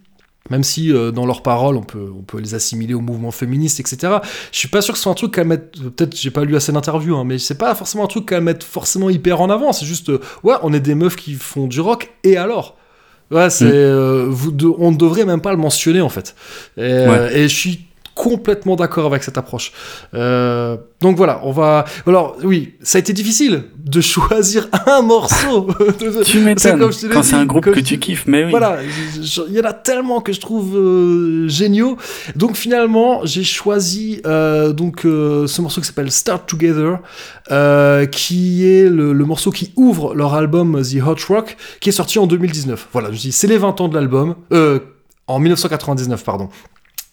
[0.50, 3.80] Même si euh, dans leurs paroles on peut, on peut les assimiler au mouvement féministe,
[3.80, 4.16] etc.
[4.52, 5.72] Je suis pas sûr que ce soit un truc qu'elles mettent.
[5.96, 8.62] Peut-être j'ai pas lu assez d'interviews, hein, mais c'est pas forcément un truc qu'elles mettent
[8.62, 9.72] forcément hyper en avant.
[9.72, 12.76] C'est juste, euh, ouais, on est des meufs qui font du rock et alors?
[13.30, 13.64] Ouais, c'est.
[13.64, 13.70] Mm.
[13.72, 16.34] euh, vous de- on ne devrait même pas le mentionner en fait.
[16.76, 19.72] Et, euh, et je suis complètement d'accord avec cette approche.
[20.14, 21.84] Euh, donc voilà, on va.
[22.06, 25.68] Alors oui, ça a été difficile de choisir un morceau.
[26.24, 28.50] Tu m'étonnes quand c'est un groupe que je tu kiffes, mais oui.
[28.50, 31.96] Voilà, il y en a tellement que je trouve euh, géniaux.
[32.36, 36.98] Donc finalement, j'ai choisi euh, donc ce morceau qui s'appelle Start Together,
[38.10, 42.18] qui est le, le morceau qui ouvre leur album The Hot Rock, qui est sorti
[42.18, 42.88] en 2019.
[42.92, 44.36] Voilà, je dis, c'est les 20 ans de l'album,
[45.26, 46.48] en 1999, pardon.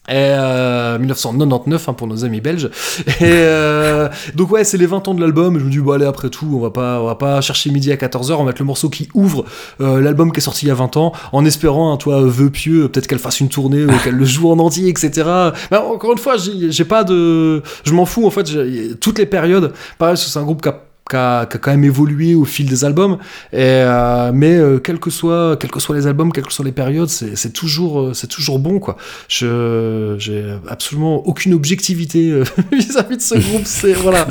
[0.08, 2.70] Et euh, 1999 hein, pour nos amis belges.
[3.06, 5.60] Et euh, donc ouais, c'est les 20 ans de l'album.
[5.60, 7.92] Je me dis bon allez après tout, on va pas, on va pas chercher midi
[7.92, 9.44] à 14h, on va mettre le morceau qui ouvre
[9.80, 12.50] euh, l'album qui est sorti il y a 20 ans, en espérant, hein, toi, vœu
[12.50, 15.22] pieux, peut-être qu'elle fasse une tournée, ou qu'elle le joue en entier, etc.
[15.70, 18.98] Mais encore une fois, j'ai pas de, je m'en fous en fait.
[19.00, 20.80] Toutes les périodes, pareil, c'est un groupe qui a
[21.12, 23.18] qui a, quand même évolué au fil des albums.
[23.52, 25.56] Et, euh, mais euh, que quels que soient
[25.94, 28.96] les albums, quelles que soient les périodes, c'est toujours, euh, c'est toujours bon quoi.
[29.28, 33.62] Je, j'ai absolument aucune objectivité euh, vis-à-vis de ce groupe.
[33.64, 34.26] C'est voilà,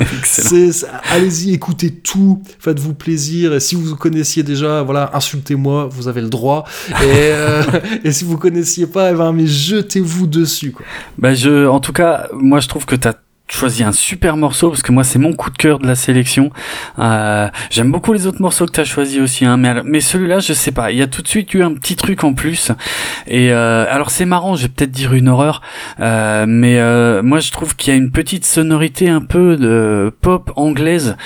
[1.10, 3.54] allez-y, écoutez tout, faites-vous plaisir.
[3.54, 6.64] Et si vous connaissiez déjà, voilà, insultez-moi, vous avez le droit.
[7.02, 7.30] Et,
[8.08, 10.84] et si vous connaissiez pas, eh ben, mais jetez-vous dessus quoi.
[11.18, 13.14] Bah je, en tout cas, moi je trouve que t'as
[13.52, 16.50] choisi un super morceau parce que moi c'est mon coup de cœur de la sélection.
[16.98, 20.52] Euh, J'aime beaucoup les autres morceaux que t'as choisi aussi, hein, mais mais celui-là je
[20.52, 20.90] sais pas.
[20.90, 22.72] Il y a tout de suite eu un petit truc en plus.
[23.26, 25.60] Et euh, alors c'est marrant, je vais peut-être dire une horreur,
[26.00, 30.12] euh, mais euh, moi je trouve qu'il y a une petite sonorité un peu de
[30.20, 31.16] pop anglaise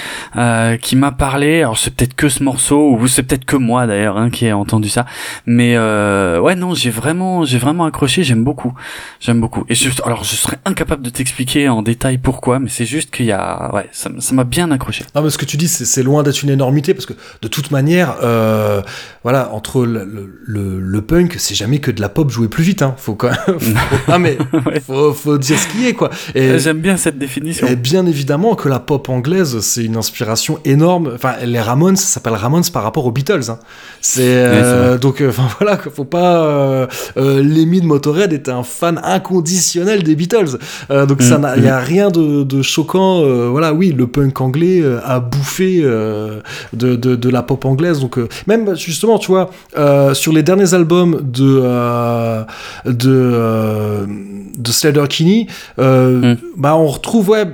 [0.83, 1.63] qui m'a parlé.
[1.63, 4.53] Alors c'est peut-être que ce morceau ou c'est peut-être que moi d'ailleurs hein, qui ai
[4.53, 5.07] entendu ça.
[5.47, 8.25] Mais ouais non, j'ai vraiment j'ai vraiment accroché.
[8.25, 8.75] J'aime beaucoup.
[9.21, 9.65] J'aime beaucoup.
[9.69, 13.27] Et je, alors, je serais incapable de t'expliquer en détail pourquoi, mais c'est juste qu'il
[13.27, 15.05] y a, ouais, ça m'a bien accroché.
[15.15, 17.71] Non, mais ce que tu dis, c'est loin d'être une énormité parce que de toute
[17.71, 18.83] manière, euh,
[19.23, 22.65] voilà, entre le, le, le- le punk, c'est jamais que de la pop jouée plus
[22.65, 22.83] vite.
[22.83, 22.95] Hein.
[22.97, 23.59] Faut quand même.
[23.61, 24.81] faut- ah mais Ouais.
[24.81, 26.11] faut, faut dire ce qui est quoi.
[26.35, 27.67] Et, J'aime bien cette définition.
[27.67, 31.13] et bien évidemment que la pop anglaise, c'est une inspiration énorme.
[31.15, 33.51] Enfin, les Ramones, ça s'appelle Ramones par rapport aux Beatles.
[33.51, 33.59] Hein.
[34.01, 36.45] C'est euh, donc, euh, enfin voilà, faut pas.
[36.45, 36.87] Euh,
[37.17, 40.59] euh, Lemmy de Motorhead était un fan inconditionnel des Beatles.
[40.91, 43.23] Euh, donc ça, Mm, il y a rien de, de choquant.
[43.23, 46.41] euh, voilà, oui, le punk anglais euh, a bouffé euh,
[46.73, 48.01] de, de, de la pop anglaise.
[48.01, 49.51] Donc même justement, tu vois,
[50.15, 51.63] sur les derniers albums de
[52.85, 54.07] de
[54.59, 55.47] de Slater Kinney,
[55.79, 56.37] euh, Mm.
[56.57, 57.45] bah on retrouve ouais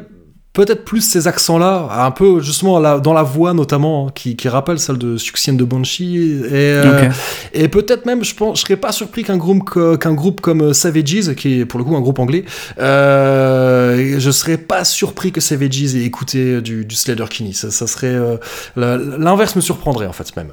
[0.53, 4.79] peut-être plus ces accents-là, un peu justement dans la voix notamment, hein, qui, qui rappelle
[4.79, 6.43] celle de Succien de Banshee.
[6.45, 7.09] Et, euh,
[7.55, 10.75] et peut-être même, je pense, je serais pas surpris qu'un groupe, co- qu'un groupe comme
[10.75, 12.45] Savages, qui est pour le coup un groupe anglais,
[12.79, 17.55] euh, je serais pas surpris que Savages ait écouté du, du Slater Kinney.
[17.55, 18.37] Ça, ça serait euh,
[18.77, 20.49] l'inverse me surprendrait en fait même.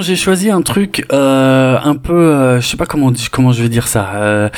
[0.00, 3.68] J'ai choisi un truc euh, un peu, euh, je sais pas comment comment je vais
[3.68, 4.48] dire ça, euh,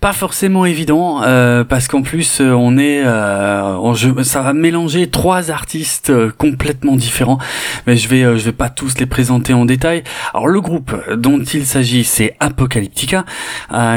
[0.00, 4.54] pas forcément évident euh, parce qu'en plus euh, on est, euh, on- je- ça va
[4.54, 7.38] mélanger trois artistes euh, complètement différents,
[7.86, 10.02] mais je vais je vais pas tous les présenter en détail.
[10.32, 13.24] Alors le groupe dont il s'agit, c'est Apocalyptica,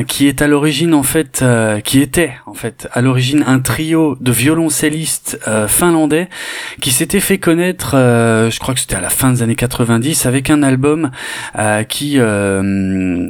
[0.07, 1.43] qui est à l'origine en fait,
[1.85, 6.27] qui était en fait à l'origine un trio de violoncellistes finlandais
[6.81, 10.49] qui s'était fait connaître, je crois que c'était à la fin des années 90, avec
[10.49, 11.11] un album
[11.87, 12.61] qui, euh,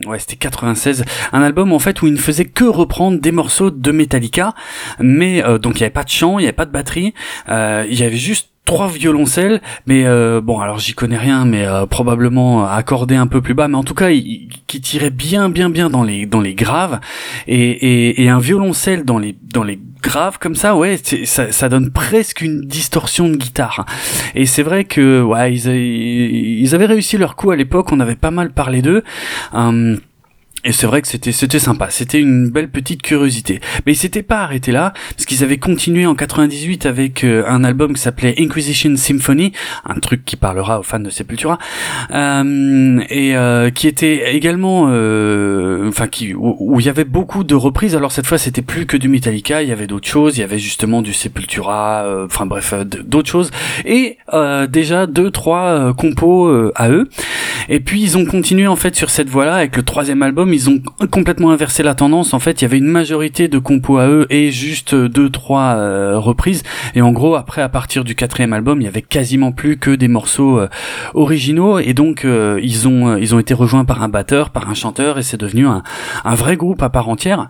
[0.06, 3.72] ouais, c'était 96, un album en fait où il ne faisait que reprendre des morceaux
[3.72, 4.53] de Metallica,
[4.99, 7.14] mais euh, donc il y avait pas de chant, il y avait pas de batterie,
[7.49, 11.65] euh, il y avait juste trois violoncelles mais euh, bon alors j'y connais rien mais
[11.65, 15.49] euh, probablement accordé un peu plus bas mais en tout cas il, qui tirait bien
[15.49, 16.99] bien bien dans les dans les graves.
[17.48, 21.69] Et, et, et un violoncelle dans les dans les graves comme ça ouais ça, ça
[21.69, 23.85] donne presque une distorsion de guitare.
[24.35, 28.15] Et c'est vrai que ouais ils, ils avaient réussi leur coup à l'époque on avait
[28.15, 29.03] pas mal parlé d'eux.
[29.53, 29.99] Hum,
[30.65, 33.60] et c'est vrai que c'était c'était sympa, c'était une belle petite curiosité.
[33.85, 37.64] Mais ils s'étaient pas arrêtés là, parce qu'ils avaient continué en 98 avec euh, un
[37.64, 39.52] album qui s'appelait Inquisition Symphony,
[39.85, 41.57] un truc qui parlera aux fans de Sepultura,
[42.11, 47.56] euh, et euh, qui était également, euh, enfin qui où, il y avait beaucoup de
[47.56, 47.95] reprises.
[47.95, 50.44] Alors cette fois c'était plus que du Metallica, il y avait d'autres choses, il y
[50.44, 52.73] avait justement du Sepultura, euh, enfin bref
[53.06, 53.52] d'autres choses,
[53.85, 54.18] et
[54.69, 57.10] déjà deux trois compos à eux.
[57.69, 60.70] Et puis ils ont continué en fait sur cette voie-là avec le troisième album, ils
[60.70, 60.82] ont
[61.12, 62.34] complètement inversé la tendance.
[62.34, 65.76] En fait, il y avait une majorité de compos à eux et juste deux trois
[65.76, 66.64] euh, reprises.
[66.96, 69.92] Et en gros, après à partir du quatrième album, il y avait quasiment plus que
[69.92, 70.68] des morceaux euh,
[71.14, 71.80] originaux.
[71.80, 74.74] Et donc euh, ils ont euh, ils ont été rejoints par un batteur, par un
[74.74, 75.84] chanteur, et c'est devenu un,
[76.24, 77.48] un vrai groupe à part entière.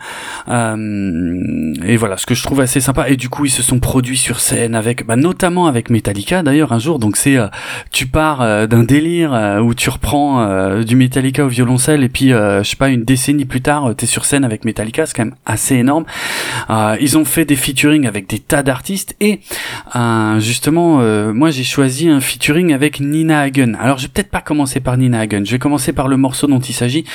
[0.47, 3.09] Et voilà, ce que je trouve assez sympa.
[3.09, 6.71] Et du coup, ils se sont produits sur scène avec, bah, notamment avec Metallica d'ailleurs
[6.71, 6.99] un jour.
[6.99, 7.37] Donc c'est,
[7.91, 12.75] tu pars d'un délire où tu reprends du Metallica au violoncelle et puis je sais
[12.75, 15.75] pas une décennie plus tard, euh, t'es sur scène avec Metallica, c'est quand même assez
[15.75, 16.05] énorme.
[16.69, 19.39] Euh, ils ont fait des featuring avec des tas d'artistes et
[19.95, 23.75] euh, justement, euh, moi j'ai choisi un featuring avec Nina Hagen.
[23.79, 26.47] Alors je vais peut-être pas commencer par Nina Hagen, je vais commencer par le morceau
[26.47, 27.05] dont il s'agit,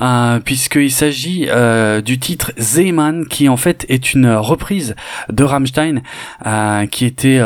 [0.00, 4.94] euh, puisqu'il s'agit euh, du titre Zeeman, qui en fait est une reprise
[5.30, 6.02] de Rammstein,
[6.90, 7.40] qui était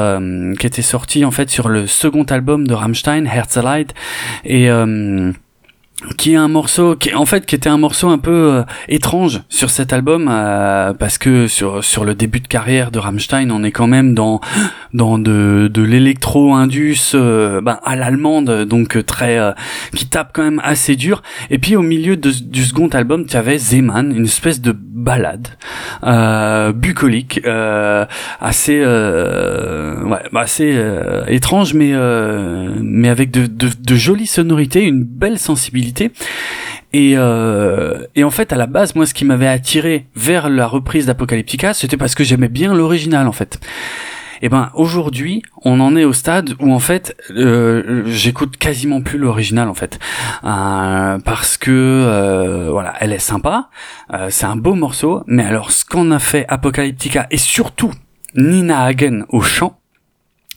[0.59, 3.93] qui était sorti en fait sur le second album de Rammstein, Herzeleid,
[4.45, 4.69] et
[6.19, 9.41] qui est un morceau qui en fait qui était un morceau un peu euh, étrange
[9.49, 13.65] sur cet album euh, parce que sur sur le début de carrière de Rammstein on
[13.65, 14.41] est quand même dans
[14.93, 19.53] dans de de l'électro indus euh, ben, à l'allemande donc euh, très euh,
[19.95, 21.23] qui tape quand même assez dur.
[21.51, 25.49] Et puis au milieu de, du second album tu avais Zeman une espèce de balade
[26.75, 27.41] bucolique
[28.41, 30.79] assez ouais bah, assez
[31.29, 31.93] étrange mais
[32.83, 35.86] mais avec de, de, de jolies sonorités une belle sensibilité
[36.93, 40.67] et, euh, et en fait, à la base, moi, ce qui m'avait attiré vers la
[40.67, 43.59] reprise d'Apocalyptica, c'était parce que j'aimais bien l'original, en fait.
[44.43, 49.19] Et ben aujourd'hui, on en est au stade où en fait, euh, j'écoute quasiment plus
[49.19, 49.99] l'original en fait,
[50.45, 53.71] Euh, parce que euh, voilà, elle est sympa,
[54.13, 57.93] euh, c'est un beau morceau, mais alors ce qu'en a fait Apocalyptica et surtout
[58.35, 59.79] Nina Hagen au chant,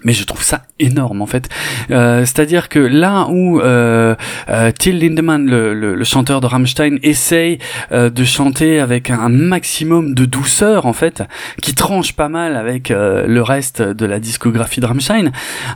[0.04, 1.50] mais je trouve ça énorme en fait.
[1.92, 4.16] Euh, C'est-à-dire que là où euh,
[4.50, 7.60] euh, Till Lindemann, le, chanteur de Rammstein, essaye
[7.92, 11.24] euh, de chanter avec un maximum de douceur en fait,
[11.62, 15.32] qui tranche pas mal avec le reste de la discographie de Rammstein,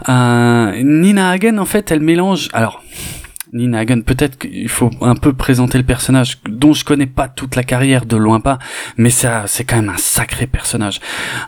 [0.07, 2.49] Nina Hagen en fait, elle mélange.
[2.53, 2.83] Alors.
[3.53, 7.55] Nina Hagen, peut-être qu'il faut un peu présenter le personnage dont je connais pas toute
[7.55, 8.57] la carrière de loin pas,
[8.97, 10.99] mais ça c'est quand même un sacré personnage.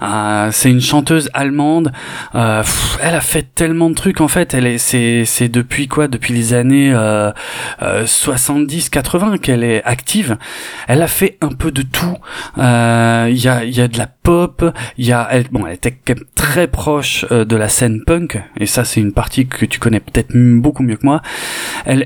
[0.02, 1.92] Euh, c'est une chanteuse allemande.
[2.36, 2.64] Euh,
[3.02, 4.54] elle a fait tellement de trucs en fait.
[4.54, 6.08] Elle est c'est c'est depuis quoi?
[6.08, 7.32] Depuis les années euh,
[7.82, 10.38] 70-80 qu'elle est active.
[10.88, 12.18] Elle a fait un peu de tout.
[12.58, 14.64] Euh, Il y a il y a de la pop.
[14.98, 18.04] Il y a elle bon elle était quand même très proche euh, de la scène
[18.06, 21.22] punk et ça c'est une partie que tu connais peut-être beaucoup mieux que moi.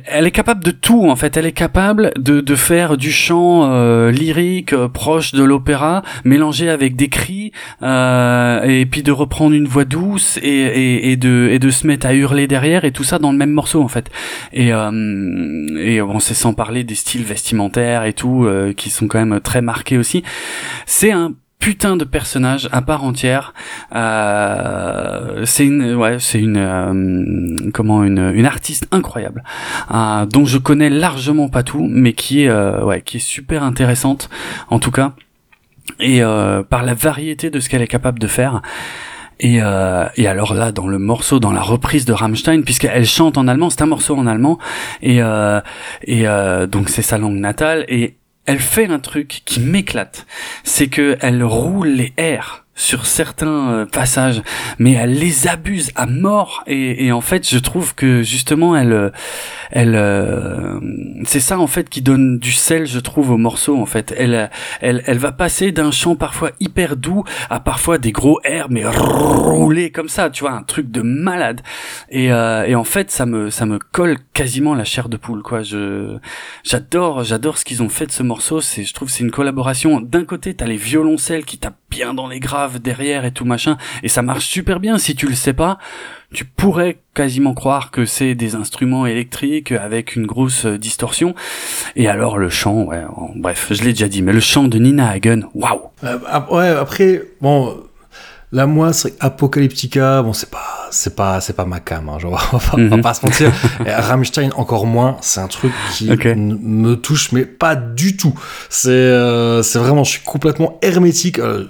[0.05, 1.37] Elle est capable de tout en fait.
[1.37, 6.69] Elle est capable de, de faire du chant euh, lyrique euh, proche de l'opéra, mélangé
[6.69, 7.51] avec des cris,
[7.81, 11.87] euh, et puis de reprendre une voix douce et, et, et de et de se
[11.87, 14.09] mettre à hurler derrière et tout ça dans le même morceau en fait.
[14.53, 19.07] Et euh, et bon c'est sans parler des styles vestimentaires et tout euh, qui sont
[19.07, 20.23] quand même très marqués aussi.
[20.85, 23.53] C'est un putain de personnage à part entière.
[23.93, 29.43] Euh, c'est une, ouais, c'est une, euh, comment une, une artiste incroyable,
[29.93, 33.63] euh, dont je connais largement pas tout, mais qui est, euh, ouais, qui est super
[33.63, 34.29] intéressante
[34.69, 35.11] en tout cas,
[35.99, 36.21] et
[36.69, 38.61] par la variété de ce qu'elle est capable de faire.
[39.41, 43.47] Et, et alors là, dans le morceau, dans la reprise de Rammstein, puisqu'elle chante en
[43.47, 44.59] allemand, c'est un morceau en allemand,
[45.01, 45.19] et,
[46.03, 46.25] et
[46.67, 48.18] donc c'est sa langue natale, et
[48.49, 50.25] elle fait un truc qui m'éclate,
[50.63, 54.41] c'est que elle roule les airs sur certains euh, passages,
[54.79, 58.93] mais elle les abuse à mort et, et en fait je trouve que justement elle,
[58.93, 59.09] euh,
[59.69, 60.79] elle, euh,
[61.25, 64.13] c'est ça en fait qui donne du sel je trouve au morceau en fait.
[64.17, 64.49] Elle,
[64.79, 68.85] elle, elle va passer d'un chant parfois hyper doux à parfois des gros airs mais
[68.85, 71.61] roulés comme ça, tu vois, un truc de malade.
[72.09, 75.43] Et, euh, et en fait ça me, ça me colle quasiment la chair de poule
[75.43, 75.63] quoi.
[75.63, 76.17] Je,
[76.63, 78.61] j'adore, j'adore ce qu'ils ont fait de ce morceau.
[78.61, 79.99] C'est, je trouve, c'est une collaboration.
[79.99, 83.77] D'un côté t'as les violoncelles qui tapent bien dans les graves derrière et tout machin,
[84.03, 84.97] et ça marche super bien.
[84.97, 85.77] Si tu le sais pas,
[86.33, 91.33] tu pourrais quasiment croire que c'est des instruments électriques avec une grosse euh, distorsion.
[91.95, 93.03] Et alors le chant, ouais,
[93.35, 95.81] bref, je l'ai déjà dit, mais le chant de Nina Hagen, waouh.
[96.03, 96.17] Euh,
[96.51, 97.77] ouais, après, bon,
[98.51, 102.31] là, moi, c'est Apocalyptica, bon, c'est pas, c'est pas, c'est pas ma cam, hein, genre,
[102.53, 103.01] on va, on va Mhm.
[103.03, 103.51] pas se mentir.
[103.85, 108.33] Et Rammstein, encore moins, c'est un truc qui me touche, mais pas du tout.
[108.69, 111.39] C'est, euh, c'est vraiment, je suis complètement hermétique.
[111.39, 111.65] euh,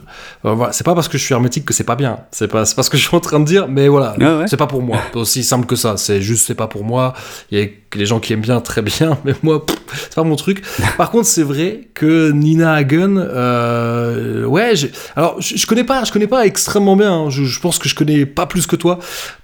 [0.46, 2.20] euh, voilà, c'est pas parce que je suis hermétique que c'est pas bien.
[2.32, 4.16] C'est pas, c'est pas ce que je suis en train de dire, mais voilà.
[4.22, 4.46] Ah ouais.
[4.48, 5.00] C'est pas pour moi.
[5.12, 5.98] C'est aussi simple que ça.
[5.98, 7.14] C'est juste, c'est pas pour moi.
[7.52, 10.36] Il y a les gens qui aiment bien, très bien, mais moi, c'est pas mon
[10.38, 10.64] truc.
[10.98, 13.18] Par contre, c'est vrai que Nina Hagen,
[14.48, 14.74] ouais,
[15.16, 17.12] alors je, je connais pas, je connais pas extrêmement bien.
[17.14, 17.30] hein.
[17.30, 19.00] Je, je pense que je connais pas plus que toi.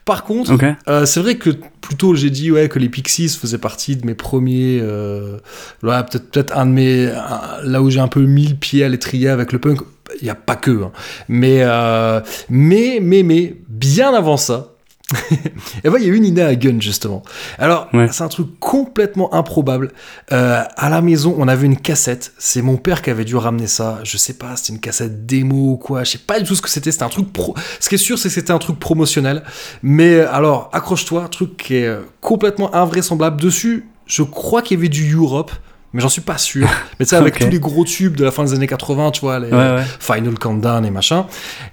[0.06, 0.52] Par contre,
[0.88, 1.49] euh, c'est vrai que
[1.81, 5.38] plutôt j'ai dit ouais que les Pixies faisaient partie de mes premiers, euh,
[5.81, 8.84] ouais, peut-être peut-être un de mes, un- là où j'ai un peu mis le pied
[8.84, 9.80] à l'étrier avec le punk.
[10.22, 10.91] Il y a pas que, hein.
[11.27, 14.74] mais euh, mais mais mais bien avant ça.
[15.83, 17.23] Et ben, il y a eu Nina Hagen, justement.
[17.57, 18.07] Alors, Ouais.
[18.11, 19.91] c'est un truc complètement improbable.
[20.31, 22.33] Euh, à la maison, on avait une cassette.
[22.37, 23.99] C'est mon père qui avait dû ramener ça.
[24.03, 26.03] Je sais pas, c'était une cassette démo ou quoi.
[26.03, 26.91] Je sais pas du tout ce que c'était.
[26.91, 27.55] C'était un truc pro.
[27.79, 29.43] Ce qui est sûr, c'est que c'était un truc promotionnel.
[29.83, 33.39] Mais euh, alors, accroche-toi, un truc qui est euh, complètement invraisemblable.
[33.41, 35.51] Dessus, je crois qu'il y avait du Europe.
[35.93, 36.67] Mais j'en suis pas sûr.
[36.99, 39.21] Mais tu sais, avec tous les gros tubes de la fin des années 80, tu
[39.21, 39.83] vois, les Ouais, ouais.
[39.99, 41.25] Final Countdown et machin.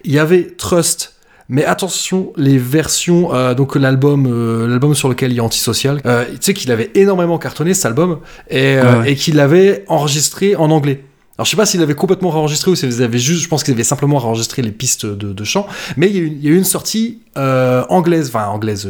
[0.05, 1.15] Il y avait Trust.
[1.49, 6.25] Mais attention, les versions, euh, donc l'album, euh, l'album sur lequel il a Antisocial, euh,
[6.31, 9.13] tu sais qu'il avait énormément cartonné cet album et, euh, Ouais, ouais.
[9.13, 11.05] et qu'il avait enregistré en anglais.
[11.39, 13.75] Alors je sais pas s'il avait complètement réenregistré ou s'il avait juste, je pense qu'il
[13.75, 15.67] avait simplement réenregistré les pistes de, de chant,
[15.97, 18.89] mais il y a eu, il y a eu une sortie anglaise, enfin anglaise,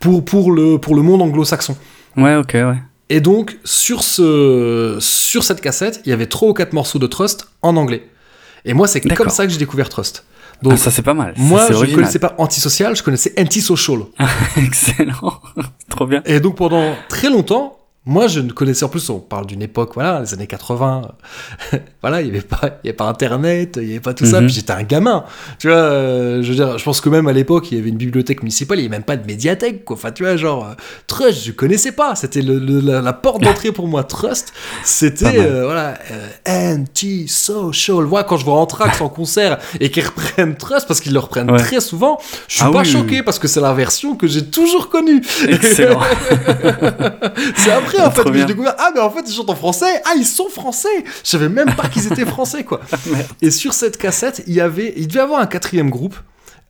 [0.00, 1.76] pour, pour, le, pour le monde anglo-saxon.
[2.16, 2.76] Ouais, ok, ouais.
[3.08, 7.06] Et donc, sur, ce, sur cette cassette, il y avait trois ou quatre morceaux de
[7.06, 8.06] Trust en anglais.
[8.64, 10.24] Et moi, c'est comme ça que j'ai découvert Trust.
[10.62, 11.34] Donc, Ah, ça c'est pas mal.
[11.36, 12.00] Ça, moi, je original.
[12.00, 14.00] connaissais pas antisocial, je connaissais antisocial.
[14.56, 15.40] Excellent.
[15.88, 16.22] Trop bien.
[16.26, 19.90] Et donc, pendant très longtemps, moi, je ne connaissais en plus, on parle d'une époque,
[19.94, 21.02] voilà, les années 80.
[22.00, 24.24] voilà, il n'y avait pas, il y avait pas Internet, il n'y avait pas tout
[24.24, 24.40] ça.
[24.40, 24.46] Mhm.
[24.46, 25.24] Puis j'étais un gamin.
[25.58, 27.90] Tu vois, euh, je veux dire, je pense que même à l'époque, il y avait
[27.90, 29.96] une bibliothèque municipale, il n'y avait même pas de médiathèque, quoi.
[29.96, 30.74] Enfin, tu vois, genre, euh,
[31.06, 32.14] Trust, je connaissais pas.
[32.14, 34.02] C'était la, la porte d'entrée pour moi.
[34.02, 35.98] Trust, c'était, euh, voilà,
[36.46, 38.04] euh, anti-social.
[38.04, 41.50] Voilà, quand je vois Anthrax en concert et qu'ils reprennent Trust, parce qu'ils le reprennent
[41.50, 41.58] Ouais.
[41.58, 42.18] très souvent,
[42.48, 43.22] je suis Ah pas oui, choqué oui.
[43.22, 45.22] parce que c'est la version que j'ai toujours connue.
[45.48, 46.00] Excellent.
[47.56, 48.38] C'est après en fait.
[48.38, 50.02] j'ai découvert ah mais en fait ils chantent en français.
[50.04, 50.88] Ah ils sont français.
[51.24, 52.80] Je savais même pas qu'ils étaient français quoi.
[53.42, 56.16] Et sur cette cassette il y avait il devait y avoir un quatrième groupe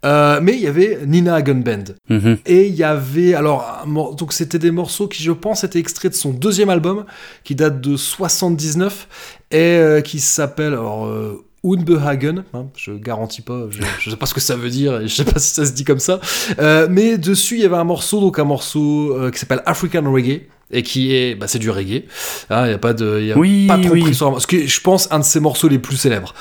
[0.06, 1.84] euh, mais il y avait Nina Hagen Band.
[2.08, 2.38] Mhm.
[2.46, 3.84] et il y avait alors
[4.16, 7.04] donc c'était des morceaux qui je pense étaient extraits de son deuxième album
[7.44, 9.08] qui date de 79
[9.50, 14.26] et euh, qui s'appelle alors euh, Unbehagen, hein, je garantis pas, je, je sais pas
[14.26, 16.20] ce que ça veut dire, et je sais pas si ça se dit comme ça,
[16.58, 20.10] Euh, mais dessus il y avait un morceau, donc un morceau euh, qui s'appelle African
[20.10, 20.42] Reggae,
[20.72, 22.04] et qui est, bah c'est du reggae,
[22.48, 24.02] Hein, il y a pas de, y a Oui, pas trop oui.
[24.02, 26.32] pris sur, ce qui est, je pense un de ses morceaux les plus célèbres.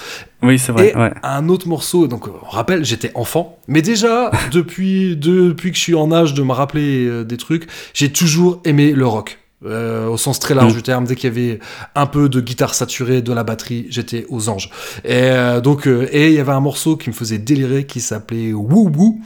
[0.44, 0.92] Oui, c'est vrai.
[0.92, 1.12] Et ouais.
[1.24, 5.96] un autre morceau, donc on rappelle, j'étais enfant, mais déjà depuis depuis que je suis
[5.96, 9.40] en âge de me rappeler euh, des trucs, j'ai toujours aimé le rock.
[9.66, 11.60] Euh, au sens très large du terme, dès qu'il y avait
[11.94, 14.70] un peu de guitare saturée, de la batterie, j'étais aux anges.
[15.04, 18.00] Et euh, donc, euh, et il y avait un morceau qui me faisait délirer qui
[18.00, 19.20] s'appelait Woo Woo,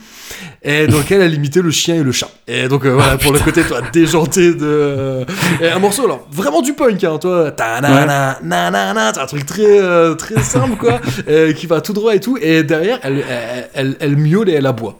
[0.64, 2.30] et dans lequel elle imitait le chien et le chat.
[2.48, 5.24] Et donc voilà pour le côté toi déjanté de
[5.60, 9.12] et un morceau alors vraiment du punk hein, toi, ta na na na na na,
[9.14, 11.00] c'est un truc très très simple quoi,
[11.56, 12.38] qui va tout droit et tout.
[12.42, 14.98] Et derrière elle elle, elle, elle miaule et elle aboie.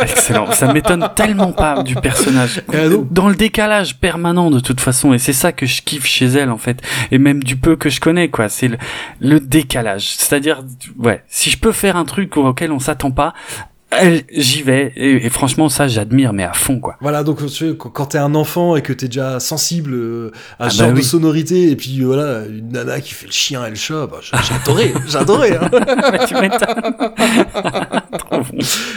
[0.00, 0.52] Excellent.
[0.52, 2.62] Ça m'étonne tellement pas du personnage.
[3.10, 6.50] Dans le décalage permanent de toute façon, et c'est ça que je kiffe chez elle
[6.50, 8.48] en fait, et même du peu que je connais quoi.
[8.48, 8.78] C'est le,
[9.20, 10.08] le décalage.
[10.08, 10.64] C'est-à-dire,
[10.98, 13.34] ouais, si je peux faire un truc auquel on s'attend pas,
[14.32, 14.92] j'y vais.
[14.96, 16.96] Et, et franchement, ça, j'admire, mais à fond quoi.
[17.00, 20.66] Voilà, donc tu sais, quand, t'es un enfant et que t'es déjà sensible euh, à
[20.66, 23.32] Ah ce bah genre de sonorité, et puis euh, voilà, une nana qui fait le
[23.32, 25.56] chien et le chat, bah, j'adorais, j'adorais.
[25.56, 25.70] Hein.
[26.26, 26.34] tu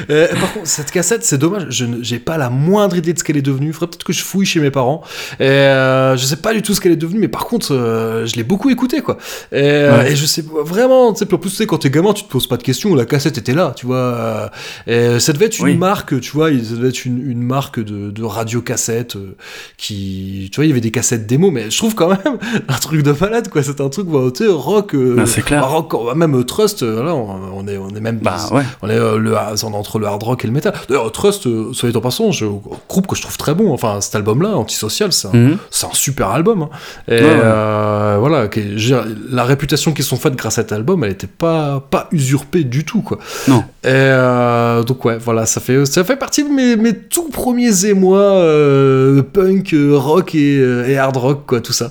[0.09, 1.67] Euh, par contre, cette cassette, c'est dommage.
[1.69, 3.73] Je ne- j'ai pas la moindre idée de ce qu'elle est devenue.
[3.73, 5.01] Faudrait peut-être que je fouille chez mes parents.
[5.39, 8.25] Et, euh, je sais pas du tout ce qu'elle est devenue, mais par contre, euh,
[8.25, 9.17] je l'ai beaucoup écoutée, quoi.
[9.51, 10.11] Et, euh, Ouais.
[10.11, 12.29] et je sais vraiment, tu sais, en plus, tu sais, quand t'es gamin, tu te
[12.29, 12.95] poses pas de questions.
[12.95, 14.51] La cassette était là, tu vois.
[14.87, 15.77] Euh, Et ça devait être une Oui.
[15.77, 16.49] marque, tu vois.
[16.49, 19.35] Ça devait être une, une marque de, de radio cassette euh,
[19.77, 22.37] qui, tu vois, il y avait des cassettes démo, mais je trouve quand même
[22.67, 23.63] un truc de malade, quoi.
[23.63, 24.93] C'est un truc, bah, tu sais, rock.
[24.95, 25.67] euh, clair.
[25.67, 28.19] rock, même euh, Trust, euh, là, on, on est, on est même.
[28.19, 28.63] Bah ouais.
[28.81, 30.73] On est euh, le, on est entre le hard rock et le metal.
[30.87, 32.45] D'ailleurs, Trust, euh, soyez en passant, je,
[32.89, 33.73] groupe que je trouve très bon.
[33.73, 35.57] Enfin, cet album-là, Antisocial, c'est un, Mhm.
[35.83, 36.63] un super album.
[36.63, 36.69] hein.
[37.07, 37.39] Et Ouais, ouais.
[37.43, 38.47] euh, voilà,
[39.29, 42.85] la réputation qu'ils sont faites grâce à cet album, elle était pas, pas usurpée du
[42.85, 43.17] tout, quoi.
[43.47, 43.63] Non.
[43.83, 43.87] Et
[44.75, 48.19] euh, donc ouais, voilà, ça fait, ça fait partie de mes, mes tout premiers émois
[48.19, 51.87] euh, punk, euh, rock et, euh, et hard rock, quoi, tout ça.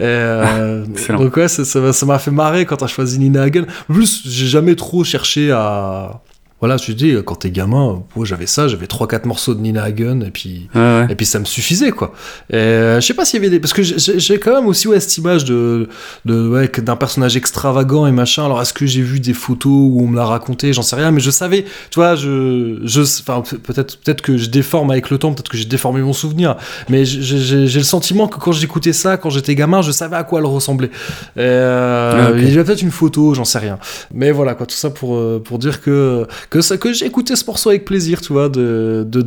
[0.00, 1.20] Et, euh, excellent.
[1.20, 3.66] donc ouais, ça m'a ça fait marrer quand t'as choisi Nina Hagen.
[3.88, 6.20] En plus, j'ai jamais trop cherché à...
[6.60, 9.82] Voilà, je te dis, quand t'es gamin, moi j'avais ça, j'avais 3-4 morceaux de Nina
[9.82, 10.68] Hagen, et puis...
[10.74, 11.06] Ouais.
[11.10, 12.14] Et puis ça me suffisait quoi.
[12.54, 14.98] Euh, je sais pas s'il y avait des parce que j'ai- quand même aussi ouais,
[15.00, 15.88] cette image de,
[16.24, 18.44] de ouais, d'un personnage extravagant et machin.
[18.46, 20.72] Alors est-ce que j'ai vu des photos où on me l'a raconté?
[20.72, 21.64] J'en sais rien, mais je savais.
[21.90, 25.56] Tu vois, je je enfin peut-être peut-être que je déforme avec le temps, peut-être que
[25.58, 26.56] j'ai déformé mon souvenir.
[26.88, 30.40] Mais j'ai- le sentiment que quand j'écoutais ça, quand j'étais gamin, je savais à quoi
[30.40, 30.88] elle ressemblait.
[31.36, 32.38] Et, euh, Ah.
[32.38, 33.78] Il y avait peut-être une photo, j'en sais rien.
[34.14, 37.34] Mais voilà quoi, tout ça pour euh, pour dire que que ça que j'ai écouté
[37.36, 39.26] ce morceau avec plaisir, tu vois, de de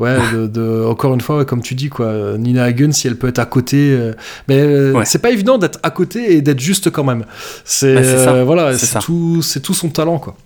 [0.00, 3.16] ouais, de, de- encore une fois, ouais, comme tu dis, quoi, Nina Hagen, si elle
[3.16, 4.12] peut être à côté, euh,
[4.48, 5.04] mais euh, Ouais.
[5.04, 7.24] c'est pas évident d'être à côté et d'être juste quand même.
[7.64, 10.36] C'est Bah, euh, voilà, C'est tout, c'est tout son talent, quoi.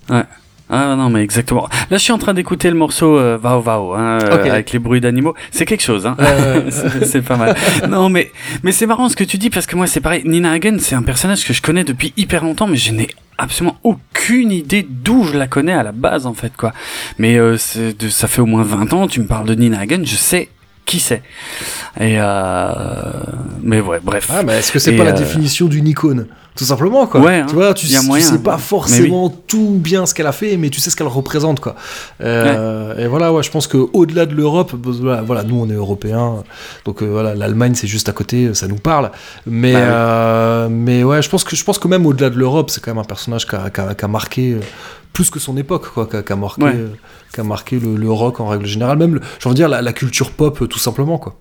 [0.70, 1.68] Ah non mais exactement.
[1.90, 4.78] Là je suis en train d'écouter le morceau euh, Vao Vao hein, euh, avec les
[4.78, 5.34] bruits d'animaux.
[5.51, 6.06] C'est quelque chose.
[6.06, 6.16] Hein.
[7.02, 7.56] C'est pas mal.
[7.88, 8.30] Non mais
[8.62, 10.22] mais c'est marrant ce que tu dis parce que moi c'est pareil.
[10.24, 13.78] Nina Hagen c'est un personnage que je connais depuis hyper longtemps mais je n'ai absolument
[13.82, 16.72] aucune idée d'où je la connais à la base en fait quoi.
[17.18, 17.56] Mais euh,
[17.98, 19.06] de, ça fait au moins 20 ans.
[19.09, 20.48] Tu me parles de Nina Hagen, je sais
[20.91, 21.23] qui c'est.
[22.01, 22.73] Et euh,
[23.62, 24.29] mais ouais bref.
[24.31, 26.27] Ah, mais est-ce que c'est pas la euh, définition d'une icône?
[26.57, 27.21] Tout simplement, quoi.
[27.21, 28.27] Ouais, hein, tu vois, tu, moyen.
[28.27, 31.07] sais pas Mais forcément tout bien ce qu'elle a fait, mais tu sais ce qu'elle
[31.07, 31.77] représente, quoi.
[32.21, 35.75] Euh, Et voilà, ouais, je pense que au-delà de l'Europe, voilà, voilà, nous on est
[35.75, 36.43] européens,
[36.85, 39.11] donc euh, voilà, l'Allemagne c'est juste à côté, ça nous parle.
[39.47, 40.75] Mais, Bah oui.
[40.75, 42.99] mais ouais, je pense que je pense que même au-delà de l'Europe, c'est quand même
[42.99, 44.57] un personnage qui a, qui a- qui a marqué.
[45.12, 46.73] Plus que son époque, quoi, qui a, qui a marqué, Ouais.
[46.74, 46.89] euh,
[47.35, 49.82] qui a marqué le, le rock en règle générale, même, j'ai envie de dire, la,
[49.82, 51.37] la culture pop, euh, tout simplement, quoi.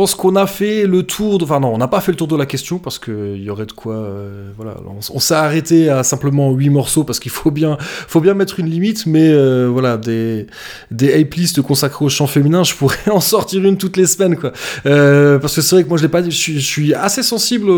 [0.00, 1.44] Pense qu'on a fait le tour de...
[1.44, 3.66] Enfin non, on n'a pas fait le tour de la question parce qu'il y aurait
[3.66, 3.96] de quoi...
[3.96, 4.76] euh, voilà,
[5.12, 8.70] on, s'est arrêté à simplement 8 morceaux parce qu'il faut bien, faut bien mettre une
[8.70, 10.46] limite, mais euh, voilà, des,
[10.90, 14.36] des ape lists consacrés au chant féminin, je pourrais en sortir une toutes les semaines,
[14.36, 14.52] quoi.
[14.86, 17.70] Euh, parce que c'est vrai que moi je l'ai pas dit, je suis, assez sensible...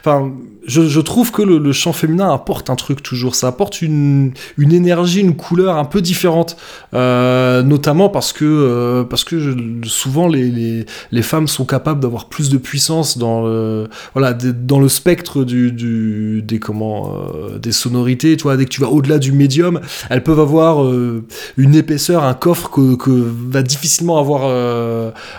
[0.00, 0.32] Enfin,
[0.66, 5.36] je, trouve que le, chant féminin apporte un truc toujours, ça apporte une, énergie, une
[5.36, 6.56] couleur un peu différente,
[6.94, 12.48] euh, notamment parce que, euh, parce que souvent les, les, femmes sont capables d'avoir plus
[12.50, 18.44] de puissance dans le, voilà, dans le spectre du, des, comment, euh, des sonorités, tu
[18.44, 20.84] vois, dès que tu vas au-delà du médium, elles peuvent avoir
[21.56, 23.06] une épaisseur, un coffre que,
[23.50, 24.44] va difficilement avoir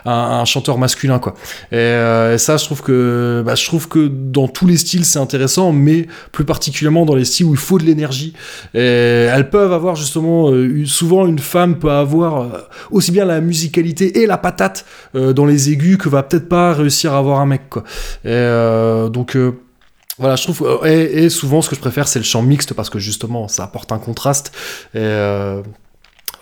[0.05, 1.35] un, chanteur masculin, quoi.
[1.71, 5.19] Et, et ça, je trouve que, bah, je trouve que dans tous les styles, c'est
[5.19, 8.33] intéressant, mais plus particulièrement dans les styles où il faut de l'énergie.
[8.73, 12.47] Elles peuvent avoir justement, euh, souvent une femme peut avoir euh,
[12.91, 14.85] aussi bien la musicalité et la patate
[15.15, 17.83] euh, dans les aigus que va peut-être pas réussir à avoir un mec, quoi.
[19.09, 19.37] Donc.
[20.17, 20.85] voilà, je trouve.
[20.85, 23.91] Et, souvent, ce que je préfère, c'est le chant mixte parce que justement, ça apporte
[23.91, 24.51] un contraste.
[24.93, 24.99] Et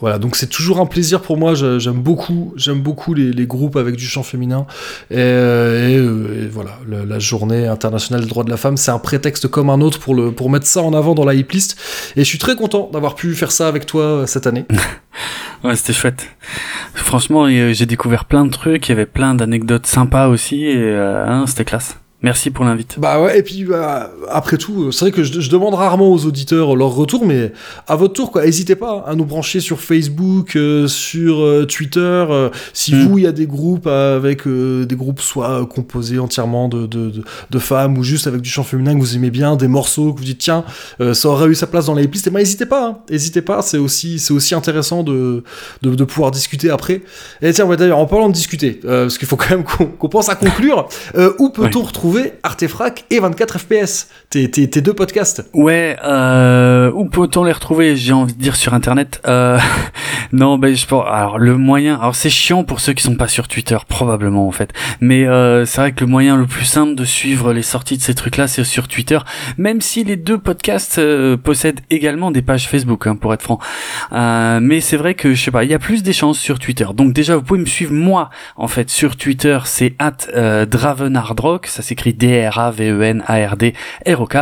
[0.01, 1.53] voilà, donc c'est toujours un plaisir pour moi.
[1.55, 4.65] J'aime beaucoup, j'aime beaucoup les, groupes avec du chant féminin.
[5.11, 9.47] Et, euh, euh, voilà, la journée internationale des droits de la femme, c'est un prétexte
[9.47, 11.77] comme un autre pour le mettre ça en avant dans la hip list.
[12.15, 14.65] Et je suis très content d'avoir pu faire ça avec toi euh, cette année.
[15.61, 16.25] Ouais, c'était chouette.
[16.93, 21.43] Franchement, j'ai découvert plein de trucs, il y avait plein d'anecdotes sympas aussi, et hein,
[21.47, 21.97] c'était classe.
[22.21, 22.95] Merci pour l'invite.
[22.99, 26.25] Bah ouais, et puis bah, après tout, c'est vrai que je, je demande rarement aux
[26.25, 27.53] auditeurs leur retour, mais
[27.87, 31.99] à votre tour, quoi, n'hésitez pas à nous brancher sur Facebook, euh, sur euh, Twitter.
[32.01, 33.07] euh, si Mm.
[33.07, 37.23] vous, il y a des groupes avec des groupes soit composés entièrement de, de, de,
[37.49, 40.19] de femmes ou juste avec du chant féminin que vous aimez bien, des morceaux que
[40.19, 40.65] vous dites tiens,
[41.13, 43.61] ça aurait eu sa place dans les playlists, et ben n'hésitez pas, hein, n'hésitez pas,
[43.61, 45.43] c'est aussi c'est aussi intéressant de,
[45.83, 47.01] de, de pouvoir discuter après.
[47.41, 50.09] Et tiens, ouais, d'ailleurs, en parlant de discuter, parce qu'il faut quand même qu'on qu'on
[50.09, 50.89] pense à conclure,
[51.37, 52.08] où peut-on retrouver
[52.43, 58.13] Artefrac et 24 FPS, tes, tes, deux podcasts Ouais, euh, où peut-on les retrouver J'ai
[58.13, 59.21] envie de dire sur Internet.
[59.27, 59.59] Euh,
[60.31, 61.05] non, ben je pense.
[61.07, 61.95] Alors le moyen.
[61.95, 64.71] Alors c'est chiant pour ceux qui sont pas sur Twitter, probablement en fait.
[65.01, 68.01] Mais euh, c'est vrai que le moyen le plus simple de suivre les sorties de
[68.01, 69.19] ces trucs-là, c'est sur Twitter.
[69.57, 73.59] Même si les deux podcasts euh, possèdent également des pages Facebook, hein, pour être franc.
[74.11, 76.87] Mais c'est vrai que je sais pas, il y a plus d'échanges sur Twitter.
[76.93, 79.59] Donc déjà, vous pouvez me suivre moi en fait sur Twitter.
[79.65, 81.67] C'est at Dravenardrock.
[81.67, 83.73] Ça s'écrit D-R-A-V-E-N-A-R-D
[84.07, 84.37] R-O-K.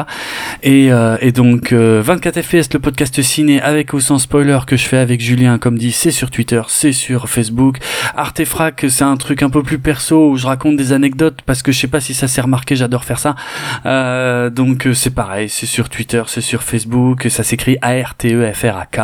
[0.63, 4.77] Et, euh, et donc euh, 24 FPS, le podcast ciné avec ou sans spoiler que
[4.77, 7.77] je fais avec Julien, comme dit, c'est sur Twitter, c'est sur Facebook.
[8.15, 11.71] Artefrac, c'est un truc un peu plus perso où je raconte des anecdotes parce que
[11.71, 13.35] je sais pas si ça s'est remarqué, j'adore faire ça.
[13.85, 18.99] Euh, donc euh, c'est pareil, c'est sur Twitter, c'est sur Facebook, ça s'écrit A-R-T-E-F-R-A-K.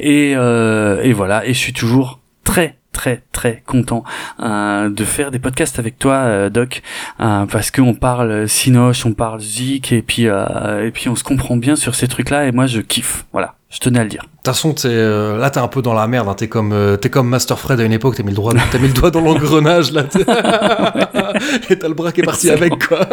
[0.00, 4.02] Et, euh, et voilà, et je suis toujours très très très content
[4.42, 6.82] euh, de faire des podcasts avec toi euh, Doc
[7.20, 11.22] euh, parce qu'on parle Sinoche, on parle Zik et puis euh, et puis on se
[11.24, 14.08] comprend bien sur ces trucs là et moi je kiffe voilà je tenais à le
[14.08, 16.28] dire De toute façon, t'es, euh, là, t'es un peu dans la merde.
[16.28, 16.34] hein.
[16.34, 18.14] T'es comme, euh, t'es comme Master Fred à une époque.
[18.16, 20.04] T'as mis le doigt, t'as mis le doigt dans l'engrenage là.
[21.70, 23.04] Et t'as le bras qui est parti avec quoi.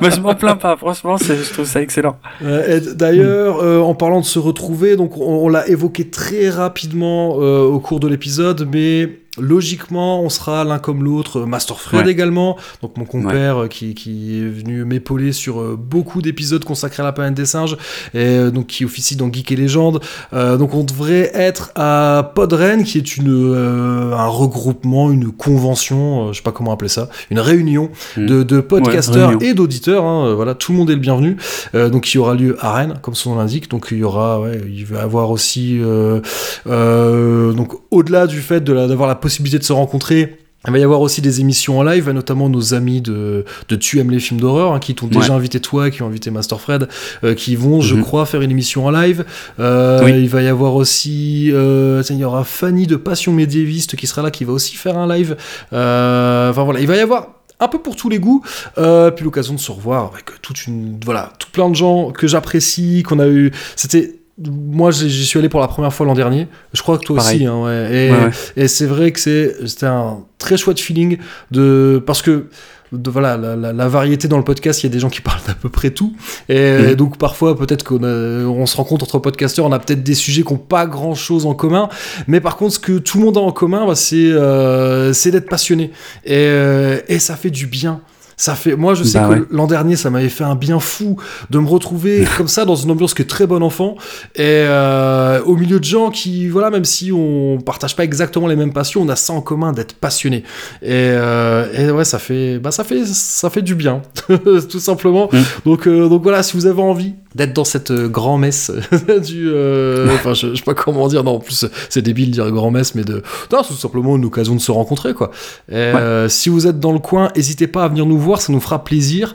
[0.00, 0.76] bah, je m'en plains pas.
[0.76, 2.18] Franchement c'est je trouve ça excellent.
[2.42, 7.38] Euh, D'ailleurs, euh, en parlant de se retrouver, donc on, on l'a évoqué très rapidement
[7.40, 9.08] euh, au cours de l'épisode, mais
[9.40, 11.40] logiquement, on sera l'un comme l'autre.
[11.40, 12.12] Master Fred Ouais.
[12.12, 17.02] également, donc mon compère euh, qui, qui est venu m'épauler sur euh, beaucoup d'épisodes consacrés
[17.02, 17.76] à la planète des singes,
[18.14, 20.00] et euh, donc qui officie dans Geek et Légende.
[20.32, 26.28] Euh, donc on devrait être à Podren, qui est une euh, un regroupement, une convention,
[26.28, 28.26] euh, je sais pas comment appeler ça, une réunion Mm.
[28.26, 30.04] de, de podcasteurs et d'auditeurs.
[30.04, 31.36] hein, euh, voilà, tout le monde est le bienvenu.
[31.74, 33.70] Euh, donc qui aura lieu à Rennes, comme son nom l'indique.
[33.70, 36.20] Donc il y aura, il va y avoir aussi, euh,
[36.66, 40.36] euh, donc au-delà du fait de la- d'avoir la possibilité de se rencontrer.
[40.66, 43.98] Il va y avoir aussi des émissions en live, notamment nos amis de, de Tu
[43.98, 46.86] aimes les films d'horreur, hein, qui t'ont déjà invité toi, qui ont invité Master Fred,
[47.24, 48.02] euh, qui vont, je Mhm.
[48.02, 49.24] crois, faire une émission en live.
[49.58, 50.12] Euh, Oui.
[50.20, 54.20] Il va y avoir aussi, euh, il y aura Fanny de Passion médiéviste qui sera
[54.20, 55.34] là, qui va aussi faire un live.
[55.72, 57.28] Enfin voilà, il va y avoir
[57.58, 58.42] un peu pour tous les goûts,
[58.74, 63.02] puis l'occasion de se revoir avec toute une, voilà, tout plein de gens que j'apprécie,
[63.02, 63.50] qu'on a eu.
[63.76, 66.48] C'était moi, j'y suis allé pour la première fois l'an dernier.
[66.72, 67.36] Je crois que toi Pareil.
[67.38, 67.46] aussi.
[67.46, 68.06] Hein, ouais.
[68.06, 68.30] Et, Ouais, ouais.
[68.56, 71.18] et c'est vrai que c'est c'était un très chouette feeling
[71.50, 72.46] de parce que
[72.92, 75.20] de, voilà la, la- la variété dans le podcast il y a des gens qui
[75.28, 76.12] parlent d'à peu près tout
[76.48, 76.88] et, Mhm.
[76.88, 80.42] et donc parfois peut-être qu'on on se rencontre entre podcasteurs on a peut-être des sujets
[80.42, 81.88] qui n'ont pas grand chose en commun
[82.26, 85.30] mais par contre ce que tout le monde a en commun bah, c'est euh, c'est
[85.30, 85.92] d'être passionné
[86.24, 88.00] et, euh, et ça fait du bien
[88.40, 89.42] Ça fait, moi, je sais Bah que ouais.
[89.50, 91.18] l'an dernier, ça m'avait fait un bien fou
[91.50, 93.96] de me retrouver comme ça dans une ambiance qui est très bon enfant
[94.34, 98.56] et euh, au milieu de gens qui, voilà, même si on partage pas exactement les
[98.56, 100.38] mêmes passions, on a ça en commun d'être passionné.
[100.80, 104.00] Et, euh, et ouais, ça fait, bah, ça fait, ça fait du bien,
[104.70, 105.28] tout simplement.
[105.30, 105.38] Mm.
[105.66, 108.72] Donc, euh, donc voilà, si vous avez envie d'être dans cette euh, grand-messe
[109.24, 112.34] du, euh, enfin, je, je sais pas comment dire, non, en plus, c'est débile de
[112.34, 115.30] dire grand-messe, mais de, non, c'est tout simplement une occasion de se rencontrer, quoi.
[115.70, 118.52] Et, euh, si vous êtes dans le coin, n'hésitez pas à venir nous voir, ça
[118.52, 119.32] nous fera plaisir.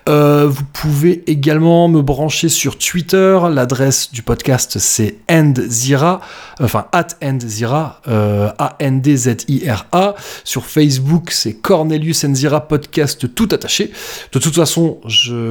[0.09, 3.39] Euh, vous pouvez également me brancher sur Twitter.
[3.51, 6.21] L'adresse du podcast, c'est endzira,
[6.63, 10.15] enfin at endzira, euh, A-N-D-Z-I-R-A.
[10.45, 13.91] Sur Facebook, c'est Cornelius Enzira Podcast tout attaché.
[14.33, 14.99] De toute façon,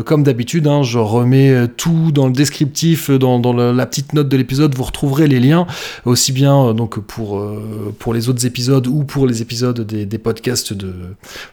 [0.06, 4.30] comme d'habitude, hein, je remets euh, tout dans le descriptif, euh, dans, la petite note
[4.30, 4.76] de l'épisode.
[4.76, 5.68] Vous retrouverez les liens,
[6.06, 7.44] aussi bien euh, donc pour,
[8.00, 10.94] pour les autres épisodes ou pour les épisodes des, podcasts de,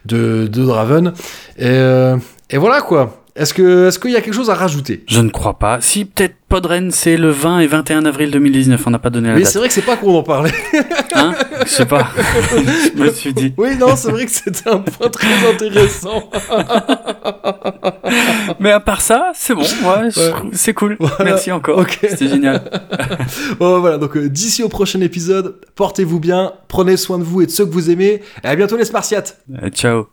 [0.06, 1.12] de, Draven.
[1.59, 3.18] Et voilà quoi.
[3.39, 5.05] Est-ce que est-ce qu'il y a quelque chose à rajouter?
[5.06, 5.81] Je ne crois pas.
[5.81, 8.86] Si, peut-être Podren, c'est le 20 et 21 avril 2019.
[8.86, 9.52] On n'a pas donné la Mais date.
[9.52, 10.52] c'est vrai que c'est pas qu'on en parlait.
[11.15, 11.35] Hein?
[11.65, 12.09] Je sais pas.
[12.97, 13.55] Je me suis dit.
[13.56, 16.31] Oui, non, c'est vrai que c'était un point très intéressant.
[18.60, 19.62] Mais à part ça, c'est bon.
[19.62, 20.10] Ouais,
[20.52, 20.97] c'est cool.
[21.01, 21.16] Voilà.
[21.24, 21.78] Merci encore.
[21.78, 21.98] Ok.
[22.09, 22.62] C'était génial.
[23.59, 27.47] Bon, voilà, donc euh, d'ici au prochain épisode, portez-vous bien, prenez soin de vous et
[27.47, 30.06] de ceux que vous aimez, et à bientôt les Spartiates Euh, ciao.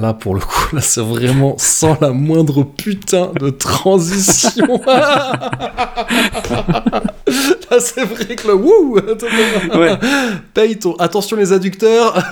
[0.00, 4.80] Là, pour le coup, là c'est vraiment sans la moindre putain de transition.
[4.86, 5.40] là
[7.78, 8.98] c'est vrai que le wouh
[9.74, 9.98] Ouais.
[10.54, 10.94] Paye ton.
[10.96, 12.14] Attention les adducteurs.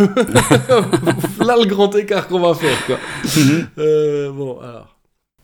[1.40, 2.97] là le grand écart qu'on va faire quoi.
[3.78, 4.98] Euh, bon alors.